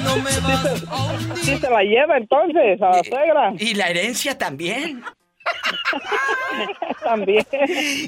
No 0.04 0.18
me 0.18 0.40
vas 0.42 0.84
a 0.90 1.06
hundir. 1.06 1.38
Sí 1.38 1.58
se 1.58 1.70
la 1.70 1.84
lleva 1.84 2.18
entonces 2.18 2.82
a 2.82 2.90
la 2.90 3.04
suegra. 3.04 3.54
Y 3.58 3.76
la 3.76 3.88
herencia 3.88 4.38
también. 4.38 5.04
También. 7.04 7.46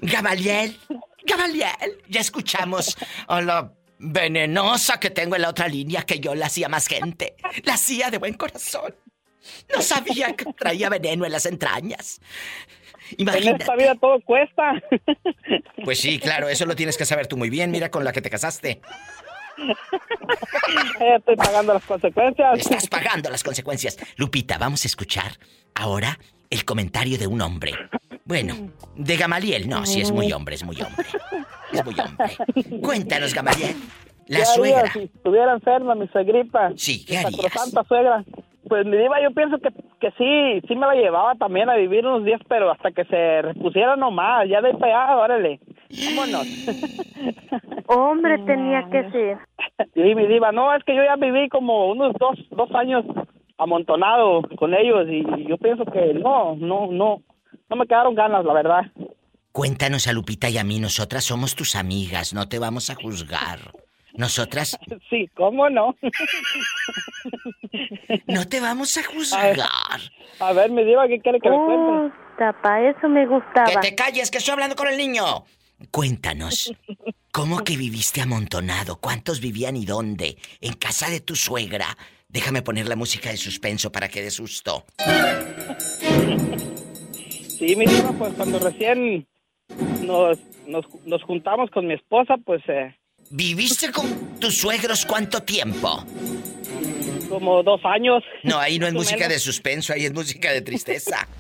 Gamaliel, 0.02 0.76
Gamaliel, 1.24 2.02
ya 2.10 2.22
escuchamos 2.22 2.98
a 3.28 3.42
la 3.42 3.72
venenosa 4.00 5.00
que 5.00 5.10
tengo 5.10 5.36
en 5.36 5.42
la 5.42 5.50
otra 5.50 5.68
línea 5.68 6.04
que 6.04 6.20
yo 6.20 6.36
la 6.36 6.48
hacía 6.48 6.70
más 6.70 6.88
gente. 6.88 7.36
La 7.64 7.74
hacía 7.76 8.10
de 8.12 8.18
buen 8.18 8.34
corazón. 8.36 8.96
No 9.74 9.82
sabía 9.82 10.36
que 10.36 10.46
traía 10.54 10.90
veneno 10.90 11.26
en 11.26 11.32
las 11.32 11.46
entrañas. 11.46 12.20
En 13.12 13.22
Imagínate. 13.22 13.64
esta 13.64 13.76
vida 13.76 13.96
todo 13.96 14.20
cuesta. 14.22 14.74
Pues 15.86 16.00
sí, 16.02 16.20
claro, 16.20 16.50
eso 16.50 16.66
lo 16.66 16.76
tienes 16.76 16.98
que 16.98 17.06
saber 17.06 17.28
tú 17.28 17.38
muy 17.38 17.50
bien. 17.50 17.72
Mira 17.72 17.90
con 17.90 18.04
la 18.04 18.12
que 18.12 18.22
te 18.22 18.30
casaste. 18.30 18.82
Eh, 21.00 21.16
Estoy 21.18 21.36
pagando 21.38 21.74
las 21.74 21.84
consecuencias. 21.86 22.60
Estás 22.60 22.88
pagando 22.88 23.30
las 23.30 23.44
consecuencias. 23.44 23.98
Lupita, 24.18 24.58
vamos 24.58 24.84
a 24.84 24.88
escuchar 24.88 25.40
ahora 25.76 26.20
el 26.50 26.66
comentario 26.66 27.18
de 27.18 27.28
un 27.28 27.42
hombre. 27.42 27.74
Bueno, 28.28 28.54
de 28.96 29.16
Gamaliel. 29.16 29.70
No, 29.70 29.86
sí 29.86 30.02
es 30.02 30.12
muy 30.12 30.32
hombre, 30.34 30.56
es 30.56 30.64
muy 30.64 30.76
hombre. 30.82 31.06
Es 31.72 31.86
muy 31.86 31.96
hombre. 32.00 32.82
Cuéntanos, 32.82 33.34
Gamaliel. 33.34 33.76
La 34.28 34.40
¿Qué 34.40 34.44
haría 34.44 34.46
suegra. 34.46 34.94
Si 34.94 35.00
estuviera 35.04 35.54
enferma 35.54 35.96
mi 35.96 36.08
suegrita. 36.10 36.72
Sí, 36.76 37.06
¿qué 37.06 37.18
harías? 37.18 37.36
sacrosanta 37.36 37.84
suegra. 37.86 38.26
Pues 38.68 38.86
mi 38.86 38.98
diva, 38.98 39.22
yo 39.24 39.32
pienso 39.32 39.60
que, 39.60 39.70
que 40.02 40.12
sí, 40.18 40.68
sí 40.68 40.76
me 40.76 40.88
la 40.88 40.96
llevaba 40.96 41.36
también 41.36 41.70
a 41.70 41.76
vivir 41.76 42.06
unos 42.06 42.26
días, 42.26 42.42
pero 42.50 42.70
hasta 42.70 42.92
que 42.92 43.06
se 43.06 43.42
repusiera 43.42 43.96
nomás, 43.96 44.46
ya 44.50 44.60
de 44.60 44.72
allá, 44.72 45.16
órale, 45.16 45.62
vámonos. 46.06 46.46
Hombre, 47.88 48.40
tenía 48.40 48.90
que 48.92 49.10
ser. 49.12 49.38
Sí, 49.94 50.16
mi 50.16 50.26
diva, 50.26 50.52
no, 50.52 50.74
es 50.74 50.84
que 50.84 50.96
yo 50.96 51.04
ya 51.04 51.16
viví 51.18 51.50
como 51.50 51.92
unos 51.92 52.12
dos, 52.20 52.36
dos 52.50 52.74
años 52.74 53.06
amontonado 53.60 54.42
con 54.58 54.74
ellos 54.74 55.08
y 55.08 55.24
yo 55.48 55.58
pienso 55.58 55.86
que 55.86 56.16
no, 56.16 56.56
no, 56.56 56.88
no, 56.92 57.22
no 57.70 57.76
me 57.76 57.86
quedaron 57.86 58.16
ganas, 58.16 58.46
la 58.46 58.54
verdad. 58.54 58.82
Cuéntanos 59.52 60.08
a 60.08 60.14
Lupita 60.14 60.50
y 60.50 60.58
a 60.58 60.64
mí, 60.64 60.80
nosotras 60.80 61.24
somos 61.24 61.56
tus 61.56 61.76
amigas, 61.76 62.34
no 62.34 62.48
te 62.48 62.60
vamos 62.60 62.90
a 62.90 62.96
juzgar. 62.96 63.60
Nosotras 64.14 64.78
Sí, 65.10 65.30
¿cómo 65.36 65.70
no? 65.70 65.96
no 68.28 68.48
te 68.48 68.60
vamos 68.60 68.98
a 68.98 69.04
juzgar. 69.04 69.58
A 70.40 70.54
ver, 70.54 70.72
mi 70.72 70.84
diva, 70.84 71.08
¿qué 71.08 71.20
quiere 71.20 71.40
que 71.40 71.50
le 71.50 71.56
cuente? 71.56 72.16
Tapa, 72.38 72.82
eso 72.82 73.10
me 73.10 73.26
gustaba. 73.26 73.66
Que 73.66 73.78
te 73.78 73.96
calles, 73.96 74.30
que 74.30 74.38
estoy 74.38 74.54
hablando 74.54 74.76
con 74.76 74.88
el 74.88 74.98
niño. 74.98 75.46
Cuéntanos, 75.92 76.74
¿cómo 77.32 77.64
que 77.64 77.78
viviste 77.78 78.22
amontonado? 78.22 78.98
¿Cuántos 78.98 79.40
vivían 79.40 79.76
y 79.76 79.86
dónde? 79.86 80.38
¿En 80.62 80.74
casa 80.74 81.10
de 81.10 81.20
tu 81.20 81.36
suegra? 81.36 81.98
Déjame 82.30 82.62
poner 82.62 82.88
la 82.88 82.96
música 82.96 83.30
de 83.30 83.38
suspenso 83.38 83.92
para 83.92 84.10
que 84.10 84.22
dé 84.22 84.32
susto. 84.32 84.86
Sí, 87.58 87.76
mi 87.76 87.86
diva, 87.86 88.12
pues 88.18 88.34
cuando 88.34 88.60
recién 88.60 89.28
nos, 90.04 90.38
nos, 90.68 90.86
nos 91.06 91.24
juntamos 91.24 91.70
con 91.72 91.88
mi 91.88 91.94
esposa, 91.94 92.36
pues 92.46 92.62
eh, 92.68 92.96
¿Viviste 93.30 93.92
con 93.92 94.40
tus 94.40 94.58
suegros 94.58 95.06
cuánto 95.06 95.42
tiempo? 95.44 96.04
como 97.28 97.62
dos 97.64 97.82
años. 97.84 98.24
No, 98.44 98.58
ahí 98.58 98.80
no 98.80 98.88
es 98.88 98.94
música 98.94 99.28
menos. 99.28 99.34
de 99.34 99.40
suspenso, 99.40 99.94
ahí 99.94 100.06
es 100.06 100.14
música 100.14 100.52
de 100.52 100.62
tristeza. 100.62 101.28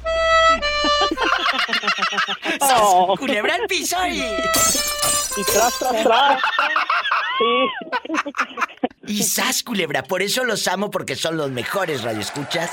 Oh. 2.79 3.15
Culebra 3.17 3.55
al 3.55 3.67
piso 3.67 3.95
y... 4.07 4.19
Y 4.19 5.43
tras, 5.53 5.79
tras, 5.79 6.03
tras. 6.03 6.41
Sí. 7.37 9.13
Y 9.13 9.23
sas, 9.23 9.63
culebra, 9.63 10.03
por 10.03 10.21
eso 10.21 10.43
los 10.43 10.67
amo 10.67 10.89
porque 10.89 11.15
son 11.15 11.37
los 11.37 11.51
mejores 11.51 12.03
radioescuchas, 12.03 12.71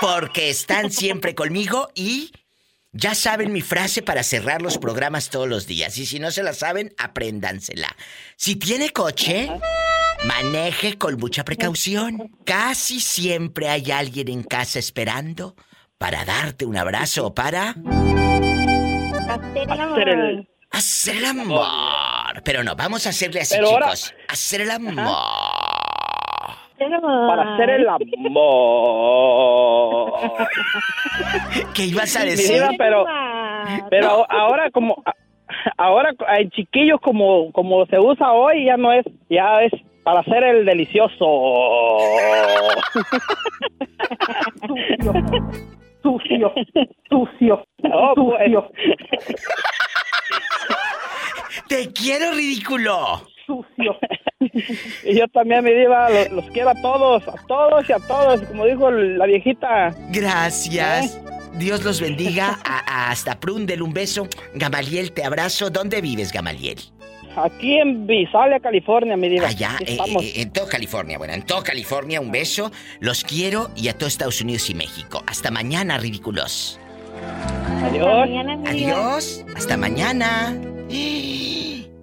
porque 0.00 0.48
están 0.50 0.90
siempre 0.90 1.34
conmigo 1.34 1.90
y 1.94 2.32
ya 2.92 3.14
saben 3.14 3.52
mi 3.52 3.60
frase 3.60 4.02
para 4.02 4.22
cerrar 4.22 4.62
los 4.62 4.78
programas 4.78 5.28
todos 5.30 5.48
los 5.48 5.66
días. 5.66 5.96
Y 5.98 6.06
si 6.06 6.18
no 6.18 6.30
se 6.30 6.42
la 6.42 6.52
saben, 6.54 6.94
apréndansela. 6.98 7.94
Si 8.36 8.56
tiene 8.56 8.90
coche, 8.90 9.50
maneje 10.24 10.96
con 10.98 11.16
mucha 11.18 11.44
precaución. 11.44 12.30
Casi 12.44 13.00
siempre 13.00 13.68
hay 13.68 13.90
alguien 13.90 14.28
en 14.28 14.42
casa 14.42 14.78
esperando 14.78 15.54
para 15.98 16.24
darte 16.24 16.64
un 16.64 16.76
abrazo 16.76 17.26
o 17.26 17.34
para 17.34 17.74
Hacer 19.28 19.68
el 19.68 19.70
Hacer 19.70 20.08
el- 20.08 20.48
hacer 20.70 21.16
el 21.16 21.24
amor. 21.26 22.42
Pero 22.44 22.62
no, 22.64 22.74
vamos 22.76 23.06
a 23.06 23.10
hacerle 23.10 23.40
así, 23.40 23.54
Pero 23.56 23.68
ahora- 23.70 23.86
chicos. 23.94 24.14
Hacer 26.78 26.86
el 26.86 26.94
amor. 26.94 27.28
Para 27.28 27.54
hacer 27.54 27.70
el 27.70 27.88
amor. 27.88 28.12
¿Qué 31.74 31.82
ibas 31.84 32.16
a 32.16 32.24
decir? 32.24 32.54
diva, 32.56 32.70
pero, 32.78 33.04
pero 33.90 34.26
ahora 34.30 34.70
como 34.70 35.02
ahora 35.76 36.12
en 36.38 36.50
chiquillos 36.50 37.00
como 37.00 37.50
como 37.52 37.84
se 37.86 37.98
usa 37.98 38.32
hoy 38.32 38.66
ya 38.66 38.76
no 38.76 38.92
es 38.92 39.04
ya 39.28 39.62
es 39.62 39.72
para 40.04 40.20
hacer 40.20 40.42
el 40.44 40.64
delicioso. 40.64 41.98
Sucio, 46.02 46.52
sucio, 47.10 47.64
Oh, 47.92 48.14
pues. 48.14 48.38
sucio. 48.52 48.70
¡Te 51.68 51.92
quiero, 51.92 52.30
ridículo! 52.32 53.22
Sucio. 53.48 53.96
Y 55.04 55.18
yo 55.18 55.26
también, 55.28 55.64
mi 55.64 55.72
diva, 55.72 56.08
los, 56.10 56.30
los 56.30 56.44
quiero 56.50 56.68
a 56.70 56.74
todos, 56.80 57.26
a 57.26 57.34
todos 57.48 57.88
y 57.88 57.92
a 57.92 57.98
todos, 58.06 58.40
como 58.42 58.66
dijo 58.66 58.90
la 58.90 59.26
viejita. 59.26 59.92
Gracias. 60.10 61.20
Dios 61.54 61.82
los 61.82 62.00
bendiga. 62.00 62.58
A- 62.64 62.78
a- 62.86 63.10
hasta 63.10 63.40
Prundel, 63.40 63.82
un 63.82 63.92
beso. 63.92 64.28
Gamaliel, 64.54 65.10
te 65.12 65.24
abrazo. 65.24 65.70
¿Dónde 65.70 66.00
vives, 66.00 66.30
Gamaliel? 66.32 66.78
Aquí 67.36 67.78
en 67.78 68.06
Visalia, 68.06 68.60
California, 68.60 69.16
mi 69.16 69.28
diva. 69.28 69.48
Allá, 69.48 69.76
eh, 69.80 69.84
estamos. 69.88 70.22
eh, 70.24 70.42
en 70.42 70.52
toda 70.52 70.68
California. 70.68 71.18
Bueno, 71.18 71.34
en 71.34 71.42
toda 71.46 71.62
California, 71.62 72.20
un 72.20 72.30
beso. 72.30 72.70
Los 73.00 73.24
quiero 73.24 73.70
y 73.76 73.88
a 73.88 73.94
todo 73.96 74.08
Estados 74.08 74.40
Unidos 74.40 74.68
y 74.70 74.74
México. 74.74 75.22
Hasta 75.26 75.50
mañana, 75.50 75.98
ridículos. 75.98 76.78
Adiós. 77.82 78.28
Adiós. 78.66 79.44
Hasta 79.56 79.76
mañana. 79.76 80.56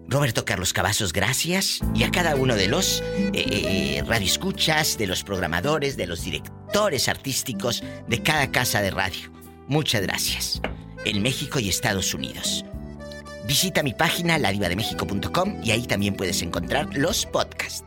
Roberto 0.08 0.46
Carlos 0.46 0.74
Cavazos, 0.74 1.14
gracias. 1.14 1.80
Y 1.94 2.04
a 2.04 2.12
cada 2.12 2.36
uno 2.36 2.56
de 2.56 2.68
los 2.68 3.02
eh, 3.18 3.32
eh, 3.34 4.04
radioescuchas, 4.06 4.98
de 4.98 5.08
los 5.08 5.24
programadores, 5.24 5.98
de 5.98 6.08
los 6.08 6.24
directores 6.24 7.10
artísticos 7.10 7.84
de 8.08 8.22
cada 8.22 8.52
casa 8.52 8.82
de 8.82 8.92
radio. 8.92 9.32
Muchas 9.68 10.02
gracias. 10.02 10.62
En 11.06 11.22
México 11.22 11.60
y 11.60 11.70
Estados 11.70 12.14
Unidos. 12.14 12.66
Visita 13.48 13.84
mi 13.84 13.94
página 13.94 14.38
ladivademexico.com 14.40 15.64
y 15.64 15.72
ahí 15.72 15.86
también 15.86 16.16
puedes 16.16 16.42
encontrar 16.42 16.96
los 16.96 17.26
podcasts 17.26 17.84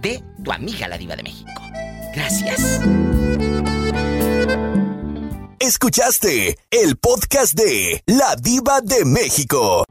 de 0.00 0.22
tu 0.42 0.52
amiga 0.52 0.88
la 0.88 0.98
diva 0.98 1.16
de 1.16 1.22
México. 1.22 1.62
Gracias. 2.14 2.80
Escuchaste 5.58 6.58
el 6.70 6.96
podcast 6.96 7.54
de 7.54 8.02
La 8.06 8.34
Diva 8.36 8.80
de 8.80 9.04
México. 9.04 9.84